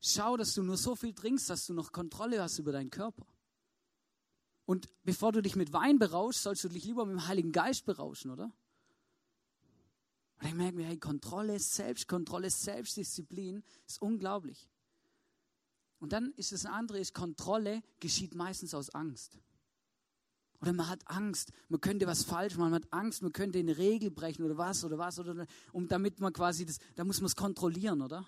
schau, 0.00 0.36
dass 0.36 0.52
du 0.52 0.62
nur 0.62 0.76
so 0.76 0.94
viel 0.94 1.14
trinkst, 1.14 1.48
dass 1.48 1.66
du 1.66 1.72
noch 1.72 1.90
Kontrolle 1.90 2.42
hast 2.42 2.58
über 2.58 2.72
deinen 2.72 2.90
Körper. 2.90 3.26
Und 4.66 4.88
bevor 5.04 5.32
du 5.32 5.40
dich 5.40 5.56
mit 5.56 5.72
Wein 5.72 5.98
berauschst, 5.98 6.42
sollst 6.42 6.64
du 6.64 6.68
dich 6.68 6.84
lieber 6.84 7.06
mit 7.06 7.14
dem 7.14 7.26
Heiligen 7.26 7.52
Geist 7.52 7.86
berauschen, 7.86 8.30
oder? 8.30 8.52
Und 10.40 10.46
ich 10.46 10.54
merke 10.54 10.76
mir, 10.76 10.86
hey, 10.86 10.98
Kontrolle, 10.98 11.58
Selbstkontrolle, 11.58 12.50
Selbstdisziplin 12.50 13.62
ist 13.86 14.00
unglaublich. 14.00 14.68
Und 15.98 16.12
dann 16.12 16.32
ist 16.36 16.52
das 16.52 16.64
andere, 16.64 17.00
ist 17.00 17.12
Kontrolle 17.12 17.82
geschieht 17.98 18.34
meistens 18.34 18.72
aus 18.72 18.90
Angst. 18.90 19.38
Oder 20.60 20.72
man 20.72 20.88
hat 20.88 21.08
Angst, 21.08 21.52
man 21.68 21.80
könnte 21.80 22.06
was 22.06 22.24
falsch 22.24 22.56
machen, 22.56 22.70
man 22.70 22.82
hat 22.82 22.92
Angst, 22.92 23.22
man 23.22 23.32
könnte 23.32 23.58
eine 23.58 23.76
Regel 23.78 24.10
brechen 24.10 24.44
oder 24.44 24.58
was 24.58 24.84
oder 24.84 24.98
was 24.98 25.18
oder 25.18 25.46
um 25.72 25.86
damit 25.86 26.20
man 26.20 26.32
quasi 26.32 26.66
das, 26.66 26.78
da 26.96 27.04
muss 27.04 27.20
man 27.20 27.26
es 27.26 27.36
kontrollieren, 27.36 28.02
oder? 28.02 28.26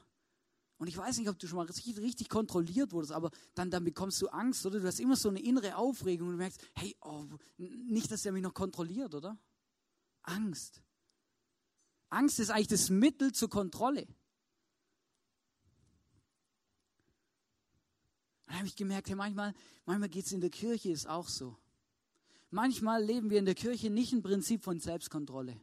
Und 0.78 0.86
ich 0.86 0.96
weiß 0.96 1.18
nicht, 1.18 1.28
ob 1.28 1.38
du 1.38 1.46
schon 1.46 1.58
mal 1.58 1.66
richtig, 1.66 1.98
richtig 1.98 2.28
kontrolliert 2.28 2.92
wurdest, 2.92 3.12
aber 3.12 3.30
dann, 3.54 3.70
dann 3.70 3.84
bekommst 3.84 4.22
du 4.22 4.28
Angst, 4.28 4.64
oder? 4.64 4.80
Du 4.80 4.86
hast 4.86 5.00
immer 5.00 5.16
so 5.16 5.28
eine 5.28 5.40
innere 5.40 5.76
Aufregung 5.76 6.28
und 6.28 6.34
du 6.34 6.38
merkst, 6.38 6.60
hey, 6.74 6.96
oh, 7.02 7.26
nicht, 7.58 8.10
dass 8.10 8.24
er 8.24 8.32
mich 8.32 8.42
noch 8.42 8.54
kontrolliert, 8.54 9.14
oder? 9.14 9.36
Angst. 10.22 10.82
Angst 12.10 12.40
ist 12.40 12.50
eigentlich 12.50 12.68
das 12.68 12.90
Mittel 12.90 13.32
zur 13.32 13.48
Kontrolle. 13.48 14.06
Dann 18.46 18.58
habe 18.58 18.66
ich 18.66 18.74
gemerkt, 18.74 19.08
hey, 19.08 19.14
manchmal, 19.14 19.54
manchmal 19.86 20.08
geht 20.08 20.26
es 20.26 20.32
in 20.32 20.40
der 20.40 20.50
Kirche, 20.50 20.90
ist 20.90 21.08
auch 21.08 21.28
so. 21.28 21.56
Manchmal 22.50 23.02
leben 23.02 23.30
wir 23.30 23.38
in 23.38 23.44
der 23.44 23.54
Kirche 23.54 23.90
nicht 23.90 24.12
ein 24.12 24.22
Prinzip 24.22 24.64
von 24.64 24.80
Selbstkontrolle 24.80 25.56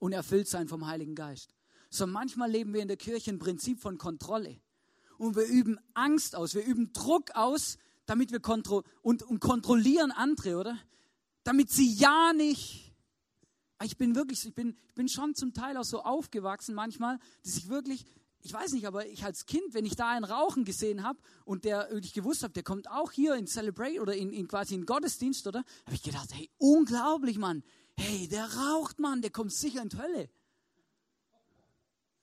und 0.00 0.12
erfüllt 0.12 0.48
sein 0.48 0.66
vom 0.66 0.86
Heiligen 0.88 1.14
Geist, 1.14 1.54
sondern 1.88 2.14
manchmal 2.14 2.50
leben 2.50 2.74
wir 2.74 2.82
in 2.82 2.88
der 2.88 2.96
Kirche 2.96 3.30
ein 3.30 3.38
Prinzip 3.38 3.80
von 3.80 3.96
Kontrolle. 3.96 4.60
Und 5.18 5.36
wir 5.36 5.46
üben 5.46 5.78
Angst 5.94 6.34
aus, 6.34 6.54
wir 6.54 6.64
üben 6.64 6.92
Druck 6.92 7.30
aus, 7.34 7.78
damit 8.06 8.32
wir 8.32 8.40
kontro 8.40 8.82
und, 9.02 9.22
und 9.22 9.38
kontrollieren 9.38 10.10
andere, 10.10 10.56
oder? 10.56 10.78
Damit 11.44 11.70
sie 11.70 11.94
ja 11.94 12.32
nicht 12.32 12.85
ich 13.84 13.96
bin 13.96 14.14
wirklich, 14.14 14.44
ich 14.46 14.54
bin, 14.54 14.76
ich 14.88 14.94
bin 14.94 15.08
schon 15.08 15.34
zum 15.34 15.52
Teil 15.52 15.76
auch 15.76 15.84
so 15.84 16.02
aufgewachsen 16.02 16.74
manchmal, 16.74 17.18
dass 17.42 17.56
ich 17.56 17.68
wirklich, 17.68 18.04
ich 18.40 18.52
weiß 18.52 18.72
nicht, 18.72 18.86
aber 18.86 19.06
ich 19.06 19.24
als 19.24 19.46
Kind, 19.46 19.74
wenn 19.74 19.84
ich 19.84 19.96
da 19.96 20.10
einen 20.10 20.24
Rauchen 20.24 20.64
gesehen 20.64 21.02
habe 21.02 21.18
und 21.44 21.64
der 21.64 21.92
ich 21.92 22.12
gewusst 22.12 22.42
habe, 22.42 22.52
der 22.52 22.62
kommt 22.62 22.90
auch 22.90 23.12
hier 23.12 23.34
in 23.34 23.46
Celebrate 23.46 24.00
oder 24.00 24.14
in, 24.14 24.32
in 24.32 24.48
quasi 24.48 24.74
in 24.74 24.86
Gottesdienst, 24.86 25.46
oder? 25.46 25.64
Habe 25.84 25.94
ich 25.94 26.02
gedacht, 26.02 26.30
hey, 26.32 26.48
unglaublich, 26.58 27.38
Mann. 27.38 27.62
Hey, 27.98 28.28
der 28.28 28.46
raucht, 28.54 28.98
Mann, 28.98 29.22
der 29.22 29.30
kommt 29.30 29.52
sicher 29.52 29.82
in 29.82 29.88
die 29.88 29.98
Hölle. 29.98 30.30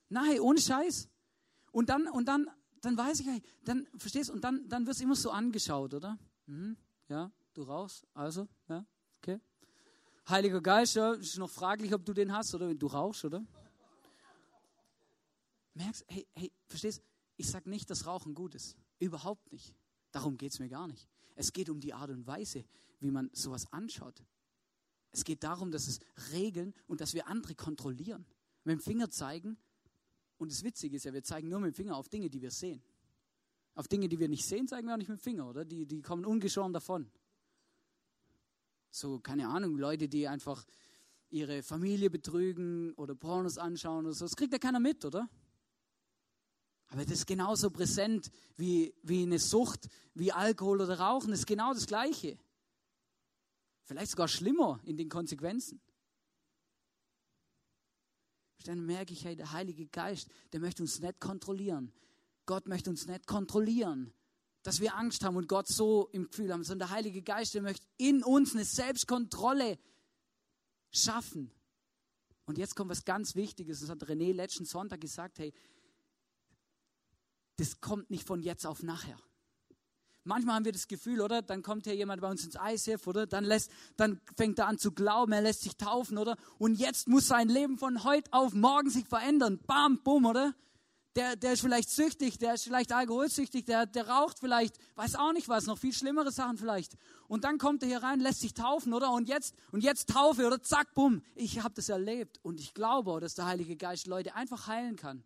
Nein, 0.08 0.40
ohne 0.40 0.60
Scheiß. 0.60 1.08
Und 1.72 1.88
dann, 1.88 2.06
und 2.08 2.26
dann, 2.26 2.48
dann 2.80 2.96
weiß 2.96 3.20
ich, 3.20 3.42
dann, 3.64 3.86
verstehst 3.96 4.30
und 4.30 4.44
dann, 4.44 4.68
dann 4.68 4.86
wird 4.86 4.96
es 4.96 5.02
immer 5.02 5.16
so 5.16 5.30
angeschaut, 5.30 5.94
oder? 5.94 6.18
Mhm, 6.46 6.76
ja, 7.08 7.32
du 7.54 7.62
rauchst, 7.62 8.06
also, 8.14 8.46
ja, 8.68 8.86
okay. 9.18 9.40
Heiliger 10.28 10.60
Geist, 10.60 10.96
ja, 10.96 11.12
ist 11.12 11.36
noch 11.38 11.50
fraglich, 11.50 11.92
ob 11.92 12.04
du 12.04 12.12
den 12.12 12.32
hast 12.32 12.54
oder 12.54 12.68
wenn 12.68 12.78
du 12.78 12.86
rauchst, 12.86 13.24
oder? 13.24 13.44
merkst, 15.74 16.04
hey, 16.08 16.26
hey, 16.34 16.52
verstehst, 16.66 17.02
ich 17.36 17.48
sage 17.48 17.68
nicht, 17.68 17.90
dass 17.90 18.06
Rauchen 18.06 18.34
gut 18.34 18.54
ist. 18.54 18.76
Überhaupt 18.98 19.52
nicht. 19.52 19.74
Darum 20.12 20.36
geht 20.36 20.52
es 20.52 20.58
mir 20.60 20.68
gar 20.68 20.86
nicht. 20.86 21.08
Es 21.34 21.52
geht 21.52 21.68
um 21.68 21.80
die 21.80 21.92
Art 21.92 22.10
und 22.10 22.26
Weise, 22.26 22.64
wie 23.00 23.10
man 23.10 23.28
sowas 23.32 23.70
anschaut. 23.72 24.22
Es 25.10 25.24
geht 25.24 25.42
darum, 25.42 25.70
dass 25.70 25.88
es 25.88 26.00
Regeln 26.32 26.74
und 26.86 27.00
dass 27.00 27.14
wir 27.14 27.26
andere 27.26 27.54
kontrollieren. 27.54 28.24
Mit 28.64 28.78
dem 28.78 28.80
Finger 28.80 29.10
zeigen, 29.10 29.56
und 30.38 30.50
das 30.50 30.64
Witzige 30.64 30.96
ist 30.96 31.04
ja, 31.04 31.12
wir 31.12 31.22
zeigen 31.22 31.48
nur 31.48 31.60
mit 31.60 31.74
dem 31.74 31.74
Finger 31.74 31.96
auf 31.96 32.08
Dinge, 32.08 32.30
die 32.30 32.40
wir 32.40 32.50
sehen. 32.50 32.82
Auf 33.74 33.88
Dinge, 33.88 34.08
die 34.08 34.18
wir 34.18 34.28
nicht 34.28 34.44
sehen, 34.44 34.68
zeigen 34.68 34.86
wir 34.86 34.94
auch 34.94 34.98
nicht 34.98 35.08
mit 35.08 35.18
dem 35.18 35.22
Finger, 35.22 35.48
oder? 35.48 35.64
Die, 35.64 35.86
die 35.86 36.02
kommen 36.02 36.24
ungeschoren 36.24 36.72
davon. 36.72 37.10
So, 38.96 39.18
keine 39.18 39.48
Ahnung, 39.48 39.76
Leute, 39.76 40.08
die 40.08 40.28
einfach 40.28 40.64
ihre 41.28 41.64
Familie 41.64 42.10
betrügen 42.10 42.92
oder 42.94 43.16
Pornos 43.16 43.58
anschauen 43.58 44.06
oder 44.06 44.14
so, 44.14 44.24
das 44.24 44.36
kriegt 44.36 44.52
ja 44.52 44.60
keiner 44.60 44.78
mit, 44.78 45.04
oder? 45.04 45.28
Aber 46.86 47.02
das 47.02 47.14
ist 47.14 47.26
genauso 47.26 47.70
präsent 47.70 48.30
wie, 48.54 48.94
wie 49.02 49.22
eine 49.22 49.40
Sucht, 49.40 49.88
wie 50.14 50.30
Alkohol 50.30 50.80
oder 50.80 51.00
Rauchen. 51.00 51.30
Das 51.30 51.40
ist 51.40 51.46
genau 51.48 51.74
das 51.74 51.88
Gleiche. 51.88 52.38
Vielleicht 53.82 54.12
sogar 54.12 54.28
schlimmer 54.28 54.78
in 54.84 54.96
den 54.96 55.08
Konsequenzen. 55.08 55.80
Dann 58.62 58.86
merke 58.86 59.12
ich, 59.12 59.24
hey, 59.24 59.34
der 59.34 59.50
Heilige 59.50 59.88
Geist, 59.88 60.28
der 60.52 60.60
möchte 60.60 60.84
uns 60.84 61.00
nicht 61.00 61.18
kontrollieren. 61.18 61.92
Gott 62.46 62.68
möchte 62.68 62.90
uns 62.90 63.08
nicht 63.08 63.26
kontrollieren, 63.26 64.14
dass 64.64 64.80
wir 64.80 64.96
Angst 64.96 65.22
haben 65.22 65.36
und 65.36 65.46
Gott 65.46 65.68
so 65.68 66.08
im 66.12 66.28
Gefühl 66.28 66.52
haben, 66.52 66.64
sondern 66.64 66.88
der 66.88 66.96
Heilige 66.96 67.22
Geist, 67.22 67.54
der 67.54 67.62
möchte 67.62 67.86
in 67.98 68.24
uns 68.24 68.54
eine 68.54 68.64
Selbstkontrolle 68.64 69.78
schaffen. 70.90 71.52
Und 72.46 72.58
jetzt 72.58 72.74
kommt 72.74 72.90
was 72.90 73.04
ganz 73.04 73.36
Wichtiges, 73.36 73.80
das 73.80 73.90
hat 73.90 74.02
René 74.02 74.32
letzten 74.32 74.64
Sonntag 74.64 75.02
gesagt, 75.02 75.38
hey, 75.38 75.52
das 77.56 77.80
kommt 77.80 78.10
nicht 78.10 78.26
von 78.26 78.42
jetzt 78.42 78.66
auf 78.66 78.82
nachher. 78.82 79.18
Manchmal 80.24 80.56
haben 80.56 80.64
wir 80.64 80.72
das 80.72 80.88
Gefühl, 80.88 81.20
oder? 81.20 81.42
Dann 81.42 81.62
kommt 81.62 81.84
hier 81.84 81.94
jemand 81.94 82.22
bei 82.22 82.30
uns 82.30 82.44
ins 82.44 82.56
ICF, 82.56 83.06
oder? 83.06 83.26
Dann 83.26 83.44
lässt, 83.44 83.70
dann 83.98 84.18
fängt 84.34 84.58
er 84.58 84.66
an 84.66 84.78
zu 84.78 84.92
glauben, 84.92 85.32
er 85.32 85.42
lässt 85.42 85.60
sich 85.60 85.76
taufen, 85.76 86.16
oder? 86.16 86.38
Und 86.58 86.76
jetzt 86.76 87.06
muss 87.06 87.26
sein 87.26 87.50
Leben 87.50 87.76
von 87.76 88.02
heute 88.02 88.32
auf 88.32 88.54
morgen 88.54 88.88
sich 88.88 89.06
verändern. 89.06 89.60
Bam, 89.66 90.02
bumm, 90.02 90.24
oder? 90.24 90.54
Der, 91.16 91.36
der 91.36 91.52
ist 91.52 91.60
vielleicht 91.60 91.90
süchtig, 91.90 92.38
der 92.38 92.54
ist 92.54 92.64
vielleicht 92.64 92.92
alkoholsüchtig, 92.92 93.64
der, 93.64 93.86
der 93.86 94.08
raucht 94.08 94.40
vielleicht, 94.40 94.78
weiß 94.96 95.14
auch 95.14 95.32
nicht 95.32 95.48
was, 95.48 95.66
noch 95.66 95.78
viel 95.78 95.92
schlimmere 95.92 96.32
Sachen 96.32 96.58
vielleicht. 96.58 96.96
Und 97.28 97.44
dann 97.44 97.58
kommt 97.58 97.82
er 97.84 97.88
hier 97.88 98.02
rein, 98.02 98.18
lässt 98.18 98.40
sich 98.40 98.52
taufen, 98.52 98.92
oder? 98.92 99.12
Und 99.12 99.28
jetzt, 99.28 99.54
und 99.70 99.84
jetzt 99.84 100.08
Taufe, 100.08 100.44
oder? 100.44 100.60
Zack, 100.60 100.92
bumm. 100.94 101.22
Ich 101.36 101.62
habe 101.62 101.74
das 101.74 101.88
erlebt 101.88 102.40
und 102.42 102.58
ich 102.58 102.74
glaube, 102.74 103.20
dass 103.20 103.36
der 103.36 103.46
Heilige 103.46 103.76
Geist 103.76 104.08
Leute 104.08 104.34
einfach 104.34 104.66
heilen 104.66 104.96
kann. 104.96 105.22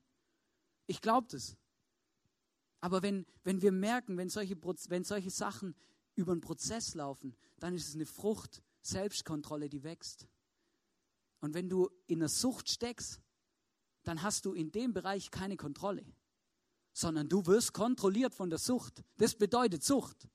Ich 0.86 1.00
glaube 1.00 1.26
das. 1.30 1.56
Aber 2.80 3.02
wenn, 3.02 3.26
wenn 3.44 3.62
wir 3.62 3.72
merken, 3.72 4.16
wenn 4.18 4.28
solche, 4.28 4.56
wenn 4.88 5.04
solche 5.04 5.30
Sachen 5.30 5.74
über 6.14 6.32
einen 6.32 6.40
Prozess 6.40 6.94
laufen, 6.94 7.34
dann 7.58 7.74
ist 7.74 7.88
es 7.88 7.94
eine 7.94 8.06
Frucht, 8.06 8.62
Selbstkontrolle, 8.82 9.68
die 9.68 9.84
wächst. 9.84 10.26
Und 11.40 11.54
wenn 11.54 11.68
du 11.68 11.90
in 12.06 12.18
der 12.20 12.28
Sucht 12.28 12.68
steckst, 12.68 13.20
dann 14.08 14.22
hast 14.22 14.44
du 14.44 14.52
in 14.52 14.72
dem 14.72 14.92
Bereich 14.92 15.30
keine 15.30 15.56
Kontrolle, 15.56 16.04
sondern 16.92 17.28
du 17.28 17.46
wirst 17.46 17.72
kontrolliert 17.72 18.34
von 18.34 18.50
der 18.50 18.58
Sucht. 18.58 19.04
Das 19.16 19.34
bedeutet 19.34 19.84
Sucht. 19.84 20.28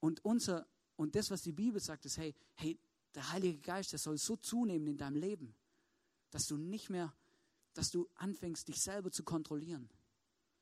Und, 0.00 0.24
unser, 0.24 0.66
und 0.96 1.14
das, 1.14 1.30
was 1.30 1.42
die 1.42 1.52
Bibel 1.52 1.80
sagt, 1.80 2.04
ist, 2.04 2.18
hey, 2.18 2.34
hey, 2.54 2.78
der 3.14 3.30
Heilige 3.32 3.58
Geist, 3.58 3.92
der 3.92 3.98
soll 3.98 4.18
so 4.18 4.36
zunehmen 4.36 4.86
in 4.86 4.96
deinem 4.96 5.16
Leben, 5.16 5.54
dass 6.30 6.46
du 6.46 6.56
nicht 6.56 6.90
mehr, 6.90 7.12
dass 7.74 7.90
du 7.90 8.08
anfängst, 8.14 8.68
dich 8.68 8.80
selber 8.80 9.10
zu 9.10 9.24
kontrollieren 9.24 9.90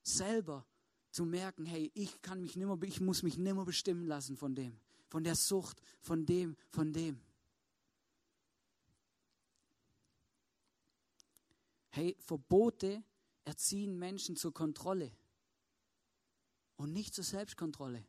selber 0.08 0.66
zu 1.10 1.24
merken, 1.24 1.66
hey, 1.66 1.90
ich 1.94 2.20
kann 2.22 2.40
mich 2.40 2.56
nimmer, 2.56 2.80
ich 2.82 3.00
muss 3.00 3.22
mich 3.22 3.38
nimmer 3.38 3.64
bestimmen 3.64 4.06
lassen 4.06 4.36
von 4.36 4.54
dem, 4.54 4.78
von 5.08 5.24
der 5.24 5.34
Sucht, 5.34 5.80
von 6.00 6.26
dem, 6.26 6.56
von 6.70 6.92
dem. 6.92 7.20
Hey, 11.98 12.16
Verbote 12.20 13.02
erziehen 13.44 13.98
Menschen 13.98 14.36
zur 14.36 14.54
Kontrolle 14.54 15.10
und 16.76 16.92
nicht 16.92 17.12
zur 17.12 17.24
Selbstkontrolle. 17.24 18.06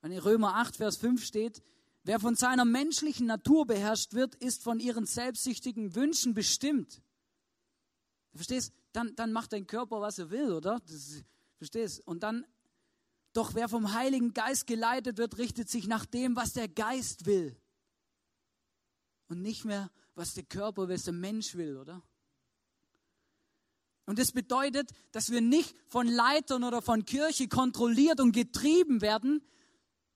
Wenn 0.00 0.10
in 0.10 0.18
Römer 0.18 0.56
8, 0.56 0.74
Vers 0.74 0.96
5 0.96 1.24
steht, 1.24 1.62
wer 2.02 2.18
von 2.18 2.34
seiner 2.34 2.64
menschlichen 2.64 3.28
Natur 3.28 3.68
beherrscht 3.68 4.14
wird, 4.14 4.34
ist 4.34 4.64
von 4.64 4.80
ihren 4.80 5.06
selbstsüchtigen 5.06 5.94
Wünschen 5.94 6.34
bestimmt. 6.34 7.04
Du 8.32 8.38
verstehst? 8.38 8.72
Dann, 8.90 9.14
dann 9.14 9.30
macht 9.30 9.52
dein 9.52 9.68
Körper, 9.68 10.00
was 10.00 10.18
er 10.18 10.30
will, 10.32 10.50
oder? 10.50 10.80
Das, 10.88 11.22
verstehst? 11.58 12.04
Und 12.04 12.24
dann, 12.24 12.44
doch 13.32 13.54
wer 13.54 13.68
vom 13.68 13.94
Heiligen 13.94 14.34
Geist 14.34 14.66
geleitet 14.66 15.18
wird, 15.18 15.38
richtet 15.38 15.70
sich 15.70 15.86
nach 15.86 16.04
dem, 16.04 16.34
was 16.34 16.52
der 16.52 16.66
Geist 16.66 17.26
will. 17.26 17.56
Und 19.28 19.40
nicht 19.40 19.64
mehr, 19.64 19.88
was 20.14 20.34
der 20.34 20.44
Körper, 20.44 20.88
was 20.88 21.04
der 21.04 21.12
Mensch 21.12 21.54
will, 21.54 21.76
oder? 21.76 22.02
Und 24.06 24.18
das 24.18 24.32
bedeutet, 24.32 24.90
dass 25.12 25.30
wir 25.30 25.40
nicht 25.40 25.74
von 25.86 26.08
Leitern 26.08 26.64
oder 26.64 26.82
von 26.82 27.04
Kirche 27.04 27.46
kontrolliert 27.46 28.20
und 28.20 28.32
getrieben 28.32 29.02
werden 29.02 29.40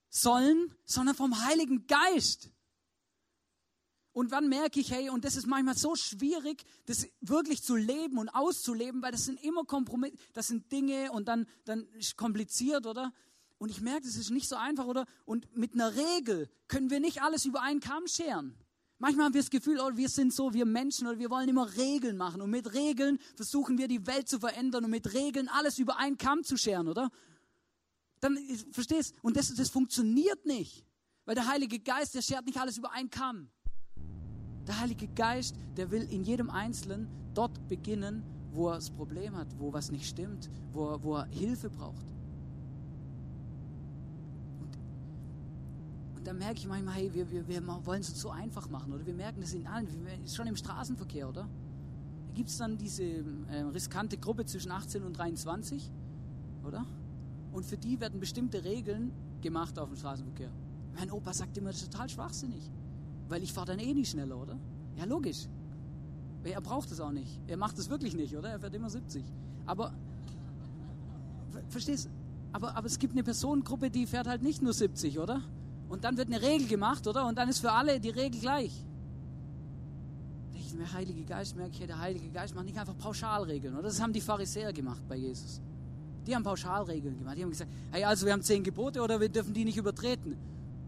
sollen, 0.09 0.75
sondern 0.85 1.15
vom 1.15 1.45
Heiligen 1.45 1.87
Geist. 1.87 2.51
Und 4.13 4.31
wann 4.31 4.49
merke 4.49 4.79
ich, 4.79 4.93
hey, 4.93 5.11
und 5.11 5.25
das 5.25 5.35
ist 5.35 5.47
manchmal 5.47 5.77
so 5.77 5.97
schwierig, 5.97 6.65
das 6.87 7.09
wirklich 7.21 7.63
zu 7.63 7.75
leben 7.75 8.19
und 8.19 8.29
auszuleben, 8.29 9.03
weil 9.03 9.11
das 9.11 9.25
sind 9.25 9.43
immer 9.43 9.65
Kompromisse, 9.65 10.17
das 10.33 10.47
sind 10.47 10.71
Dinge 10.71 11.11
und 11.11 11.27
dann, 11.27 11.47
dann 11.65 11.87
ist 11.95 12.17
kompliziert, 12.17 12.87
oder? 12.87 13.13
Und 13.59 13.71
ich 13.71 13.81
merke, 13.81 14.07
das 14.07 14.15
ist 14.15 14.31
nicht 14.31 14.49
so 14.49 14.57
einfach, 14.57 14.87
oder? 14.87 15.07
Und 15.25 15.57
mit 15.57 15.75
einer 15.75 15.95
Regel 15.95 16.49
können 16.69 16.91
wir 16.91 17.01
nicht 17.01 17.23
alles 17.23 17.45
über 17.45 17.63
einen 17.63 17.81
Kamm 17.81 18.07
scheren. 18.07 18.57
Manchmal 19.05 19.27
haben 19.27 19.35
wir 19.35 19.43
das 19.43 19.51
Gefühl, 19.51 19.79
oh, 19.81 19.95
wir 19.95 20.09
sind 20.09 20.33
so, 20.33 20.55
wir 20.55 20.65
Menschen, 20.65 21.07
oder 21.07 21.19
wir 21.19 21.29
wollen 21.29 21.47
immer 21.47 21.77
Regeln 21.77 22.17
machen. 22.17 22.41
Und 22.41 22.49
mit 22.49 22.73
Regeln 22.73 23.19
versuchen 23.37 23.77
wir 23.77 23.87
die 23.87 24.07
Welt 24.07 24.31
zu 24.31 24.41
verändern 24.41 24.83
und 24.87 24.91
mit 24.91 25.13
Regeln 25.13 25.51
alles 25.51 25.79
über 25.79 25.99
einen 25.99 26.17
Kamm 26.17 26.43
zu 26.43 26.57
scheren, 26.57 26.89
oder? 26.89 27.11
Dann, 28.21 28.39
verstehst? 28.73 29.15
Und 29.21 29.37
das, 29.37 29.53
das 29.55 29.69
funktioniert 29.69 30.47
nicht. 30.47 30.87
Weil 31.27 31.35
der 31.35 31.47
Heilige 31.47 31.81
Geist, 31.81 32.15
der 32.15 32.23
schert 32.23 32.47
nicht 32.47 32.59
alles 32.59 32.79
über 32.79 32.93
einen 32.93 33.11
Kamm. 33.11 33.51
Der 34.67 34.81
Heilige 34.81 35.09
Geist, 35.09 35.55
der 35.77 35.91
will 35.91 36.11
in 36.11 36.25
jedem 36.25 36.49
Einzelnen 36.49 37.07
dort 37.35 37.69
beginnen, 37.69 38.23
wo 38.53 38.71
er 38.71 38.77
das 38.77 38.89
Problem 38.89 39.37
hat, 39.37 39.49
wo 39.59 39.71
was 39.71 39.91
nicht 39.91 40.07
stimmt, 40.09 40.49
wo 40.73 40.99
wo 41.03 41.17
er 41.17 41.27
Hilfe 41.27 41.69
braucht. 41.69 42.14
Dann 46.25 46.39
merke 46.39 46.59
ich 46.59 46.67
manchmal, 46.67 46.95
hey, 46.95 47.13
wir, 47.13 47.31
wir, 47.31 47.47
wir 47.47 47.67
wollen 47.85 48.01
es 48.01 48.09
uns 48.09 48.21
so 48.21 48.31
einfach 48.31 48.69
machen, 48.71 48.93
oder? 48.93 49.05
Wir 49.07 49.15
merken 49.15 49.41
das 49.41 49.53
in 49.53 49.67
allen, 49.67 49.87
schon 50.27 50.47
im 50.47 50.57
Straßenverkehr, 50.57 51.29
oder? 51.29 51.43
Da 51.43 52.35
gibt 52.35 52.49
es 52.49 52.57
dann 52.57 52.79
diese 52.79 53.05
äh, 53.05 53.61
riskante 53.73 54.17
Gruppe 54.17 54.45
zwischen 54.45 54.71
18 54.71 55.05
und 55.05 55.17
23, 55.17 55.91
oder? 56.67 56.85
Und 57.53 57.65
für 57.65 57.77
die 57.77 58.01
werden 58.01 58.19
bestimmte 58.19 58.65
Regeln 58.65 59.13
gemacht 59.41 59.79
auf 59.79 59.89
dem 59.89 59.97
Straßenverkehr. 59.97 60.51
Mein 60.97 61.11
Opa 61.11 61.33
sagt 61.33 61.57
immer, 61.59 61.71
das 61.71 61.83
ist 61.83 61.93
total 61.93 62.09
schwachsinnig. 62.09 62.71
Weil 63.29 63.43
ich 63.43 63.53
fahre 63.53 63.69
dann 63.69 63.79
eh 63.79 63.93
nicht 63.95 64.11
schneller, 64.11 64.41
oder? 64.41 64.59
Ja, 64.97 65.05
logisch. 65.05 65.47
Er 66.43 66.61
braucht 66.61 66.91
es 66.91 67.01
auch 67.01 67.13
nicht. 67.13 67.41
Er 67.47 67.57
macht 67.57 67.79
es 67.79 67.89
wirklich 67.89 68.15
nicht, 68.15 68.37
oder? 68.37 68.51
Er 68.51 68.59
fährt 68.61 68.75
immer 68.75 68.91
70. 68.91 69.25
Aber, 69.67 69.95
verstehst 71.69 72.11
aber, 72.53 72.77
aber 72.77 72.87
es 72.87 72.99
gibt 72.99 73.15
eine 73.15 73.25
Personengruppe, 73.25 73.91
die 73.91 74.07
fährt 74.07 74.29
halt 74.29 74.43
nicht 74.43 74.63
nur 74.63 74.73
70, 74.73 75.19
oder? 75.19 75.43
Und 75.95 76.03
dann 76.03 76.17
wird 76.17 76.27
eine 76.27 76.43
Regel 76.43 76.67
gemacht, 76.67 77.07
oder? 77.07 77.25
Und 77.25 77.39
dann 77.39 77.49
ist 77.49 77.61
für 77.61 77.71
alle 77.71 78.01
die 78.01 78.11
Regel 78.11 78.41
gleich. 78.41 78.73
Der 80.77 80.93
Heilige 80.93 81.23
Geist 81.23 81.55
merke 81.55 81.71
ich, 81.79 81.87
der 81.87 82.01
Heilige 82.01 82.29
Geist 82.31 82.53
macht 82.57 82.65
nicht 82.65 82.77
einfach 82.77 82.99
Pauschalregeln, 82.99 83.75
oder? 83.75 83.85
Das 83.85 84.03
haben 84.03 84.13
die 84.13 84.21
Pharisäer 84.21 84.73
gemacht 84.73 85.03
bei 85.09 85.15
Jesus. 85.15 85.61
Die 86.27 86.35
haben 86.35 86.43
Pauschalregeln 86.43 87.17
gemacht. 87.17 87.37
Die 87.39 87.43
haben 87.45 87.51
gesagt, 87.51 87.71
hey, 87.93 88.03
also 88.03 88.27
wir 88.27 88.33
haben 88.33 88.43
zehn 88.43 88.65
Gebote, 88.65 89.01
oder 89.01 89.21
wir 89.21 89.29
dürfen 89.29 89.55
die 89.55 89.65
nicht 89.65 89.77
übertreten. 89.77 90.37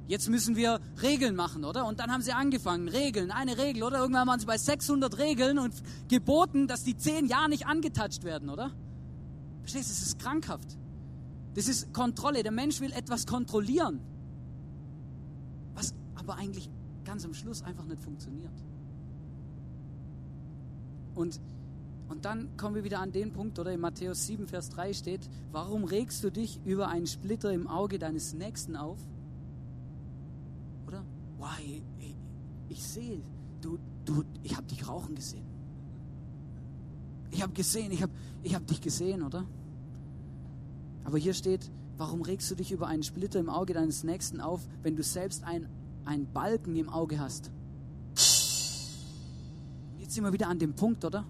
Jetzt 0.08 0.28
müssen 0.28 0.56
wir 0.56 0.80
Regeln 1.00 1.36
machen, 1.36 1.64
oder? 1.64 1.86
Und 1.86 2.00
dann 2.00 2.10
haben 2.10 2.22
sie 2.22 2.32
angefangen, 2.32 2.88
Regeln, 2.88 3.30
eine 3.30 3.58
Regel, 3.58 3.84
oder? 3.84 4.00
Irgendwann 4.00 4.26
waren 4.26 4.40
sie 4.40 4.46
bei 4.46 4.58
600 4.58 5.18
Regeln 5.18 5.60
und 5.60 5.72
geboten, 6.08 6.66
dass 6.66 6.82
die 6.82 6.96
zehn 6.96 7.26
Jahre 7.26 7.48
nicht 7.48 7.64
angetatscht 7.68 8.24
werden, 8.24 8.50
oder? 8.50 8.72
Verstehst 9.60 9.88
du, 9.88 9.94
das 9.94 10.02
ist 10.02 10.18
krankhaft. 10.18 10.76
Das 11.54 11.68
ist 11.68 11.94
Kontrolle. 11.94 12.42
Der 12.42 12.50
Mensch 12.50 12.80
will 12.80 12.90
etwas 12.90 13.24
kontrollieren, 13.24 14.00
aber 16.26 16.38
eigentlich 16.38 16.68
ganz 17.04 17.24
am 17.24 17.34
Schluss 17.34 17.62
einfach 17.62 17.84
nicht 17.84 18.02
funktioniert. 18.02 18.52
Und, 21.14 21.40
und 22.08 22.24
dann 22.24 22.56
kommen 22.56 22.74
wir 22.74 22.82
wieder 22.82 22.98
an 22.98 23.12
den 23.12 23.32
Punkt, 23.32 23.60
oder 23.60 23.72
in 23.72 23.80
Matthäus 23.80 24.26
7, 24.26 24.48
Vers 24.48 24.70
3 24.70 24.92
steht, 24.92 25.30
warum 25.52 25.84
regst 25.84 26.24
du 26.24 26.30
dich 26.30 26.60
über 26.64 26.88
einen 26.88 27.06
Splitter 27.06 27.52
im 27.52 27.68
Auge 27.68 28.00
deines 28.00 28.34
Nächsten 28.34 28.74
auf? 28.74 28.98
Oder? 30.88 31.04
Wow, 31.38 31.56
ich, 31.64 31.82
ich, 32.00 32.16
ich 32.70 32.82
sehe, 32.82 33.20
du, 33.60 33.78
du, 34.04 34.24
ich 34.42 34.56
habe 34.56 34.66
dich 34.66 34.88
rauchen 34.88 35.14
gesehen. 35.14 35.46
Ich 37.30 37.40
habe 37.40 37.52
gesehen, 37.52 37.92
ich 37.92 38.02
habe 38.02 38.12
ich 38.42 38.54
hab 38.54 38.66
dich 38.66 38.80
gesehen, 38.80 39.22
oder? 39.22 39.44
Aber 41.04 41.18
hier 41.18 41.34
steht, 41.34 41.70
warum 41.96 42.22
regst 42.22 42.50
du 42.50 42.56
dich 42.56 42.72
über 42.72 42.88
einen 42.88 43.04
Splitter 43.04 43.38
im 43.38 43.48
Auge 43.48 43.74
deines 43.74 44.02
Nächsten 44.02 44.40
auf, 44.40 44.66
wenn 44.82 44.96
du 44.96 45.04
selbst 45.04 45.44
ein, 45.44 45.68
einen 46.06 46.32
Balken 46.32 46.76
im 46.76 46.88
Auge 46.88 47.18
hast? 47.20 47.50
Jetzt 49.98 50.14
sind 50.14 50.24
wir 50.24 50.32
wieder 50.32 50.48
an 50.48 50.58
dem 50.58 50.74
Punkt, 50.74 51.04
oder? 51.04 51.24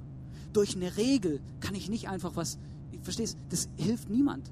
Durch 0.53 0.77
eine 0.77 0.97
Regel 0.97 1.41
kann 1.61 1.75
ich 1.75 1.89
nicht 1.89 2.09
einfach 2.09 2.37
was, 2.37 2.59
verstehst, 3.03 3.39
das 3.49 3.69
hilft 3.77 4.11
niemand. 4.11 4.51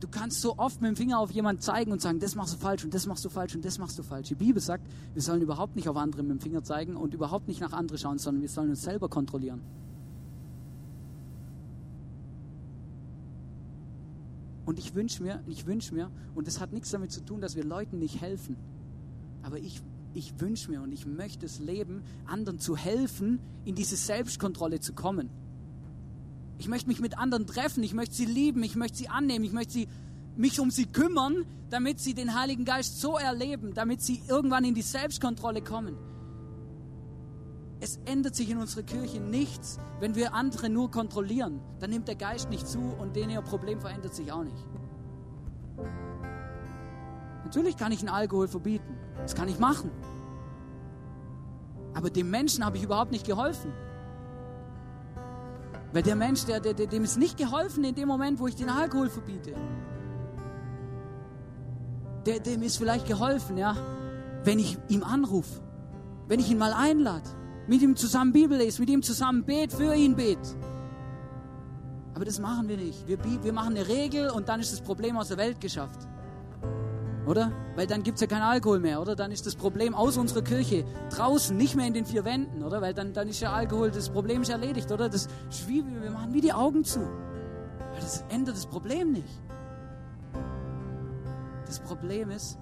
Du 0.00 0.08
kannst 0.08 0.40
so 0.40 0.58
oft 0.58 0.80
mit 0.80 0.88
dem 0.88 0.96
Finger 0.96 1.20
auf 1.20 1.30
jemanden 1.30 1.62
zeigen 1.62 1.92
und 1.92 2.00
sagen, 2.00 2.18
das 2.18 2.34
machst 2.34 2.54
du 2.54 2.58
falsch 2.58 2.84
und 2.84 2.92
das 2.92 3.06
machst 3.06 3.24
du 3.24 3.28
falsch 3.28 3.54
und 3.54 3.64
das 3.64 3.78
machst 3.78 3.98
du 3.98 4.02
falsch. 4.02 4.28
Die 4.28 4.34
Bibel 4.34 4.60
sagt, 4.60 4.84
wir 5.12 5.22
sollen 5.22 5.42
überhaupt 5.42 5.76
nicht 5.76 5.88
auf 5.88 5.96
andere 5.96 6.22
mit 6.22 6.32
dem 6.32 6.40
Finger 6.40 6.64
zeigen 6.64 6.96
und 6.96 7.14
überhaupt 7.14 7.46
nicht 7.46 7.60
nach 7.60 7.72
andere 7.72 7.98
schauen, 7.98 8.18
sondern 8.18 8.42
wir 8.42 8.48
sollen 8.48 8.70
uns 8.70 8.82
selber 8.82 9.08
kontrollieren. 9.08 9.60
Und 14.64 14.78
ich 14.78 14.94
wünsche 14.94 15.22
mir, 15.22 15.42
ich 15.46 15.66
wünsche 15.66 15.94
mir, 15.94 16.10
und 16.34 16.46
das 16.46 16.60
hat 16.60 16.72
nichts 16.72 16.90
damit 16.90 17.10
zu 17.10 17.20
tun, 17.24 17.40
dass 17.40 17.56
wir 17.56 17.64
Leuten 17.64 17.98
nicht 17.98 18.20
helfen, 18.20 18.56
aber 19.42 19.58
ich, 19.58 19.82
ich 20.14 20.40
wünsche 20.40 20.70
mir 20.70 20.82
und 20.82 20.92
ich 20.92 21.04
möchte 21.06 21.46
es 21.46 21.58
leben, 21.58 22.02
anderen 22.26 22.58
zu 22.58 22.76
helfen, 22.76 23.40
in 23.64 23.74
diese 23.74 23.96
Selbstkontrolle 23.96 24.80
zu 24.80 24.92
kommen. 24.92 25.30
Ich 26.58 26.68
möchte 26.68 26.88
mich 26.88 27.00
mit 27.00 27.18
anderen 27.18 27.46
treffen, 27.46 27.82
ich 27.82 27.92
möchte 27.92 28.14
sie 28.14 28.24
lieben, 28.24 28.62
ich 28.62 28.76
möchte 28.76 28.98
sie 28.98 29.08
annehmen, 29.08 29.44
ich 29.44 29.52
möchte 29.52 29.72
sie, 29.72 29.88
mich 30.36 30.60
um 30.60 30.70
sie 30.70 30.86
kümmern, 30.86 31.44
damit 31.70 31.98
sie 31.98 32.14
den 32.14 32.38
Heiligen 32.38 32.64
Geist 32.64 33.00
so 33.00 33.16
erleben, 33.16 33.74
damit 33.74 34.00
sie 34.00 34.22
irgendwann 34.28 34.64
in 34.64 34.74
die 34.74 34.82
Selbstkontrolle 34.82 35.62
kommen. 35.62 35.96
Es 37.82 37.98
ändert 38.04 38.36
sich 38.36 38.48
in 38.48 38.58
unserer 38.58 38.84
Kirche 38.84 39.18
nichts, 39.18 39.80
wenn 39.98 40.14
wir 40.14 40.34
andere 40.34 40.70
nur 40.70 40.92
kontrollieren. 40.92 41.60
Dann 41.80 41.90
nimmt 41.90 42.06
der 42.06 42.14
Geist 42.14 42.48
nicht 42.48 42.68
zu 42.68 42.78
und 42.78 43.16
den 43.16 43.28
ihr 43.28 43.42
Problem 43.42 43.80
verändert 43.80 44.14
sich 44.14 44.30
auch 44.30 44.44
nicht. 44.44 44.64
Natürlich 47.42 47.76
kann 47.76 47.90
ich 47.90 47.98
einen 47.98 48.08
Alkohol 48.08 48.46
verbieten. 48.46 48.96
Das 49.16 49.34
kann 49.34 49.48
ich 49.48 49.58
machen. 49.58 49.90
Aber 51.92 52.08
dem 52.08 52.30
Menschen 52.30 52.64
habe 52.64 52.76
ich 52.76 52.84
überhaupt 52.84 53.10
nicht 53.10 53.26
geholfen. 53.26 53.72
Weil 55.92 56.04
der 56.04 56.14
Mensch, 56.14 56.44
der, 56.44 56.60
der, 56.60 56.74
dem 56.74 57.02
ist 57.02 57.18
nicht 57.18 57.36
geholfen 57.36 57.82
in 57.82 57.96
dem 57.96 58.06
Moment, 58.06 58.38
wo 58.38 58.46
ich 58.46 58.54
den 58.54 58.70
Alkohol 58.70 59.10
verbiete. 59.10 59.54
Der, 62.26 62.38
dem 62.38 62.62
ist 62.62 62.76
vielleicht 62.76 63.08
geholfen, 63.08 63.58
ja, 63.58 63.76
wenn 64.44 64.60
ich 64.60 64.78
ihm 64.86 65.02
anrufe, 65.02 65.60
wenn 66.28 66.38
ich 66.38 66.48
ihn 66.48 66.58
mal 66.58 66.72
einlade, 66.72 67.28
mit 67.66 67.82
ihm 67.82 67.96
zusammen 67.96 68.32
Bibel 68.32 68.58
lese, 68.58 68.80
mit 68.80 68.90
ihm 68.90 69.02
zusammen 69.02 69.44
bet, 69.44 69.72
für 69.72 69.94
ihn 69.94 70.16
bet. 70.16 70.38
Aber 72.14 72.24
das 72.24 72.38
machen 72.38 72.68
wir 72.68 72.76
nicht. 72.76 73.06
Wir, 73.06 73.18
wir 73.42 73.52
machen 73.52 73.76
eine 73.76 73.88
Regel 73.88 74.30
und 74.30 74.48
dann 74.48 74.60
ist 74.60 74.72
das 74.72 74.80
Problem 74.80 75.16
aus 75.16 75.28
der 75.28 75.38
Welt 75.38 75.60
geschafft. 75.60 76.06
Oder? 77.26 77.52
Weil 77.76 77.86
dann 77.86 78.02
gibt 78.02 78.16
es 78.16 78.20
ja 78.20 78.26
keinen 78.26 78.42
Alkohol 78.42 78.80
mehr, 78.80 79.00
oder? 79.00 79.14
Dann 79.14 79.30
ist 79.30 79.46
das 79.46 79.54
Problem 79.54 79.94
aus 79.94 80.16
unserer 80.16 80.42
Kirche 80.42 80.84
draußen, 81.10 81.56
nicht 81.56 81.76
mehr 81.76 81.86
in 81.86 81.94
den 81.94 82.04
vier 82.04 82.24
Wänden, 82.24 82.62
oder? 82.64 82.82
Weil 82.82 82.94
dann, 82.94 83.12
dann 83.12 83.28
ist 83.28 83.40
ja 83.40 83.52
Alkohol, 83.52 83.90
das 83.90 84.10
Problem 84.10 84.42
ist 84.42 84.50
erledigt, 84.50 84.90
oder? 84.90 85.08
Das 85.08 85.28
ist 85.48 85.68
wie, 85.68 85.84
wir 85.84 86.10
machen 86.10 86.34
wie 86.34 86.40
die 86.40 86.52
Augen 86.52 86.84
zu. 86.84 87.00
Weil 87.00 88.00
das 88.00 88.24
ändert 88.28 88.56
das 88.56 88.66
Problem 88.66 89.12
nicht. 89.12 89.28
Das 91.66 91.78
Problem 91.78 92.30
ist 92.30 92.58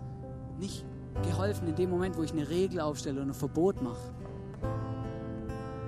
nicht 0.59 0.85
geholfen 1.23 1.67
in 1.67 1.75
dem 1.75 1.91
Moment, 1.91 2.17
wo 2.17 2.23
ich 2.23 2.33
eine 2.33 2.49
Regel 2.49 2.81
aufstelle 2.81 3.21
und 3.23 3.29
ein 3.29 3.35
Verbot 3.35 3.83
mache 3.83 3.99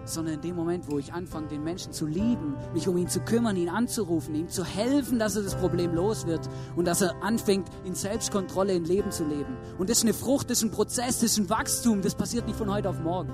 sondern 0.05 0.35
in 0.35 0.41
dem 0.41 0.57
Moment, 0.57 0.91
wo 0.91 0.99
ich 0.99 1.13
anfange, 1.13 1.49
den 1.49 1.65
Menschen 1.65 1.93
zu 1.93 2.07
lieben, 2.07 2.57
mich 2.75 2.89
um 2.89 2.97
ihn 2.97 3.09
zu 3.09 3.21
kümmern, 3.21 3.57
ihn 3.57 3.69
anzurufen, 3.69 4.35
ihm 4.35 4.49
zu 4.49 4.65
helfen, 4.65 5.19
dass 5.19 5.37
er 5.37 5.43
das 5.43 5.55
Problem 5.55 5.95
los 5.95 6.27
wird 6.27 6.49
und 6.77 6.87
dass 6.87 7.01
er 7.01 7.23
anfängt, 7.23 7.69
in 7.85 7.95
Selbstkontrolle 7.95 8.75
in 8.75 8.85
Leben 8.85 9.11
zu 9.11 9.25
leben. 9.25 9.57
Und 9.79 9.91
das 9.91 9.99
ist 9.99 10.05
eine 10.05 10.15
Frucht, 10.15 10.51
das 10.51 10.59
ist 10.59 10.65
ein 10.65 10.71
Prozess, 10.71 11.21
das 11.21 11.33
ist 11.33 11.39
ein 11.39 11.51
Wachstum, 11.51 12.03
das 12.03 12.15
passiert 12.15 12.47
nicht 12.47 12.59
von 12.59 12.71
heute 12.73 12.89
auf 12.89 13.01
morgen. 13.01 13.33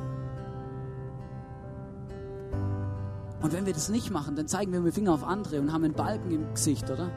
Und 3.41 3.53
wenn 3.53 3.67
wir 3.67 3.73
das 3.73 3.89
nicht 3.89 4.11
machen, 4.11 4.35
dann 4.35 4.49
zeigen 4.49 4.73
wir 4.73 4.81
mit 4.81 4.93
dem 4.93 4.95
Finger 4.95 5.15
auf 5.15 5.25
andere 5.25 5.61
und 5.61 5.73
haben 5.73 5.85
einen 5.85 5.95
Balken 5.95 6.31
im 6.31 6.55
Gesicht, 6.55 6.91
oder? 6.91 7.11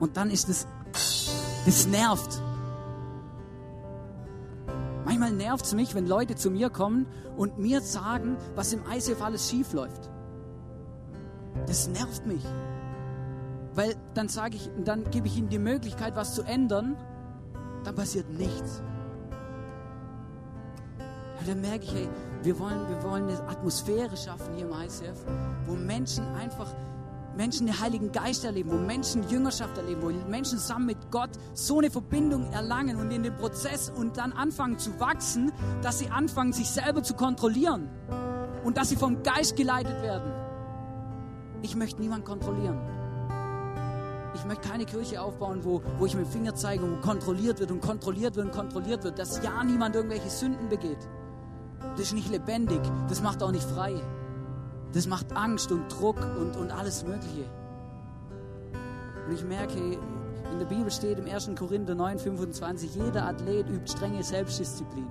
Und 0.00 0.16
dann 0.16 0.30
ist 0.30 0.48
das, 0.48 0.66
das 1.66 1.86
nervt. 1.86 2.40
Manchmal 5.10 5.32
nervt 5.32 5.64
es 5.64 5.74
mich, 5.74 5.96
wenn 5.96 6.06
Leute 6.06 6.36
zu 6.36 6.52
mir 6.52 6.70
kommen 6.70 7.04
und 7.36 7.58
mir 7.58 7.80
sagen, 7.80 8.36
was 8.54 8.72
im 8.72 8.82
ICF 8.88 9.20
alles 9.20 9.50
schief 9.50 9.72
läuft. 9.72 10.08
Das 11.66 11.88
nervt 11.88 12.26
mich. 12.26 12.44
Weil 13.74 13.96
dann 14.14 14.28
sage 14.28 14.54
ich, 14.54 14.70
dann 14.84 15.10
gebe 15.10 15.26
ich 15.26 15.36
ihnen 15.36 15.48
die 15.48 15.58
Möglichkeit, 15.58 16.14
was 16.14 16.36
zu 16.36 16.42
ändern, 16.42 16.96
dann 17.82 17.96
passiert 17.96 18.30
nichts. 18.30 18.84
Und 21.40 21.48
dann 21.48 21.60
merke 21.60 21.86
ich, 21.86 21.92
hey, 21.92 22.08
wir 22.44 22.56
wollen, 22.60 22.88
wir 22.88 23.02
wollen 23.02 23.24
eine 23.24 23.48
Atmosphäre 23.48 24.16
schaffen 24.16 24.54
hier 24.54 24.66
im 24.68 24.72
ICF, 24.72 25.26
wo 25.66 25.74
Menschen 25.74 26.24
einfach 26.36 26.72
Menschen 27.40 27.64
den 27.64 27.80
Heiligen 27.80 28.12
Geist 28.12 28.44
erleben, 28.44 28.70
wo 28.70 28.76
Menschen 28.76 29.26
Jüngerschaft 29.30 29.78
erleben, 29.78 30.02
wo 30.02 30.10
Menschen 30.30 30.58
zusammen 30.58 30.84
mit 30.84 31.10
Gott 31.10 31.30
so 31.54 31.78
eine 31.78 31.90
Verbindung 31.90 32.52
erlangen 32.52 32.98
und 32.98 33.10
in 33.10 33.22
den 33.22 33.34
Prozess 33.34 33.88
und 33.88 34.18
dann 34.18 34.32
anfangen 34.32 34.78
zu 34.78 35.00
wachsen, 35.00 35.50
dass 35.80 36.00
sie 36.00 36.10
anfangen, 36.10 36.52
sich 36.52 36.68
selber 36.68 37.02
zu 37.02 37.14
kontrollieren 37.14 37.88
und 38.62 38.76
dass 38.76 38.90
sie 38.90 38.96
vom 38.96 39.22
Geist 39.22 39.56
geleitet 39.56 40.02
werden. 40.02 40.30
Ich 41.62 41.74
möchte 41.76 42.02
niemanden 42.02 42.26
kontrollieren. 42.26 42.78
Ich 44.34 44.44
möchte 44.44 44.68
keine 44.68 44.84
Kirche 44.84 45.22
aufbauen, 45.22 45.64
wo, 45.64 45.82
wo 45.98 46.04
ich 46.04 46.14
mit 46.14 46.26
dem 46.26 46.30
Finger 46.30 46.54
zeige 46.54 46.84
und 46.84 47.00
kontrolliert 47.00 47.58
wird 47.58 47.70
und 47.70 47.80
kontrolliert 47.80 48.36
wird 48.36 48.48
und 48.48 48.52
kontrolliert 48.52 49.02
wird, 49.02 49.18
dass 49.18 49.42
ja 49.42 49.64
niemand 49.64 49.96
irgendwelche 49.96 50.28
Sünden 50.28 50.68
begeht. 50.68 51.08
Das 51.92 52.00
ist 52.00 52.12
nicht 52.12 52.30
lebendig, 52.30 52.82
das 53.08 53.22
macht 53.22 53.42
auch 53.42 53.50
nicht 53.50 53.64
frei. 53.64 53.94
Das 54.92 55.06
macht 55.06 55.32
Angst 55.36 55.70
und 55.70 55.88
Druck 55.88 56.18
und, 56.38 56.56
und 56.56 56.70
alles 56.70 57.04
Mögliche. 57.04 57.44
Und 59.26 59.34
ich 59.34 59.44
merke, 59.44 59.78
in 59.78 60.58
der 60.58 60.66
Bibel 60.66 60.90
steht 60.90 61.18
im 61.18 61.26
1. 61.26 61.50
Korinther 61.56 61.94
9, 61.94 62.18
25, 62.18 62.96
jeder 62.96 63.26
Athlet 63.26 63.68
übt 63.68 63.90
strenge 63.92 64.22
Selbstdisziplin. 64.22 65.06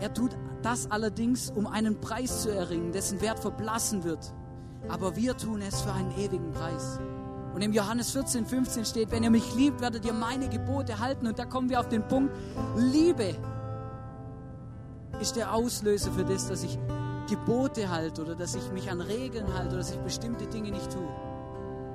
Er 0.00 0.12
tut 0.12 0.36
das 0.62 0.90
allerdings, 0.90 1.50
um 1.50 1.66
einen 1.66 2.00
Preis 2.00 2.42
zu 2.42 2.50
erringen, 2.50 2.92
dessen 2.92 3.20
Wert 3.20 3.38
verblassen 3.38 4.04
wird. 4.04 4.34
Aber 4.88 5.16
wir 5.16 5.36
tun 5.36 5.62
es 5.62 5.80
für 5.80 5.92
einen 5.92 6.10
ewigen 6.18 6.52
Preis. 6.52 6.98
Und 7.54 7.62
im 7.62 7.72
Johannes 7.72 8.10
14, 8.10 8.46
15 8.46 8.84
steht, 8.84 9.10
wenn 9.10 9.22
ihr 9.22 9.30
mich 9.30 9.54
liebt, 9.54 9.80
werdet 9.80 10.04
ihr 10.04 10.12
meine 10.12 10.48
Gebote 10.48 10.98
halten. 10.98 11.26
Und 11.26 11.38
da 11.38 11.44
kommen 11.44 11.70
wir 11.70 11.80
auf 11.80 11.88
den 11.88 12.06
Punkt, 12.08 12.34
Liebe 12.76 13.36
ist 15.20 15.36
der 15.36 15.54
Auslöser 15.54 16.10
für 16.12 16.24
das, 16.24 16.48
dass 16.48 16.64
ich 16.64 16.78
Gebote 17.32 17.88
halte 17.88 18.20
oder 18.20 18.34
dass 18.34 18.54
ich 18.54 18.72
mich 18.72 18.90
an 18.90 19.00
Regeln 19.00 19.46
halte 19.54 19.68
oder 19.68 19.78
dass 19.78 19.90
ich 19.90 19.98
bestimmte 20.00 20.44
Dinge 20.46 20.70
nicht 20.70 20.92
tue. 20.92 21.08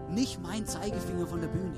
Nicht 0.09 0.41
mein 0.41 0.65
Zeigefinger 0.65 1.27
von 1.27 1.41
der 1.41 1.47
Bühne. 1.49 1.77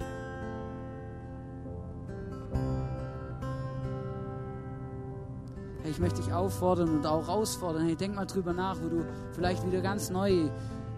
Hey, 5.82 5.92
ich 5.92 6.00
möchte 6.00 6.22
dich 6.22 6.32
auffordern 6.32 6.90
und 6.90 7.06
auch 7.06 7.28
herausfordern. 7.28 7.84
Hey, 7.84 7.98
denk 7.98 8.16
mal 8.16 8.26
drüber 8.26 8.54
nach, 8.54 8.78
wo 8.82 8.88
du 8.88 9.06
vielleicht 9.34 9.66
wieder 9.68 9.82
ganz 9.82 10.10
neu 10.10 10.50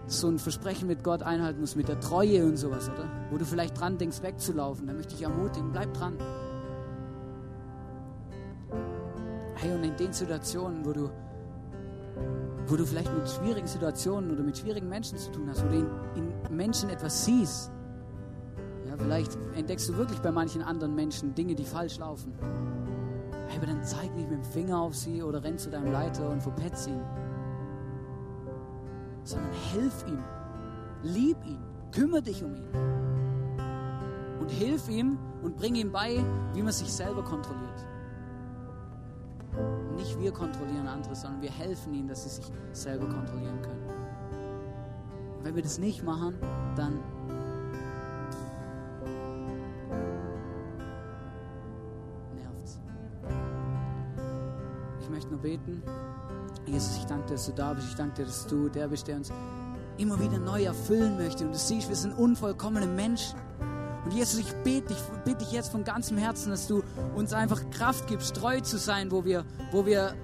so 0.06 0.28
ein 0.28 0.38
Versprechen 0.38 0.86
mit 0.86 1.02
Gott 1.02 1.24
einhalten 1.24 1.60
musst, 1.60 1.74
mit 1.74 1.88
der 1.88 1.98
Treue 1.98 2.44
und 2.44 2.58
sowas, 2.58 2.88
oder? 2.88 3.08
Wo 3.32 3.38
du 3.38 3.44
vielleicht 3.44 3.80
dran 3.80 3.98
denkst, 3.98 4.22
wegzulaufen. 4.22 4.86
Da 4.86 4.92
möchte 4.92 5.16
ich 5.16 5.22
ermutigen, 5.22 5.72
bleib 5.72 5.92
dran. 5.94 6.16
Hey, 9.56 9.74
und 9.74 9.82
in 9.82 9.96
den 9.96 10.12
Situationen, 10.12 10.84
wo 10.84 10.92
du 10.92 11.10
wo 12.66 12.76
du 12.76 12.86
vielleicht 12.86 13.12
mit 13.12 13.28
schwierigen 13.28 13.66
Situationen 13.66 14.30
oder 14.30 14.42
mit 14.42 14.56
schwierigen 14.56 14.88
Menschen 14.88 15.18
zu 15.18 15.30
tun 15.32 15.48
hast, 15.48 15.64
wo 15.64 15.68
du 15.68 15.76
in, 15.76 16.32
in 16.48 16.56
Menschen 16.56 16.90
etwas 16.90 17.24
siehst, 17.24 17.70
ja, 18.86 18.96
vielleicht 18.96 19.36
entdeckst 19.54 19.88
du 19.88 19.96
wirklich 19.96 20.20
bei 20.20 20.30
manchen 20.30 20.62
anderen 20.62 20.94
Menschen 20.94 21.34
Dinge, 21.34 21.54
die 21.54 21.64
falsch 21.64 21.98
laufen. 21.98 22.32
Aber 23.56 23.66
dann 23.66 23.82
zeig 23.84 24.14
nicht 24.14 24.30
mit 24.30 24.38
dem 24.38 24.44
Finger 24.44 24.80
auf 24.80 24.94
sie 24.94 25.22
oder 25.22 25.42
renn 25.44 25.58
zu 25.58 25.70
deinem 25.70 25.92
Leiter 25.92 26.28
und 26.28 26.42
verpetz 26.42 26.86
ihn. 26.86 27.00
Sondern 29.24 29.52
hilf 29.72 30.04
ihm. 30.06 30.22
Lieb 31.02 31.36
ihn. 31.44 31.58
Kümmere 31.92 32.22
dich 32.22 32.42
um 32.42 32.54
ihn. 32.54 32.68
Und 34.40 34.50
hilf 34.50 34.88
ihm 34.88 35.18
und 35.42 35.56
bring 35.56 35.74
ihm 35.74 35.92
bei, 35.92 36.24
wie 36.54 36.62
man 36.62 36.72
sich 36.72 36.92
selber 36.92 37.22
kontrolliert. 37.22 37.86
Nicht 39.96 40.18
wir 40.20 40.32
kontrollieren 40.32 40.86
andere, 40.86 41.14
sondern 41.14 41.42
wir 41.42 41.50
helfen 41.50 41.94
ihnen, 41.94 42.08
dass 42.08 42.24
sie 42.24 42.42
sich 42.42 42.50
selber 42.72 43.06
kontrollieren 43.06 43.60
können. 43.62 43.82
Und 45.38 45.44
wenn 45.44 45.54
wir 45.54 45.62
das 45.62 45.78
nicht 45.78 46.02
machen, 46.02 46.34
dann 46.76 46.98
nervt's. 52.34 52.80
Ich 55.00 55.10
möchte 55.10 55.30
nur 55.30 55.40
beten. 55.40 55.82
Jesus, 56.66 56.96
ich 56.98 57.04
danke 57.04 57.26
dir, 57.26 57.34
dass 57.34 57.46
du 57.46 57.52
da 57.52 57.74
bist. 57.74 57.88
Ich 57.88 57.96
danke 57.96 58.16
dir, 58.16 58.24
dass 58.26 58.46
du 58.46 58.68
der 58.68 58.88
bist, 58.88 59.08
der 59.08 59.16
uns 59.16 59.32
immer 59.98 60.18
wieder 60.20 60.38
neu 60.38 60.64
erfüllen 60.64 61.16
möchte. 61.16 61.44
Und 61.44 61.52
du 61.52 61.58
siehst, 61.58 61.88
wir 61.88 61.96
sind 61.96 62.12
unvollkommene 62.12 62.86
Menschen. 62.86 63.38
Und 64.04 64.12
Jesus, 64.12 64.40
ich 64.40 64.52
bete 64.64 64.88
dich, 64.88 64.98
bitte 65.24 65.38
dich 65.38 65.52
jetzt 65.52 65.70
von 65.70 65.84
ganzem 65.84 66.18
Herzen, 66.18 66.50
dass 66.50 66.66
du 66.66 66.82
uns 67.14 67.32
einfach 67.32 67.60
Kraft 67.70 68.06
gibst, 68.08 68.36
treu 68.36 68.60
zu 68.60 68.78
sein, 68.78 69.10
wo 69.10 69.24
wir, 69.24 69.44
wo 69.70 69.86
wir, 69.86 70.14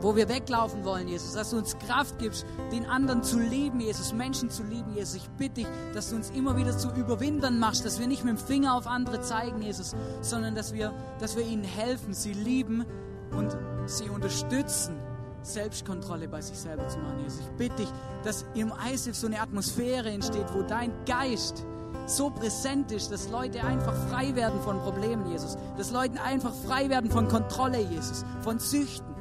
wo 0.00 0.16
wir 0.16 0.28
weglaufen 0.28 0.84
wollen, 0.84 1.06
Jesus. 1.06 1.34
Dass 1.34 1.50
du 1.50 1.58
uns 1.58 1.78
Kraft 1.78 2.18
gibst, 2.18 2.44
den 2.72 2.84
anderen 2.86 3.22
zu 3.22 3.38
lieben, 3.38 3.80
Jesus, 3.80 4.12
Menschen 4.12 4.50
zu 4.50 4.64
lieben, 4.64 4.92
Jesus. 4.94 5.14
Ich 5.14 5.28
bitte 5.38 5.54
dich, 5.54 5.66
dass 5.94 6.10
du 6.10 6.16
uns 6.16 6.30
immer 6.30 6.56
wieder 6.56 6.76
zu 6.76 6.88
Überwindern 6.90 7.58
machst, 7.60 7.84
dass 7.84 8.00
wir 8.00 8.08
nicht 8.08 8.24
mit 8.24 8.36
dem 8.36 8.44
Finger 8.44 8.74
auf 8.74 8.86
andere 8.88 9.20
zeigen, 9.20 9.62
Jesus, 9.62 9.94
sondern 10.20 10.56
dass 10.56 10.72
wir, 10.72 10.92
dass 11.20 11.36
wir 11.36 11.46
ihnen 11.46 11.64
helfen, 11.64 12.14
sie 12.14 12.32
lieben 12.32 12.84
und 13.30 13.56
sie 13.86 14.08
unterstützen 14.08 14.96
Selbstkontrolle 15.42 16.28
bei 16.28 16.40
sich 16.40 16.58
selber 16.58 16.88
zu 16.88 16.98
machen, 16.98 17.20
Jesus. 17.20 17.40
Ich 17.40 17.50
bitte 17.56 17.76
dich, 17.76 17.88
dass 18.24 18.44
im 18.54 18.72
ISIF 18.92 19.16
so 19.16 19.26
eine 19.26 19.40
Atmosphäre 19.40 20.10
entsteht, 20.10 20.46
wo 20.52 20.62
dein 20.62 20.92
Geist 21.04 21.64
so 22.06 22.30
präsent 22.30 22.92
ist, 22.92 23.12
dass 23.12 23.28
Leute 23.28 23.62
einfach 23.62 23.94
frei 24.08 24.34
werden 24.34 24.60
von 24.62 24.78
Problemen, 24.80 25.26
Jesus. 25.30 25.56
Dass 25.76 25.90
Leute 25.90 26.20
einfach 26.22 26.52
frei 26.66 26.88
werden 26.88 27.10
von 27.10 27.28
Kontrolle, 27.28 27.80
Jesus, 27.80 28.24
von 28.42 28.58
Süchten. 28.58 29.12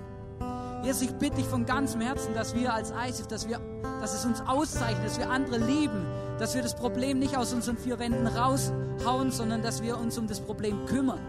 Jesus, 0.84 1.04
ich 1.04 1.14
bitte 1.16 1.38
dich 1.38 1.46
von 1.46 1.66
ganzem 1.66 2.02
Herzen, 2.02 2.34
dass 2.34 2.56
wir 2.56 2.74
als 2.74 2.92
ISIF, 3.08 3.28
dass, 3.28 3.48
wir, 3.48 3.60
dass 4.02 4.16
es 4.16 4.26
uns 4.26 4.42
auszeichnet, 4.42 5.06
dass 5.06 5.20
wir 5.20 5.30
andere 5.30 5.58
lieben, 5.58 6.06
dass 6.40 6.56
wir 6.56 6.64
das 6.64 6.76
Problem 6.76 7.20
nicht 7.20 7.38
aus 7.38 7.54
unseren 7.54 7.78
vier 7.78 8.00
Wänden 8.00 8.26
raushauen, 8.26 9.32
sondern 9.32 9.62
dass 9.62 9.84
wir 9.84 9.98
uns 10.00 10.18
um 10.18 10.28
das 10.28 10.40
Problem 10.40 10.86
kümmern. 10.88 11.20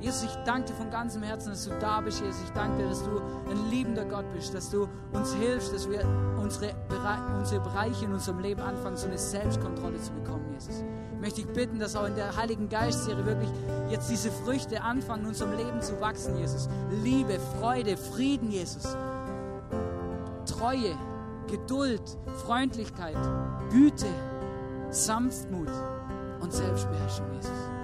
Jesus, 0.00 0.24
ich 0.24 0.36
danke 0.44 0.68
dir 0.68 0.74
von 0.74 0.90
ganzem 0.90 1.22
Herzen, 1.22 1.50
dass 1.50 1.64
du 1.64 1.70
da 1.80 2.00
bist, 2.00 2.20
Jesus. 2.20 2.42
Ich 2.44 2.52
danke 2.52 2.82
dir, 2.82 2.88
dass 2.88 3.02
du 3.02 3.20
ein 3.50 3.70
liebender 3.70 4.04
Gott 4.04 4.24
bist, 4.32 4.54
dass 4.54 4.70
du 4.70 4.88
uns 5.12 5.34
hilfst, 5.34 5.72
dass 5.72 5.88
wir 5.88 6.04
unsere, 6.40 6.74
unsere 7.36 7.60
Bereiche 7.60 8.04
in 8.04 8.12
unserem 8.12 8.38
Leben 8.38 8.60
anfangen, 8.60 8.96
so 8.96 9.06
eine 9.06 9.18
Selbstkontrolle 9.18 10.00
zu 10.00 10.12
bekommen, 10.12 10.52
Jesus. 10.52 10.84
Ich 11.14 11.20
möchte 11.20 11.42
dich 11.42 11.52
bitten, 11.52 11.80
dass 11.80 11.96
auch 11.96 12.06
in 12.06 12.14
der 12.14 12.36
Heiligen 12.36 12.68
Geistserie 12.68 13.24
wirklich 13.26 13.50
jetzt 13.90 14.08
diese 14.08 14.30
Früchte 14.30 14.82
anfangen, 14.82 15.22
in 15.22 15.28
unserem 15.30 15.56
Leben 15.56 15.80
zu 15.80 16.00
wachsen, 16.00 16.38
Jesus. 16.38 16.68
Liebe, 17.02 17.40
Freude, 17.58 17.96
Frieden, 17.96 18.50
Jesus. 18.50 18.96
Treue, 20.46 20.96
Geduld, 21.48 22.02
Freundlichkeit, 22.44 23.16
Güte, 23.70 24.06
Sanftmut 24.90 25.70
und 26.40 26.52
Selbstbeherrschung, 26.52 27.26
Jesus. 27.34 27.77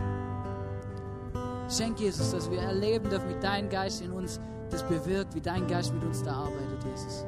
Schenk 1.69 1.99
Jesus, 1.99 2.31
dass 2.33 2.51
wir 2.51 2.61
erleben 2.61 3.09
dürfen, 3.09 3.29
wie 3.29 3.41
dein 3.41 3.69
Geist 3.69 4.03
in 4.03 4.13
uns 4.13 4.41
das 4.71 4.83
bewirkt, 4.83 5.35
wie 5.35 5.41
dein 5.41 5.67
Geist 5.67 5.95
mit 5.95 6.05
uns 6.05 6.23
da 6.23 6.33
arbeitet, 6.33 6.85
Jesus. 6.85 7.25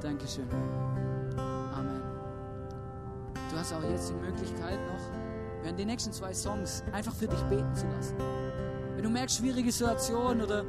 Dankeschön. 0.00 0.48
Amen. 1.74 2.02
Du 3.50 3.56
hast 3.56 3.72
auch 3.72 3.82
jetzt 3.82 4.10
die 4.10 4.14
Möglichkeit 4.14 4.78
noch, 4.86 5.62
während 5.62 5.78
den 5.78 5.88
nächsten 5.88 6.12
zwei 6.12 6.34
Songs 6.34 6.82
einfach 6.92 7.14
für 7.14 7.28
dich 7.28 7.40
beten 7.44 7.74
zu 7.74 7.86
lassen. 7.86 8.16
Wenn 8.94 9.04
du 9.04 9.10
merkst, 9.10 9.38
schwierige 9.38 9.70
Situation 9.72 10.42
oder 10.42 10.64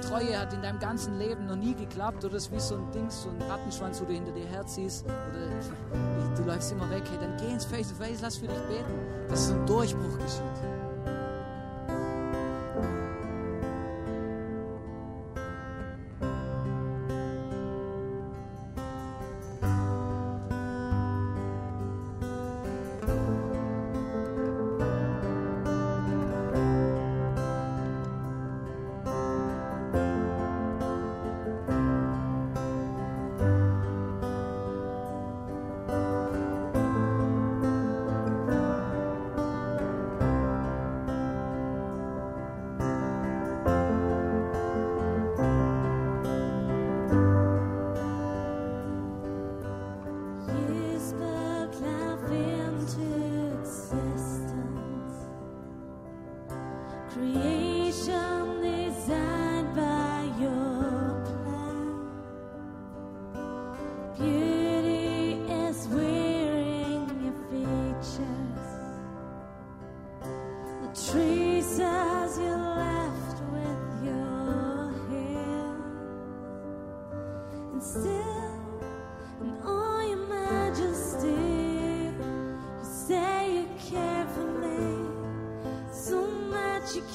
Treue 0.00 0.38
hat 0.38 0.52
in 0.52 0.62
deinem 0.62 0.78
ganzen 0.78 1.18
Leben 1.18 1.46
noch 1.46 1.56
nie 1.56 1.74
geklappt 1.74 2.24
oder 2.24 2.36
es 2.36 2.46
ist 2.46 2.52
wie 2.52 2.60
so 2.60 2.74
ein 2.74 2.90
Ding, 2.90 3.08
so 3.08 3.28
ein 3.30 3.40
Rattenschwanz, 3.50 4.00
wo 4.00 4.04
du 4.04 4.12
hinter 4.12 4.32
dir 4.32 4.46
herziehst 4.46 5.04
oder 5.04 6.34
du 6.36 6.42
läufst 6.44 6.72
immer 6.72 6.90
weg, 6.90 7.04
hey, 7.08 7.18
dann 7.20 7.36
geh 7.36 7.52
ins 7.52 7.64
Face-to-Face, 7.64 8.20
lass 8.20 8.36
für 8.36 8.48
dich 8.48 8.62
beten, 8.68 9.28
dass 9.28 9.48
so 9.48 9.54
ein 9.54 9.66
Durchbruch 9.66 10.18
geschieht. 10.18 10.81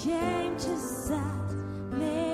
Came 0.07 0.55
to 0.55 0.77
set 0.77 1.51
me 1.91 2.26